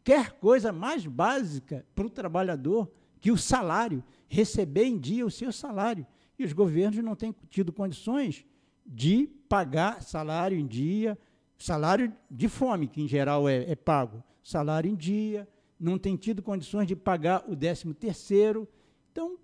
Quer 0.07 0.31
coisa 0.35 0.73
mais 0.73 1.05
básica 1.05 1.85
para 1.93 2.07
o 2.07 2.09
trabalhador 2.09 2.89
que 3.21 3.33
o 3.33 3.37
salário, 3.37 4.05
receber 4.29 4.85
em 4.85 4.97
dia 4.97 5.27
o 5.27 5.31
seu 5.33 5.51
salário. 5.51 6.07
E 6.39 6.45
os 6.45 6.53
governos 6.53 7.03
não 7.03 7.17
têm 7.17 7.35
tido 7.51 7.73
condições 7.73 8.47
de 8.87 9.27
pagar 9.49 10.01
salário 10.05 10.57
em 10.57 10.65
dia, 10.65 11.19
salário 11.59 12.13
de 12.31 12.49
fome, 12.49 12.87
que 12.87 13.03
em 13.03 13.09
geral 13.09 13.49
é, 13.49 13.69
é 13.69 13.75
pago, 13.75 14.23
salário 14.45 14.89
em 14.89 14.95
dia, 14.95 15.49
não 15.79 15.99
tem 15.99 16.15
tido 16.15 16.41
condições 16.41 16.87
de 16.87 16.95
pagar 16.95 17.43
o 17.49 17.57
13 17.57 17.93
terceiro. 17.95 18.69
Então, 19.11 19.37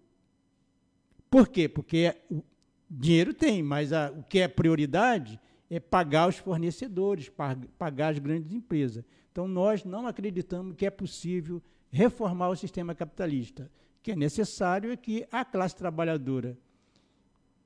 por 1.28 1.48
quê? 1.48 1.68
Porque 1.68 2.14
o 2.30 2.40
dinheiro 2.88 3.34
tem, 3.34 3.64
mas 3.64 3.92
a, 3.92 4.12
o 4.12 4.22
que 4.22 4.38
é 4.38 4.46
prioridade 4.46 5.40
é 5.68 5.80
pagar 5.80 6.28
os 6.28 6.36
fornecedores, 6.36 7.28
pagar 7.76 8.12
as 8.12 8.20
grandes 8.20 8.52
empresas. 8.52 9.04
Então, 9.32 9.48
nós 9.48 9.84
não 9.84 10.06
acreditamos 10.06 10.76
que 10.76 10.86
é 10.86 10.90
possível 10.90 11.60
reformar 11.90 12.50
o 12.50 12.56
sistema 12.56 12.94
capitalista. 12.94 13.70
O 13.98 14.02
que 14.02 14.12
é 14.12 14.16
necessário 14.16 14.92
é 14.92 14.96
que 14.96 15.26
a 15.32 15.44
classe 15.44 15.74
trabalhadora, 15.74 16.56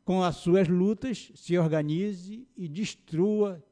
com 0.05 0.23
as 0.23 0.37
suas 0.37 0.69
lutas, 0.69 1.31
se 1.35 1.59
organize 1.59 2.47
e 2.57 2.67
destrua 2.69 3.63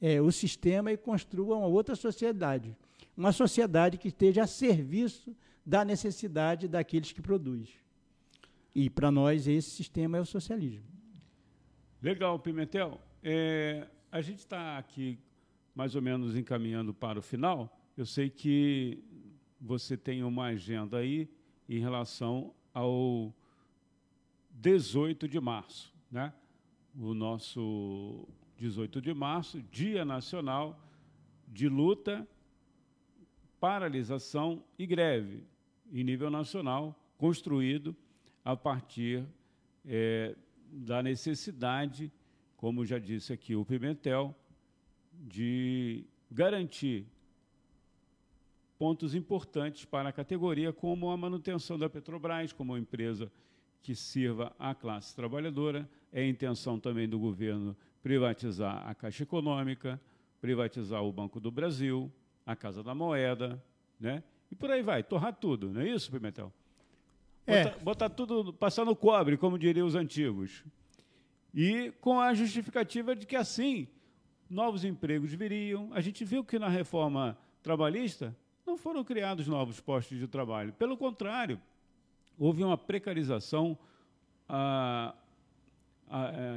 é, 0.00 0.20
o 0.20 0.30
sistema 0.30 0.90
e 0.92 0.96
construa 0.96 1.56
uma 1.56 1.66
outra 1.66 1.94
sociedade 1.94 2.76
uma 3.20 3.32
sociedade 3.32 3.98
que 3.98 4.08
esteja 4.08 4.44
a 4.44 4.46
serviço 4.46 5.36
da 5.64 5.84
necessidade 5.84 6.66
daqueles 6.66 7.12
que 7.12 7.20
produzem. 7.20 7.74
E 8.74 8.88
para 8.88 9.10
nós 9.10 9.46
esse 9.46 9.68
sistema 9.70 10.16
é 10.16 10.20
o 10.22 10.24
socialismo. 10.24 10.88
Legal, 12.02 12.38
Pimentel. 12.38 12.98
É, 13.22 13.86
a 14.10 14.22
gente 14.22 14.38
está 14.38 14.78
aqui 14.78 15.18
mais 15.80 15.94
ou 15.94 16.02
menos 16.02 16.36
encaminhando 16.36 16.92
para 16.92 17.18
o 17.18 17.22
final. 17.22 17.74
Eu 17.96 18.04
sei 18.04 18.28
que 18.28 19.02
você 19.58 19.96
tem 19.96 20.22
uma 20.22 20.48
agenda 20.48 20.98
aí 20.98 21.26
em 21.66 21.78
relação 21.78 22.52
ao 22.74 23.34
18 24.50 25.26
de 25.26 25.40
março, 25.40 25.90
né? 26.10 26.34
O 26.94 27.14
nosso 27.14 28.28
18 28.58 29.00
de 29.00 29.14
março, 29.14 29.62
Dia 29.72 30.04
Nacional 30.04 30.78
de 31.48 31.66
Luta 31.66 32.28
paralisação 33.58 34.62
e 34.78 34.86
greve 34.86 35.44
em 35.90 36.04
nível 36.04 36.28
nacional, 36.28 36.94
construído 37.16 37.96
a 38.44 38.54
partir 38.54 39.24
é, 39.86 40.36
da 40.70 41.02
necessidade, 41.02 42.12
como 42.54 42.84
já 42.84 42.98
disse 42.98 43.32
aqui 43.32 43.56
o 43.56 43.64
Pimentel, 43.64 44.36
de 45.20 46.04
garantir 46.30 47.06
pontos 48.78 49.14
importantes 49.14 49.84
para 49.84 50.08
a 50.08 50.12
categoria, 50.12 50.72
como 50.72 51.10
a 51.10 51.16
manutenção 51.16 51.78
da 51.78 51.90
Petrobras 51.90 52.50
como 52.50 52.78
empresa 52.78 53.30
que 53.82 53.94
sirva 53.94 54.54
à 54.58 54.74
classe 54.74 55.14
trabalhadora. 55.14 55.88
É 56.10 56.22
a 56.22 56.26
intenção 56.26 56.80
também 56.80 57.06
do 57.06 57.18
governo 57.18 57.76
privatizar 58.02 58.88
a 58.88 58.94
Caixa 58.94 59.22
Econômica, 59.22 60.00
privatizar 60.40 61.04
o 61.04 61.12
Banco 61.12 61.38
do 61.38 61.50
Brasil, 61.50 62.10
a 62.46 62.56
Casa 62.56 62.82
da 62.82 62.94
Moeda, 62.94 63.62
né? 63.98 64.22
E 64.50 64.54
por 64.54 64.70
aí 64.70 64.82
vai, 64.82 65.02
torrar 65.02 65.34
tudo, 65.34 65.70
não 65.70 65.82
é 65.82 65.88
isso, 65.88 66.10
Pimentel? 66.10 66.50
É. 67.46 67.64
Botar, 67.64 67.78
botar 67.78 68.08
tudo, 68.08 68.52
passar 68.52 68.84
no 68.84 68.96
cobre, 68.96 69.36
como 69.36 69.58
diriam 69.58 69.86
os 69.86 69.94
antigos. 69.94 70.64
E 71.52 71.92
com 72.00 72.18
a 72.18 72.32
justificativa 72.32 73.14
de 73.14 73.26
que 73.26 73.36
assim 73.36 73.86
novos 74.50 74.84
empregos 74.84 75.32
viriam. 75.32 75.88
A 75.92 76.00
gente 76.00 76.24
viu 76.24 76.44
que 76.44 76.58
na 76.58 76.68
reforma 76.68 77.38
trabalhista 77.62 78.36
não 78.66 78.76
foram 78.76 79.04
criados 79.04 79.46
novos 79.46 79.80
postos 79.80 80.18
de 80.18 80.26
trabalho. 80.26 80.72
Pelo 80.72 80.96
contrário, 80.96 81.60
houve 82.36 82.64
uma 82.64 82.76
precarização. 82.76 83.78
A, 84.48 85.14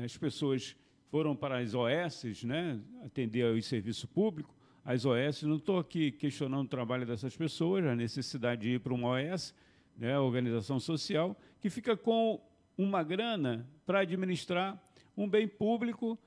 as 0.04 0.18
pessoas 0.18 0.76
foram 1.12 1.36
para 1.36 1.60
as 1.60 1.76
OS, 1.76 2.44
né, 2.44 2.80
atender 3.06 3.46
ao 3.46 3.62
serviço 3.62 4.08
público. 4.08 4.54
As 4.84 5.06
OS, 5.06 5.44
não 5.44 5.58
estou 5.58 5.78
aqui 5.78 6.12
questionando 6.12 6.66
o 6.66 6.70
trabalho 6.70 7.06
dessas 7.06 7.38
pessoas, 7.38 7.86
a 7.86 7.96
necessidade 7.96 8.62
de 8.62 8.70
ir 8.72 8.80
para 8.80 8.94
uma 8.94 9.10
OS, 9.10 9.54
né, 9.96 10.18
organização 10.18 10.80
social, 10.80 11.38
que 11.62 11.70
fica 11.70 11.96
com 11.96 12.41
uma 12.76 13.04
grana 13.04 13.68
para 13.86 14.00
administrar 14.00 14.82
um 15.16 15.30
bem 15.30 15.48
público 15.48 16.18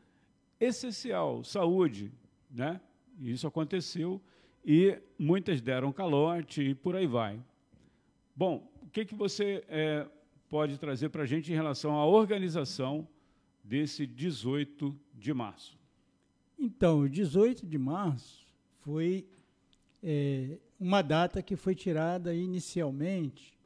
essencial, 0.60 1.44
saúde, 1.44 2.12
né? 2.50 2.80
Isso 3.20 3.46
aconteceu 3.46 4.20
e 4.64 4.98
muitas 5.18 5.60
deram 5.60 5.92
calote 5.92 6.60
e 6.60 6.74
por 6.74 6.96
aí 6.96 7.06
vai. 7.06 7.40
Bom, 8.34 8.68
o 8.82 8.90
que, 8.90 9.04
que 9.04 9.14
você 9.14 9.64
é, 9.68 10.06
pode 10.48 10.78
trazer 10.78 11.08
para 11.08 11.22
a 11.22 11.26
gente 11.26 11.52
em 11.52 11.54
relação 11.54 11.96
à 11.96 12.04
organização 12.04 13.06
desse 13.62 14.06
18 14.06 14.94
de 15.14 15.32
março? 15.32 15.78
Então, 16.58 17.00
o 17.00 17.08
18 17.08 17.66
de 17.66 17.78
março 17.78 18.46
foi 18.80 19.26
é, 20.02 20.58
uma 20.78 21.02
data 21.02 21.42
que 21.42 21.56
foi 21.56 21.74
tirada 21.74 22.34
inicialmente 22.34 23.56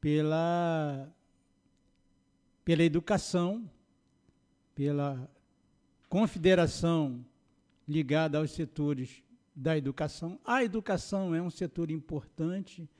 pela, 0.00 1.08
pela 2.64 2.82
educação, 2.82 3.70
pela 4.74 5.28
confederação 6.10 7.24
ligada 7.88 8.36
aos 8.36 8.50
setores 8.50 9.22
da 9.54 9.78
educação. 9.78 10.40
A 10.44 10.64
educação 10.64 11.32
é 11.32 11.40
um 11.40 11.48
setor 11.48 11.88
importante 11.88 12.90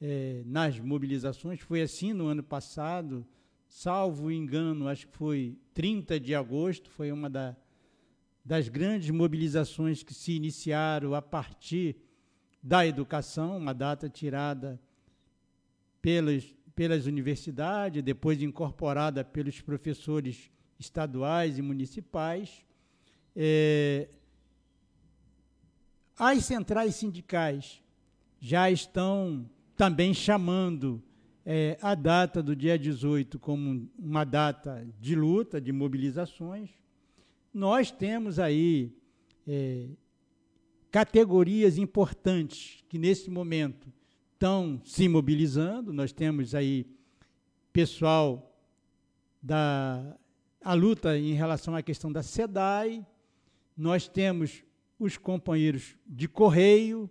é, 0.00 0.42
nas 0.46 0.80
mobilizações, 0.80 1.60
foi 1.60 1.82
assim 1.82 2.14
no 2.14 2.26
ano 2.26 2.42
passado, 2.42 3.24
salvo 3.68 4.30
engano, 4.30 4.88
acho 4.88 5.06
que 5.06 5.16
foi 5.16 5.58
30 5.74 6.18
de 6.18 6.34
agosto, 6.34 6.88
foi 6.88 7.12
uma 7.12 7.28
da, 7.28 7.54
das 8.42 8.70
grandes 8.70 9.10
mobilizações 9.10 10.02
que 10.02 10.14
se 10.14 10.32
iniciaram 10.32 11.14
a 11.14 11.20
partir 11.20 11.96
da 12.62 12.86
educação, 12.86 13.58
uma 13.58 13.74
data 13.74 14.08
tirada 14.08 14.80
pelas, 16.00 16.56
pelas 16.74 17.04
universidades, 17.04 18.02
depois 18.02 18.40
incorporada 18.40 19.22
pelos 19.22 19.60
professores 19.60 20.50
estaduais 20.84 21.58
e 21.58 21.62
municipais. 21.62 22.64
É, 23.34 24.08
as 26.16 26.44
centrais 26.44 26.94
sindicais 26.94 27.82
já 28.40 28.70
estão 28.70 29.48
também 29.76 30.14
chamando 30.14 31.02
é, 31.44 31.76
a 31.82 31.94
data 31.94 32.42
do 32.42 32.54
dia 32.54 32.78
18 32.78 33.38
como 33.38 33.88
uma 33.98 34.24
data 34.24 34.86
de 35.00 35.14
luta, 35.14 35.60
de 35.60 35.72
mobilizações. 35.72 36.70
Nós 37.52 37.90
temos 37.90 38.38
aí 38.38 38.96
é, 39.46 39.88
categorias 40.90 41.76
importantes 41.76 42.84
que, 42.88 42.98
nesse 42.98 43.30
momento, 43.30 43.92
estão 44.32 44.80
se 44.84 45.08
mobilizando. 45.08 45.92
Nós 45.92 46.12
temos 46.12 46.54
aí 46.54 46.86
pessoal 47.72 48.54
da 49.42 50.16
a 50.64 50.72
luta 50.72 51.18
em 51.18 51.34
relação 51.34 51.76
à 51.76 51.82
questão 51.82 52.10
da 52.10 52.22
SEDAI, 52.22 53.06
nós 53.76 54.08
temos 54.08 54.64
os 54.98 55.18
companheiros 55.18 55.94
de 56.06 56.26
Correio, 56.26 57.10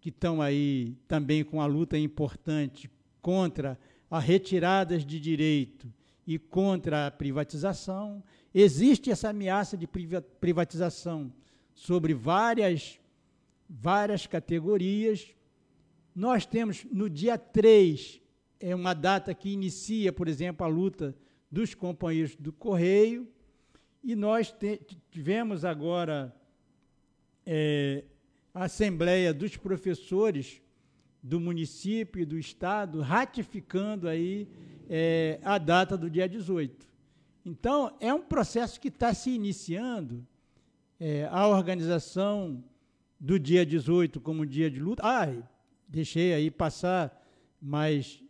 que 0.00 0.10
estão 0.10 0.40
aí 0.40 0.96
também 1.08 1.42
com 1.42 1.60
a 1.60 1.66
luta 1.66 1.98
importante 1.98 2.88
contra 3.20 3.76
as 4.08 4.22
retiradas 4.22 5.04
de 5.04 5.18
direito 5.18 5.92
e 6.24 6.38
contra 6.38 7.08
a 7.08 7.10
privatização. 7.10 8.22
Existe 8.54 9.10
essa 9.10 9.30
ameaça 9.30 9.76
de 9.76 9.88
privatização 9.88 11.32
sobre 11.74 12.14
várias, 12.14 13.00
várias 13.68 14.28
categorias. 14.28 15.34
Nós 16.14 16.46
temos 16.46 16.86
no 16.92 17.10
dia 17.10 17.36
3, 17.36 18.20
é 18.60 18.72
uma 18.76 18.94
data 18.94 19.34
que 19.34 19.48
inicia, 19.48 20.12
por 20.12 20.28
exemplo, 20.28 20.64
a 20.64 20.68
luta 20.68 21.16
dos 21.50 21.74
companheiros 21.74 22.34
do 22.36 22.52
Correio, 22.52 23.28
e 24.02 24.14
nós 24.14 24.54
tivemos 25.10 25.64
agora 25.64 26.34
é, 27.44 28.04
a 28.54 28.64
Assembleia 28.64 29.34
dos 29.34 29.56
Professores 29.56 30.62
do 31.22 31.40
município 31.40 32.22
e 32.22 32.24
do 32.24 32.38
Estado 32.38 33.00
ratificando 33.00 34.08
aí 34.08 34.48
é, 34.88 35.40
a 35.42 35.58
data 35.58 35.96
do 35.96 36.08
dia 36.08 36.28
18. 36.28 36.86
Então, 37.44 37.96
é 38.00 38.12
um 38.12 38.22
processo 38.22 38.80
que 38.80 38.88
está 38.88 39.12
se 39.12 39.30
iniciando, 39.30 40.26
é, 40.98 41.28
a 41.30 41.46
organização 41.48 42.62
do 43.18 43.38
dia 43.38 43.64
18 43.64 44.20
como 44.20 44.46
dia 44.46 44.70
de 44.70 44.80
luta. 44.80 45.02
Ah, 45.04 45.26
deixei 45.88 46.32
aí 46.34 46.50
passar, 46.50 47.24
mas 47.60 48.22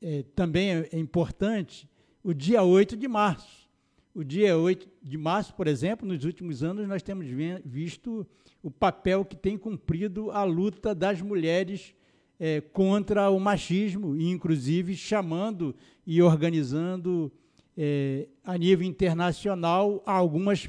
é, 0.00 0.22
também 0.34 0.70
é 0.70 0.98
importante 0.98 1.88
o 2.22 2.32
dia 2.32 2.62
8 2.62 2.96
de 2.96 3.08
março. 3.08 3.68
O 4.14 4.22
dia 4.22 4.56
8 4.56 4.88
de 5.02 5.16
março, 5.16 5.54
por 5.54 5.66
exemplo, 5.66 6.06
nos 6.06 6.24
últimos 6.24 6.62
anos, 6.62 6.86
nós 6.86 7.02
temos 7.02 7.26
visto 7.64 8.26
o 8.62 8.70
papel 8.70 9.24
que 9.24 9.34
tem 9.34 9.56
cumprido 9.56 10.30
a 10.30 10.44
luta 10.44 10.94
das 10.94 11.20
mulheres 11.22 11.94
é, 12.38 12.60
contra 12.60 13.30
o 13.30 13.40
machismo, 13.40 14.14
e 14.16 14.28
inclusive 14.28 14.94
chamando 14.94 15.74
e 16.06 16.20
organizando 16.20 17.32
é, 17.76 18.28
a 18.44 18.58
nível 18.58 18.86
internacional 18.86 20.02
algumas 20.04 20.68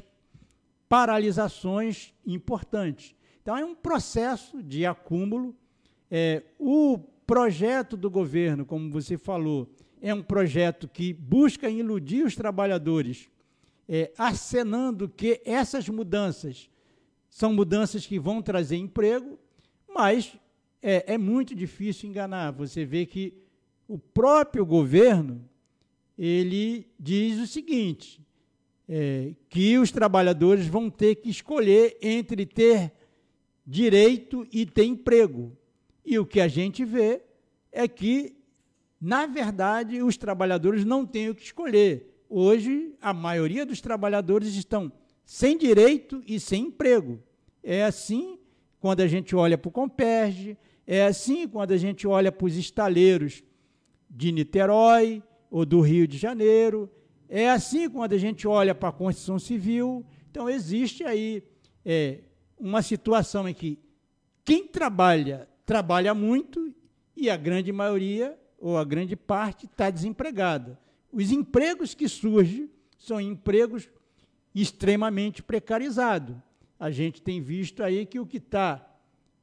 paralisações 0.88 2.14
importantes. 2.26 3.14
Então, 3.42 3.56
é 3.56 3.64
um 3.64 3.74
processo 3.74 4.62
de 4.62 4.86
acúmulo. 4.86 5.54
É, 6.10 6.42
o 6.58 6.98
projeto 7.26 7.96
do 7.96 8.10
governo, 8.10 8.64
como 8.64 8.90
você 8.90 9.18
falou, 9.18 9.68
é 10.04 10.12
um 10.12 10.22
projeto 10.22 10.86
que 10.86 11.14
busca 11.14 11.70
iludir 11.70 12.26
os 12.26 12.36
trabalhadores, 12.36 13.30
é, 13.88 14.12
acenando 14.18 15.08
que 15.08 15.40
essas 15.46 15.88
mudanças 15.88 16.68
são 17.30 17.54
mudanças 17.54 18.04
que 18.04 18.18
vão 18.18 18.42
trazer 18.42 18.76
emprego, 18.76 19.38
mas 19.88 20.36
é, 20.82 21.14
é 21.14 21.16
muito 21.16 21.54
difícil 21.54 22.10
enganar. 22.10 22.50
Você 22.50 22.84
vê 22.84 23.06
que 23.06 23.32
o 23.88 23.98
próprio 23.98 24.66
governo 24.66 25.42
ele 26.18 26.86
diz 27.00 27.40
o 27.40 27.46
seguinte: 27.46 28.20
é, 28.86 29.32
que 29.48 29.78
os 29.78 29.90
trabalhadores 29.90 30.66
vão 30.66 30.90
ter 30.90 31.14
que 31.14 31.30
escolher 31.30 31.96
entre 32.02 32.44
ter 32.44 32.92
direito 33.66 34.46
e 34.52 34.66
ter 34.66 34.84
emprego. 34.84 35.56
E 36.04 36.18
o 36.18 36.26
que 36.26 36.42
a 36.42 36.46
gente 36.46 36.84
vê 36.84 37.22
é 37.72 37.88
que 37.88 38.33
na 39.06 39.26
verdade, 39.26 40.02
os 40.02 40.16
trabalhadores 40.16 40.82
não 40.82 41.04
têm 41.04 41.28
o 41.28 41.34
que 41.34 41.42
escolher. 41.42 42.24
Hoje, 42.26 42.94
a 43.02 43.12
maioria 43.12 43.66
dos 43.66 43.78
trabalhadores 43.78 44.54
estão 44.54 44.90
sem 45.26 45.58
direito 45.58 46.22
e 46.26 46.40
sem 46.40 46.68
emprego. 46.68 47.22
É 47.62 47.84
assim 47.84 48.38
quando 48.80 49.00
a 49.00 49.06
gente 49.06 49.36
olha 49.36 49.58
para 49.58 49.68
o 49.68 49.72
Comperge, 49.72 50.56
é 50.86 51.04
assim 51.04 51.46
quando 51.46 51.72
a 51.72 51.76
gente 51.76 52.06
olha 52.06 52.32
para 52.32 52.46
os 52.46 52.56
estaleiros 52.56 53.44
de 54.08 54.32
Niterói 54.32 55.22
ou 55.50 55.66
do 55.66 55.82
Rio 55.82 56.08
de 56.08 56.16
Janeiro, 56.16 56.90
é 57.28 57.50
assim 57.50 57.90
quando 57.90 58.14
a 58.14 58.18
gente 58.18 58.48
olha 58.48 58.74
para 58.74 58.88
a 58.88 58.92
Constituição 58.92 59.38
Civil. 59.38 60.02
Então, 60.30 60.48
existe 60.48 61.04
aí 61.04 61.42
é, 61.84 62.20
uma 62.58 62.80
situação 62.80 63.46
em 63.46 63.52
que 63.52 63.78
quem 64.46 64.66
trabalha, 64.66 65.46
trabalha 65.66 66.14
muito 66.14 66.74
e 67.14 67.28
a 67.28 67.36
grande 67.36 67.70
maioria 67.70 68.38
ou 68.64 68.78
a 68.78 68.84
grande 68.84 69.14
parte, 69.14 69.66
está 69.66 69.90
desempregada. 69.90 70.80
Os 71.12 71.30
empregos 71.30 71.92
que 71.92 72.08
surgem 72.08 72.70
são 72.96 73.20
empregos 73.20 73.90
extremamente 74.54 75.42
precarizados. 75.42 76.34
A 76.80 76.90
gente 76.90 77.20
tem 77.20 77.42
visto 77.42 77.82
aí 77.82 78.06
que 78.06 78.18
o 78.18 78.24
que 78.24 78.38
está 78.38 78.82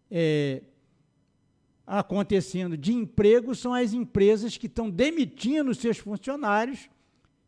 é, 0.10 0.64
acontecendo 1.86 2.76
de 2.76 2.94
emprego 2.94 3.54
são 3.54 3.76
as 3.76 3.94
empresas 3.94 4.58
que 4.58 4.66
estão 4.66 4.90
demitindo 4.90 5.76
seus 5.76 6.00
funcionários 6.00 6.90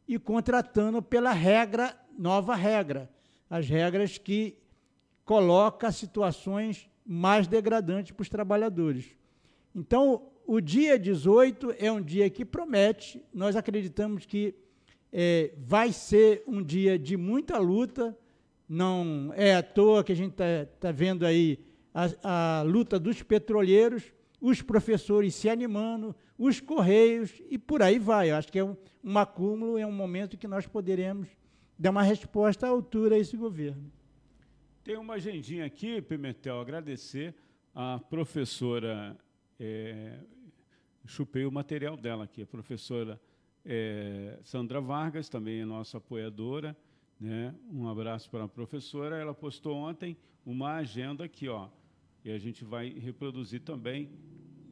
e 0.07 0.19
contratando 0.19 1.01
pela 1.01 1.31
regra, 1.31 1.99
nova 2.15 2.53
regra, 2.53 3.09
as 3.49 3.67
regras 3.67 4.19
que 4.19 4.55
coloca 5.25 5.91
situações 5.91 6.87
mais 7.03 7.47
degradantes 7.47 8.11
para 8.11 8.21
os 8.21 8.29
trabalhadores. 8.29 9.07
Então, 9.73 10.27
o 10.45 10.59
dia 10.59 10.97
18 10.99 11.75
é 11.77 11.91
um 11.91 12.01
dia 12.01 12.29
que 12.29 12.43
promete, 12.45 13.23
nós 13.33 13.55
acreditamos 13.55 14.25
que 14.25 14.53
é, 15.11 15.53
vai 15.57 15.91
ser 15.91 16.43
um 16.47 16.61
dia 16.61 16.97
de 16.97 17.15
muita 17.15 17.57
luta, 17.59 18.17
não 18.67 19.31
é 19.35 19.55
à 19.55 19.63
toa 19.63 20.03
que 20.03 20.11
a 20.11 20.15
gente 20.15 20.31
está 20.31 20.65
tá 20.79 20.91
vendo 20.91 21.25
aí 21.25 21.59
a, 21.93 22.59
a 22.59 22.61
luta 22.63 22.99
dos 22.99 23.21
petroleiros, 23.21 24.03
os 24.41 24.61
professores 24.61 25.35
se 25.35 25.47
animando, 25.47 26.15
os 26.37 26.59
correios 26.59 27.31
e 27.49 27.57
por 27.57 27.81
aí 27.81 27.99
vai. 27.99 28.31
Eu 28.31 28.35
acho 28.35 28.51
que 28.51 28.59
é 28.59 28.63
um, 28.63 28.75
um 29.03 29.17
acúmulo, 29.17 29.77
é 29.77 29.85
um 29.85 29.91
momento 29.91 30.37
que 30.37 30.47
nós 30.47 30.65
poderemos 30.65 31.27
dar 31.77 31.91
uma 31.91 32.03
resposta 32.03 32.65
à 32.65 32.69
altura 32.69 33.15
a 33.15 33.19
esse 33.19 33.37
governo. 33.37 33.91
Tem 34.83 34.97
uma 34.97 35.13
agendinha 35.13 35.65
aqui, 35.65 36.01
Pimentel, 36.01 36.59
agradecer 36.59 37.33
a 37.73 37.99
professora, 37.99 39.17
é, 39.59 40.19
chupei 41.05 41.45
o 41.45 41.51
material 41.51 41.97
dela 41.97 42.23
aqui, 42.25 42.41
a 42.41 42.47
professora 42.47 43.19
é, 43.65 44.39
Sandra 44.43 44.81
Vargas, 44.81 45.29
também 45.29 45.61
é 45.61 45.65
nossa 45.65 45.97
apoiadora, 45.97 46.75
né? 47.19 47.53
um 47.71 47.87
abraço 47.87 48.29
para 48.29 48.43
a 48.43 48.47
professora, 48.47 49.17
ela 49.17 49.33
postou 49.33 49.75
ontem 49.75 50.17
uma 50.45 50.75
agenda 50.75 51.23
aqui, 51.23 51.47
ó, 51.47 51.69
e 52.23 52.31
a 52.31 52.37
gente 52.37 52.63
vai 52.63 52.89
reproduzir 52.89 53.61
também 53.61 54.09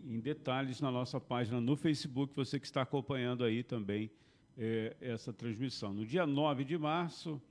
em 0.04 0.20
detalhes 0.20 0.82
na 0.82 0.92
nossa 0.92 1.20
página 1.20 1.62
no 1.62 1.76
Facebook, 1.76 2.36
você 2.36 2.60
que 2.60 2.66
está 2.66 2.82
acompanhando 2.82 3.44
aí 3.44 3.64
também 3.64 4.12
é, 4.58 4.96
essa 5.00 5.32
transmissão. 5.32 5.94
No 5.94 6.06
dia 6.06 6.26
9 6.26 6.64
de 6.64 6.78
março, 6.78 7.42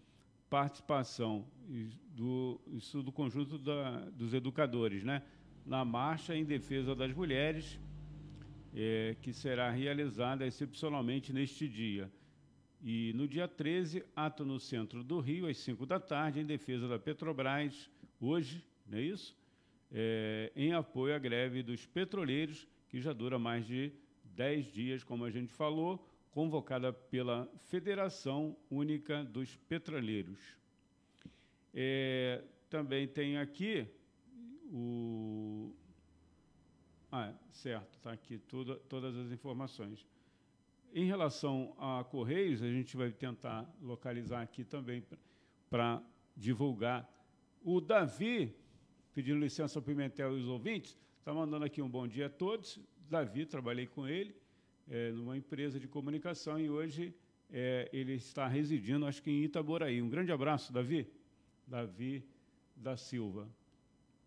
participação 0.48 1.46
do 2.14 2.60
estudo 2.72 3.12
conjunto 3.12 3.56
da, 3.56 4.00
dos 4.10 4.34
educadores, 4.34 5.04
né? 5.04 5.22
Na 5.64 5.84
marcha 5.84 6.34
em 6.34 6.44
defesa 6.44 6.94
das 6.94 7.12
mulheres, 7.12 7.78
é, 8.74 9.16
que 9.20 9.32
será 9.32 9.70
realizada 9.70 10.46
excepcionalmente 10.46 11.32
neste 11.32 11.68
dia. 11.68 12.10
E 12.82 13.12
no 13.14 13.28
dia 13.28 13.46
13, 13.46 14.04
ato 14.16 14.44
no 14.44 14.58
centro 14.58 15.04
do 15.04 15.20
Rio, 15.20 15.46
às 15.46 15.58
5 15.58 15.84
da 15.84 16.00
tarde, 16.00 16.40
em 16.40 16.46
defesa 16.46 16.88
da 16.88 16.98
Petrobras, 16.98 17.90
hoje, 18.20 18.64
não 18.86 18.98
é 18.98 19.02
isso? 19.02 19.36
É, 19.92 20.50
em 20.56 20.72
apoio 20.72 21.14
à 21.14 21.18
greve 21.18 21.62
dos 21.62 21.84
petroleiros, 21.84 22.66
que 22.88 23.00
já 23.00 23.12
dura 23.12 23.38
mais 23.38 23.66
de 23.66 23.92
10 24.24 24.72
dias, 24.72 25.04
como 25.04 25.24
a 25.24 25.30
gente 25.30 25.52
falou, 25.52 26.08
convocada 26.30 26.92
pela 26.92 27.50
Federação 27.68 28.56
Única 28.70 29.24
dos 29.24 29.56
Petroleiros. 29.68 30.38
É, 31.74 32.42
também 32.68 33.06
tem 33.06 33.36
aqui 33.36 33.86
o. 34.70 35.74
Ah, 37.12 37.34
certo, 37.50 37.94
está 37.94 38.12
aqui 38.12 38.38
tudo, 38.38 38.76
todas 38.88 39.16
as 39.16 39.32
informações. 39.32 40.06
Em 40.92 41.06
relação 41.06 41.74
a 41.78 42.04
Correios, 42.04 42.62
a 42.62 42.68
gente 42.68 42.96
vai 42.96 43.10
tentar 43.10 43.68
localizar 43.80 44.42
aqui 44.42 44.64
também 44.64 45.04
para 45.68 46.02
divulgar. 46.36 47.08
O 47.62 47.80
Davi, 47.80 48.54
pedindo 49.12 49.40
licença 49.40 49.78
ao 49.78 49.82
Pimentel 49.82 50.36
e 50.36 50.40
os 50.40 50.48
ouvintes, 50.48 50.96
está 51.18 51.34
mandando 51.34 51.64
aqui 51.64 51.82
um 51.82 51.88
bom 51.88 52.06
dia 52.06 52.26
a 52.26 52.30
todos. 52.30 52.80
Davi, 53.08 53.44
trabalhei 53.44 53.86
com 53.86 54.06
ele 54.06 54.34
é, 54.88 55.12
numa 55.12 55.36
empresa 55.36 55.78
de 55.78 55.86
comunicação 55.86 56.58
e 56.58 56.68
hoje 56.68 57.14
é, 57.52 57.88
ele 57.92 58.14
está 58.14 58.46
residindo, 58.46 59.06
acho 59.06 59.22
que 59.22 59.30
em 59.30 59.44
Itaboraí. 59.44 60.00
Um 60.02 60.08
grande 60.08 60.32
abraço, 60.32 60.72
Davi. 60.72 61.08
Davi 61.66 62.24
da 62.74 62.96
Silva. 62.96 63.48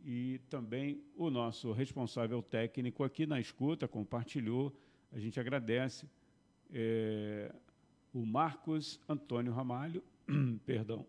E 0.03 0.39
também 0.49 1.01
o 1.15 1.29
nosso 1.29 1.71
responsável 1.71 2.41
técnico 2.41 3.03
aqui 3.03 3.25
na 3.25 3.39
escuta 3.39 3.87
compartilhou, 3.87 4.75
a 5.11 5.19
gente 5.19 5.39
agradece, 5.39 6.09
é, 6.73 7.53
o 8.13 8.25
Marcos 8.25 8.99
Antônio 9.07 9.53
Ramalho, 9.53 10.03
perdão, 10.65 11.05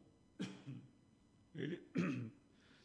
ele 1.54 1.80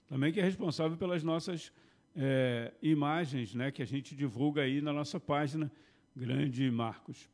também 0.07 0.31
que 0.33 0.39
é 0.39 0.43
responsável 0.43 0.97
pelas 0.97 1.23
nossas 1.23 1.71
é, 2.15 2.73
imagens 2.81 3.53
né, 3.53 3.71
que 3.71 3.81
a 3.81 3.85
gente 3.85 4.15
divulga 4.15 4.61
aí 4.63 4.81
na 4.81 4.91
nossa 4.91 5.19
página 5.19 5.71
Grande 6.15 6.69
Marcos. 6.71 7.29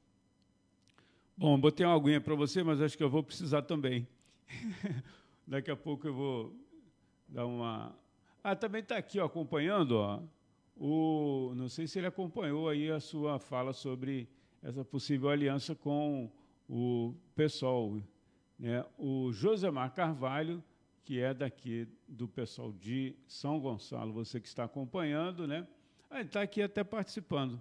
Bom, 1.38 1.60
botei 1.60 1.86
uma 1.86 1.96
aguinha 1.96 2.22
para 2.22 2.36
você, 2.36 2.64
mas 2.64 2.82
acho 2.82 2.98
que 2.98 3.04
eu 3.04 3.10
vou 3.10 3.24
precisar 3.24 3.64
também. 3.64 4.08
Daqui 5.48 5.72
a 5.72 5.76
pouco 5.76 6.08
eu 6.08 6.14
vou 6.14 6.56
dar 7.28 7.46
uma. 7.46 7.96
Ah, 8.48 8.56
também 8.56 8.82
está 8.82 8.96
aqui 8.96 9.20
ó, 9.20 9.26
acompanhando, 9.26 9.94
ó, 9.94 10.22
o, 10.78 11.54
não 11.56 11.68
sei 11.68 11.88
se 11.88 11.98
ele 11.98 12.06
acompanhou 12.06 12.70
aí 12.70 12.92
a 12.92 13.00
sua 13.00 13.40
fala 13.40 13.74
sobre 13.74 14.30
essa 14.62 14.86
possível 14.86 15.30
aliança 15.30 15.74
com 15.74 16.32
o 16.70 17.16
PSOL. 17.36 18.04
Né? 18.60 18.86
O 19.00 19.32
Josemar 19.32 19.96
Carvalho, 19.96 20.64
que 21.04 21.20
é 21.20 21.34
daqui 21.34 21.88
do 22.08 22.28
pessoal 22.28 22.72
de 22.72 23.16
São 23.28 23.60
Gonçalo, 23.60 24.14
você 24.14 24.40
que 24.40 24.48
está 24.48 24.66
acompanhando, 24.66 25.48
né? 25.48 25.68
Ah, 26.08 26.20
ele 26.20 26.28
está 26.28 26.44
aqui 26.44 26.62
até 26.62 26.84
participando 26.84 27.60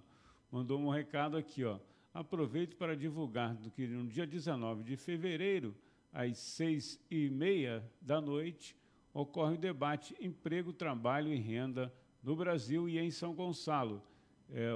mandou 0.51 0.79
um 0.79 0.89
recado 0.89 1.35
aqui, 1.35 1.63
ó. 1.63 1.79
Aproveito 2.13 2.77
para 2.77 2.95
divulgar 2.95 3.57
que 3.75 3.87
no 3.87 4.07
dia 4.07 4.25
19 4.25 4.83
de 4.83 4.95
fevereiro, 4.95 5.75
às 6.13 6.37
seis 6.37 6.97
e 7.11 7.27
meia 7.29 7.83
da 7.99 8.21
noite, 8.21 8.75
ocorre 9.15 9.53
o 9.53 9.57
debate 9.57 10.13
Emprego, 10.19 10.73
Trabalho 10.73 11.33
e 11.33 11.37
Renda 11.37 11.91
no 12.21 12.35
Brasil 12.35 12.89
e 12.89 12.99
em 12.99 13.09
São 13.09 13.33
Gonçalo. 13.33 14.03
É, 14.51 14.73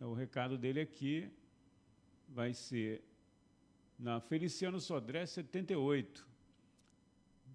o 0.00 0.14
recado 0.14 0.56
dele 0.56 0.80
aqui, 0.80 1.30
vai 2.30 2.54
ser 2.54 3.04
na 3.98 4.20
Feliciano 4.20 4.80
Sodré 4.80 5.26
78, 5.26 6.26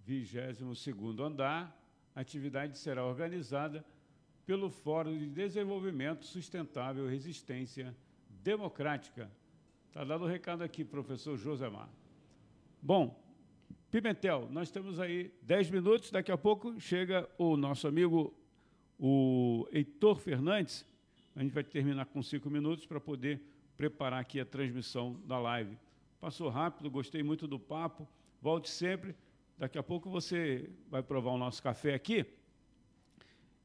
22 0.05 1.19
andar. 1.19 1.75
A 2.13 2.21
atividade 2.21 2.77
será 2.77 3.03
organizada 3.03 3.83
pelo 4.45 4.69
Fórum 4.69 5.17
de 5.17 5.29
Desenvolvimento 5.29 6.25
Sustentável 6.25 7.07
e 7.07 7.11
Resistência 7.11 7.95
Democrática. 8.43 9.31
Está 9.87 10.03
dado 10.03 10.25
o 10.25 10.27
recado 10.27 10.63
aqui, 10.63 10.85
professor 10.85 11.37
Josemar. 11.37 11.89
Bom, 12.81 13.19
Pimentel, 13.91 14.47
nós 14.49 14.71
temos 14.71 15.01
aí 15.01 15.33
10 15.41 15.69
minutos, 15.69 16.11
daqui 16.11 16.31
a 16.31 16.37
pouco 16.37 16.79
chega 16.79 17.29
o 17.37 17.57
nosso 17.57 17.89
amigo, 17.89 18.33
o 18.97 19.67
Heitor 19.69 20.17
Fernandes. 20.17 20.87
A 21.35 21.41
gente 21.43 21.51
vai 21.51 21.61
terminar 21.61 22.05
com 22.05 22.23
cinco 22.23 22.49
minutos 22.49 22.85
para 22.85 23.01
poder 23.01 23.41
preparar 23.75 24.21
aqui 24.21 24.39
a 24.39 24.45
transmissão 24.45 25.19
da 25.25 25.37
live. 25.37 25.77
Passou 26.21 26.47
rápido, 26.47 26.89
gostei 26.89 27.21
muito 27.21 27.45
do 27.49 27.59
papo. 27.59 28.07
Volte 28.41 28.69
sempre. 28.69 29.13
Daqui 29.57 29.77
a 29.77 29.83
pouco 29.83 30.09
você 30.09 30.69
vai 30.89 31.03
provar 31.03 31.31
o 31.31 31.37
nosso 31.37 31.61
café 31.61 31.93
aqui. 31.93 32.25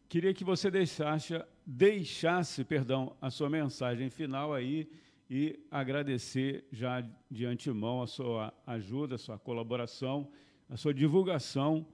Queria 0.09 0.35
que 0.35 0.43
você 0.43 0.72
deixasse, 0.72 1.41
deixasse 1.64 2.64
perdão, 2.64 3.16
a 3.20 3.31
sua 3.31 3.49
mensagem 3.49 4.11
final 4.11 4.53
aí 4.53 4.91
e 5.29 5.59
agradecer 5.70 6.64
já 6.70 7.05
de 7.31 7.45
antemão 7.45 8.03
a 8.03 8.07
sua 8.07 8.55
ajuda, 8.66 9.16
a 9.16 9.18
sua 9.18 9.39
colaboração, 9.39 10.29
a 10.68 10.77
sua 10.77 10.95
divulgação. 10.95 11.87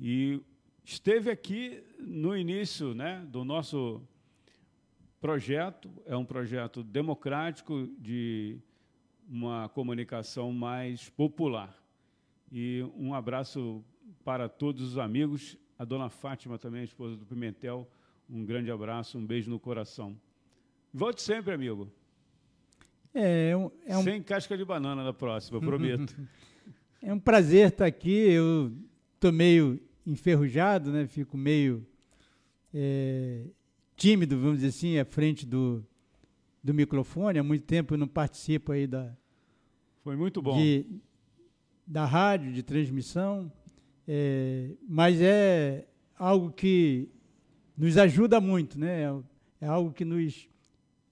E 0.00 0.40
esteve 0.84 1.30
aqui 1.30 1.82
no 1.98 2.36
início 2.36 2.94
né, 2.94 3.24
do 3.28 3.44
nosso 3.44 4.02
projeto, 5.20 5.90
é 6.06 6.16
um 6.16 6.24
projeto 6.24 6.82
democrático 6.82 7.88
de 7.98 8.58
uma 9.28 9.68
comunicação 9.68 10.52
mais 10.52 11.10
popular. 11.10 11.76
E 12.50 12.82
um 12.96 13.12
abraço 13.12 13.84
para 14.24 14.48
todos 14.48 14.82
os 14.82 14.98
amigos 14.98 15.58
a 15.78 15.84
dona 15.84 16.08
Fátima 16.08 16.58
também, 16.58 16.80
a 16.80 16.84
esposa 16.84 17.16
do 17.16 17.24
Pimentel, 17.24 17.88
um 18.28 18.44
grande 18.44 18.70
abraço, 18.70 19.16
um 19.16 19.24
beijo 19.24 19.48
no 19.48 19.60
coração. 19.60 20.18
Volte 20.92 21.22
sempre, 21.22 21.54
amigo. 21.54 21.90
É, 23.14 23.50
é, 23.50 23.56
um, 23.56 23.70
é 23.86 23.98
um... 23.98 24.02
Sem 24.02 24.22
casca 24.22 24.56
de 24.56 24.64
banana 24.64 25.02
na 25.02 25.12
próxima, 25.12 25.60
prometo. 25.60 26.16
é 27.02 27.12
um 27.12 27.18
prazer 27.18 27.68
estar 27.68 27.86
aqui. 27.86 28.10
Eu 28.10 28.72
estou 29.14 29.32
meio 29.32 29.80
enferrujado, 30.06 30.92
né? 30.92 31.06
Fico 31.06 31.36
meio 31.36 31.86
é, 32.72 33.46
tímido, 33.96 34.38
vamos 34.38 34.56
dizer 34.56 34.68
assim, 34.68 34.98
à 34.98 35.04
frente 35.04 35.46
do, 35.46 35.84
do 36.62 36.72
microfone. 36.72 37.38
Há 37.38 37.42
muito 37.42 37.64
tempo 37.64 37.94
eu 37.94 37.98
não 37.98 38.08
participo 38.08 38.72
aí 38.72 38.86
da. 38.86 39.14
Foi 40.02 40.16
muito 40.16 40.40
bom. 40.40 40.56
De, 40.56 40.86
da 41.86 42.04
rádio, 42.04 42.52
de 42.52 42.62
transmissão. 42.62 43.52
É, 44.06 44.70
mas 44.88 45.20
é 45.20 45.86
algo 46.16 46.50
que 46.50 47.08
nos 47.76 47.98
ajuda 47.98 48.40
muito, 48.40 48.78
né? 48.78 49.02
é 49.60 49.66
algo 49.66 49.92
que 49.92 50.04
nos 50.04 50.48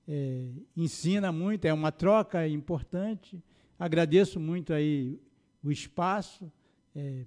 é, 0.09 0.49
ensina 0.77 1.33
muito, 1.33 1.65
é 1.65 1.73
uma 1.73 1.91
troca 1.91 2.47
importante. 2.47 3.43
Agradeço 3.79 4.39
muito 4.39 4.73
aí 4.73 5.21
o 5.63 5.71
espaço. 5.71 6.51
É, 6.95 7.25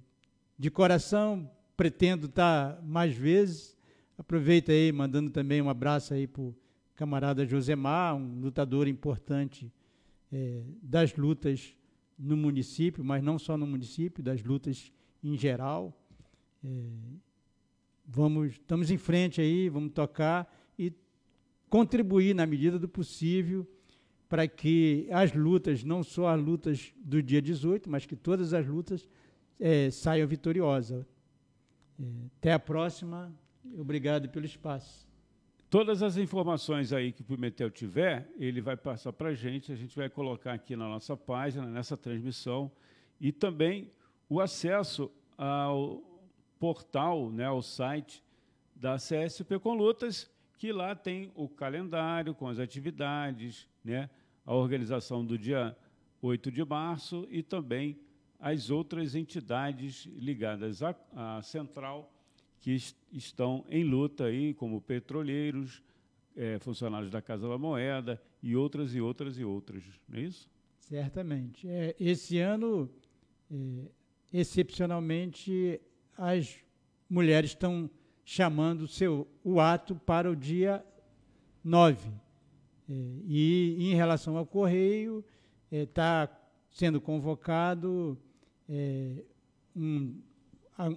de 0.60 0.70
coração, 0.70 1.50
pretendo 1.78 2.26
estar 2.26 2.82
mais 2.84 3.16
vezes. 3.16 3.78
Aproveito 4.18 4.72
aí, 4.72 4.92
mandando 4.92 5.30
também 5.30 5.62
um 5.62 5.70
abraço 5.70 6.14
aí 6.14 6.28
para 6.28 6.42
o 6.42 6.54
camarada 6.96 7.46
Josemar, 7.46 8.18
um 8.18 8.42
lutador 8.42 8.86
importante 8.86 9.72
é, 10.30 10.62
das 10.82 11.16
lutas 11.16 11.74
no 12.18 12.36
município, 12.36 13.06
mas 13.06 13.24
não 13.24 13.40
só 13.40 13.56
no 13.56 13.66
município, 13.66 14.22
das 14.22 14.44
lutas 14.44 14.92
em 15.24 15.38
geral. 15.38 15.98
É, 16.62 16.90
vamos, 18.06 18.52
estamos 18.54 18.92
em 18.92 18.98
frente 18.98 19.40
aí, 19.40 19.70
vamos 19.70 19.94
tocar 19.94 20.54
contribuir 21.70 22.34
na 22.34 22.46
medida 22.46 22.80
do 22.80 22.88
possível 22.88 23.68
para 24.28 24.48
que 24.48 25.08
as 25.12 25.34
lutas, 25.34 25.84
não 25.84 26.04
só 26.04 26.28
as 26.28 26.42
lutas 26.42 26.94
do 26.98 27.22
dia 27.22 27.42
18, 27.42 27.90
mas 27.90 28.06
que 28.06 28.16
todas 28.16 28.54
as 28.54 28.66
lutas 28.66 29.08
é, 29.60 29.90
saiam 29.90 30.28
vitoriosas. 30.28 31.06
É, 32.00 32.04
até 32.38 32.54
a 32.54 32.60
próxima. 32.60 33.34
Obrigado 33.78 34.30
pelo 34.30 34.46
espaço. 34.46 35.08
Todas 35.70 36.02
as 36.02 36.18
informações 36.18 36.92
aí 36.92 37.12
que 37.12 37.22
o 37.22 37.24
Pimentel 37.24 37.70
tiver, 37.70 38.28
ele 38.40 38.60
vai 38.60 38.76
passar 38.76 39.14
para 39.14 39.30
a 39.30 39.34
gente, 39.36 39.72
a 39.72 39.76
gente 39.76 39.96
vai 39.96 40.10
colocar 40.10 40.54
aqui 40.54 40.76
na 40.76 40.88
nossa 40.88 41.16
página, 41.16 41.68
nessa 41.68 41.96
transmissão, 41.96 42.72
e 43.22 43.32
também 43.32 43.92
o 44.28 44.40
acesso 44.40 45.12
ao 45.38 46.02
portal, 46.60 47.32
né, 47.32 47.46
ao 47.46 47.62
site 47.62 48.24
da 48.76 48.96
CSP 48.96 49.60
com 49.60 49.76
Lutas, 49.76 50.32
que 50.60 50.74
lá 50.74 50.94
tem 50.94 51.32
o 51.36 51.48
calendário 51.48 52.36
com 52.36 52.46
as 52.50 52.60
atividades, 52.60 53.66
né, 53.82 54.10
a 54.46 54.54
organização 54.54 55.26
do 55.26 55.38
dia 55.38 55.76
8 56.22 56.52
de 56.52 56.66
março 56.66 57.26
e 57.32 57.42
também 57.42 57.98
as 58.38 58.70
outras 58.70 59.16
entidades 59.16 60.06
ligadas 60.18 60.84
à, 60.84 60.94
à 61.16 61.42
central 61.42 62.14
que 62.60 62.72
est 62.72 62.94
estão 63.12 63.66
em 63.70 63.86
luta 63.86 64.26
aí, 64.26 64.54
como 64.54 64.82
petroleiros, 64.82 65.82
é, 66.36 66.60
funcionários 66.60 67.10
da 67.10 67.22
Casa 67.22 67.48
da 67.48 67.58
Moeda 67.58 68.22
e 68.44 68.56
outras 68.56 68.94
e 68.94 69.00
outras 69.02 69.40
e 69.40 69.46
outras, 69.46 69.84
não 70.08 70.20
é 70.20 70.24
isso? 70.24 70.48
Certamente. 70.78 71.68
É, 71.68 71.96
esse 71.98 72.38
ano, 72.38 72.88
é, 73.50 73.90
excepcionalmente, 74.34 75.82
as 76.18 76.60
mulheres 77.10 77.52
estão 77.52 77.90
chamando 78.32 78.88
seu, 78.88 79.28
o 79.44 79.60
ato 79.60 79.96
para 79.96 80.30
o 80.30 80.36
dia 80.36 80.86
9. 81.64 82.12
É, 82.88 82.94
e 83.26 83.76
em 83.80 83.96
relação 83.96 84.38
ao 84.38 84.46
Correio, 84.46 85.26
está 85.72 86.30
é, 86.32 86.36
sendo 86.70 87.02
convocado 87.02 88.16
é, 88.70 89.24
um, 89.76 90.22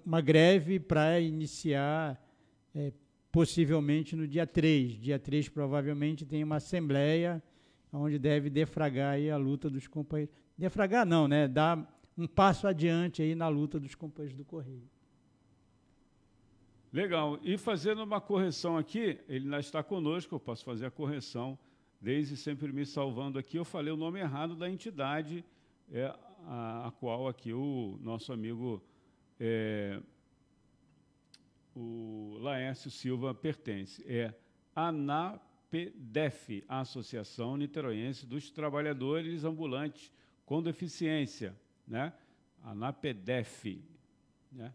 uma 0.04 0.20
greve 0.20 0.78
para 0.78 1.18
iniciar 1.20 2.22
é, 2.74 2.92
possivelmente 3.32 4.14
no 4.14 4.28
dia 4.28 4.46
3. 4.46 5.00
Dia 5.00 5.18
3 5.18 5.48
provavelmente 5.48 6.26
tem 6.26 6.44
uma 6.44 6.56
assembleia 6.56 7.42
onde 7.90 8.18
deve 8.18 8.50
defragar 8.50 9.16
a 9.32 9.36
luta 9.38 9.70
dos 9.70 9.86
companheiros. 9.86 10.34
Defragar 10.58 11.06
não, 11.06 11.26
né? 11.26 11.48
Dar 11.48 11.98
um 12.14 12.26
passo 12.26 12.66
adiante 12.66 13.22
aí 13.22 13.34
na 13.34 13.48
luta 13.48 13.80
dos 13.80 13.94
companheiros 13.94 14.36
do 14.36 14.44
Correio. 14.44 14.86
Legal. 16.92 17.38
E 17.42 17.56
fazendo 17.56 18.02
uma 18.02 18.20
correção 18.20 18.76
aqui, 18.76 19.18
ele 19.26 19.44
ainda 19.46 19.58
está 19.58 19.82
conosco, 19.82 20.34
eu 20.34 20.40
posso 20.40 20.62
fazer 20.64 20.86
a 20.86 20.90
correção, 20.90 21.58
desde 22.00 22.36
sempre 22.36 22.70
me 22.72 22.84
salvando 22.84 23.38
aqui, 23.38 23.56
eu 23.56 23.64
falei 23.64 23.92
o 23.92 23.96
nome 23.96 24.20
errado 24.20 24.54
da 24.54 24.68
entidade, 24.68 25.44
é, 25.90 26.14
a, 26.46 26.88
a 26.88 26.90
qual 26.90 27.28
aqui 27.28 27.52
o 27.52 27.98
nosso 28.02 28.32
amigo 28.32 28.82
é, 29.40 30.02
o 31.74 32.36
Laércio 32.40 32.90
Silva 32.90 33.34
pertence. 33.34 34.04
É 34.06 34.34
ANAPDEF, 34.74 36.62
Associação 36.68 37.56
Niteroense 37.56 38.26
dos 38.26 38.50
Trabalhadores 38.50 39.44
Ambulantes 39.44 40.12
com 40.44 40.62
Deficiência, 40.62 41.56
né? 41.86 42.12
ANAPDEF, 42.62 43.82
né? 44.50 44.72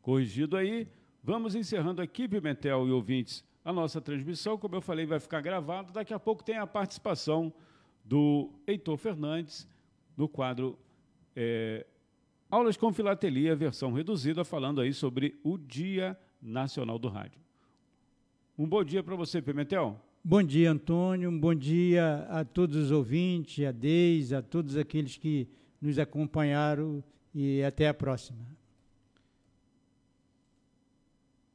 Corrigido 0.00 0.56
aí. 0.56 0.88
Vamos 1.26 1.56
encerrando 1.56 2.00
aqui, 2.00 2.28
Pimentel 2.28 2.86
e 2.86 2.92
ouvintes, 2.92 3.44
a 3.64 3.72
nossa 3.72 4.00
transmissão. 4.00 4.56
Como 4.56 4.76
eu 4.76 4.80
falei, 4.80 5.04
vai 5.04 5.18
ficar 5.18 5.40
gravado. 5.40 5.92
Daqui 5.92 6.14
a 6.14 6.20
pouco 6.20 6.44
tem 6.44 6.56
a 6.56 6.68
participação 6.68 7.52
do 8.04 8.48
Heitor 8.64 8.96
Fernandes 8.96 9.68
no 10.16 10.28
quadro 10.28 10.78
é, 11.34 11.84
Aulas 12.48 12.76
com 12.76 12.92
Filatelia, 12.92 13.56
versão 13.56 13.92
reduzida, 13.92 14.44
falando 14.44 14.80
aí 14.80 14.92
sobre 14.92 15.36
o 15.42 15.58
Dia 15.58 16.16
Nacional 16.40 16.96
do 16.96 17.08
Rádio. 17.08 17.40
Um 18.56 18.68
bom 18.68 18.84
dia 18.84 19.02
para 19.02 19.16
você, 19.16 19.42
Pimentel. 19.42 20.00
Bom 20.22 20.44
dia, 20.44 20.70
Antônio. 20.70 21.28
Um 21.28 21.40
bom 21.40 21.56
dia 21.56 22.24
a 22.30 22.44
todos 22.44 22.76
os 22.76 22.92
ouvintes, 22.92 23.66
a 23.66 23.72
Deis, 23.72 24.32
a 24.32 24.40
todos 24.40 24.76
aqueles 24.76 25.16
que 25.16 25.48
nos 25.82 25.98
acompanharam 25.98 27.02
e 27.34 27.64
até 27.64 27.88
a 27.88 27.94
próxima. 27.94 28.55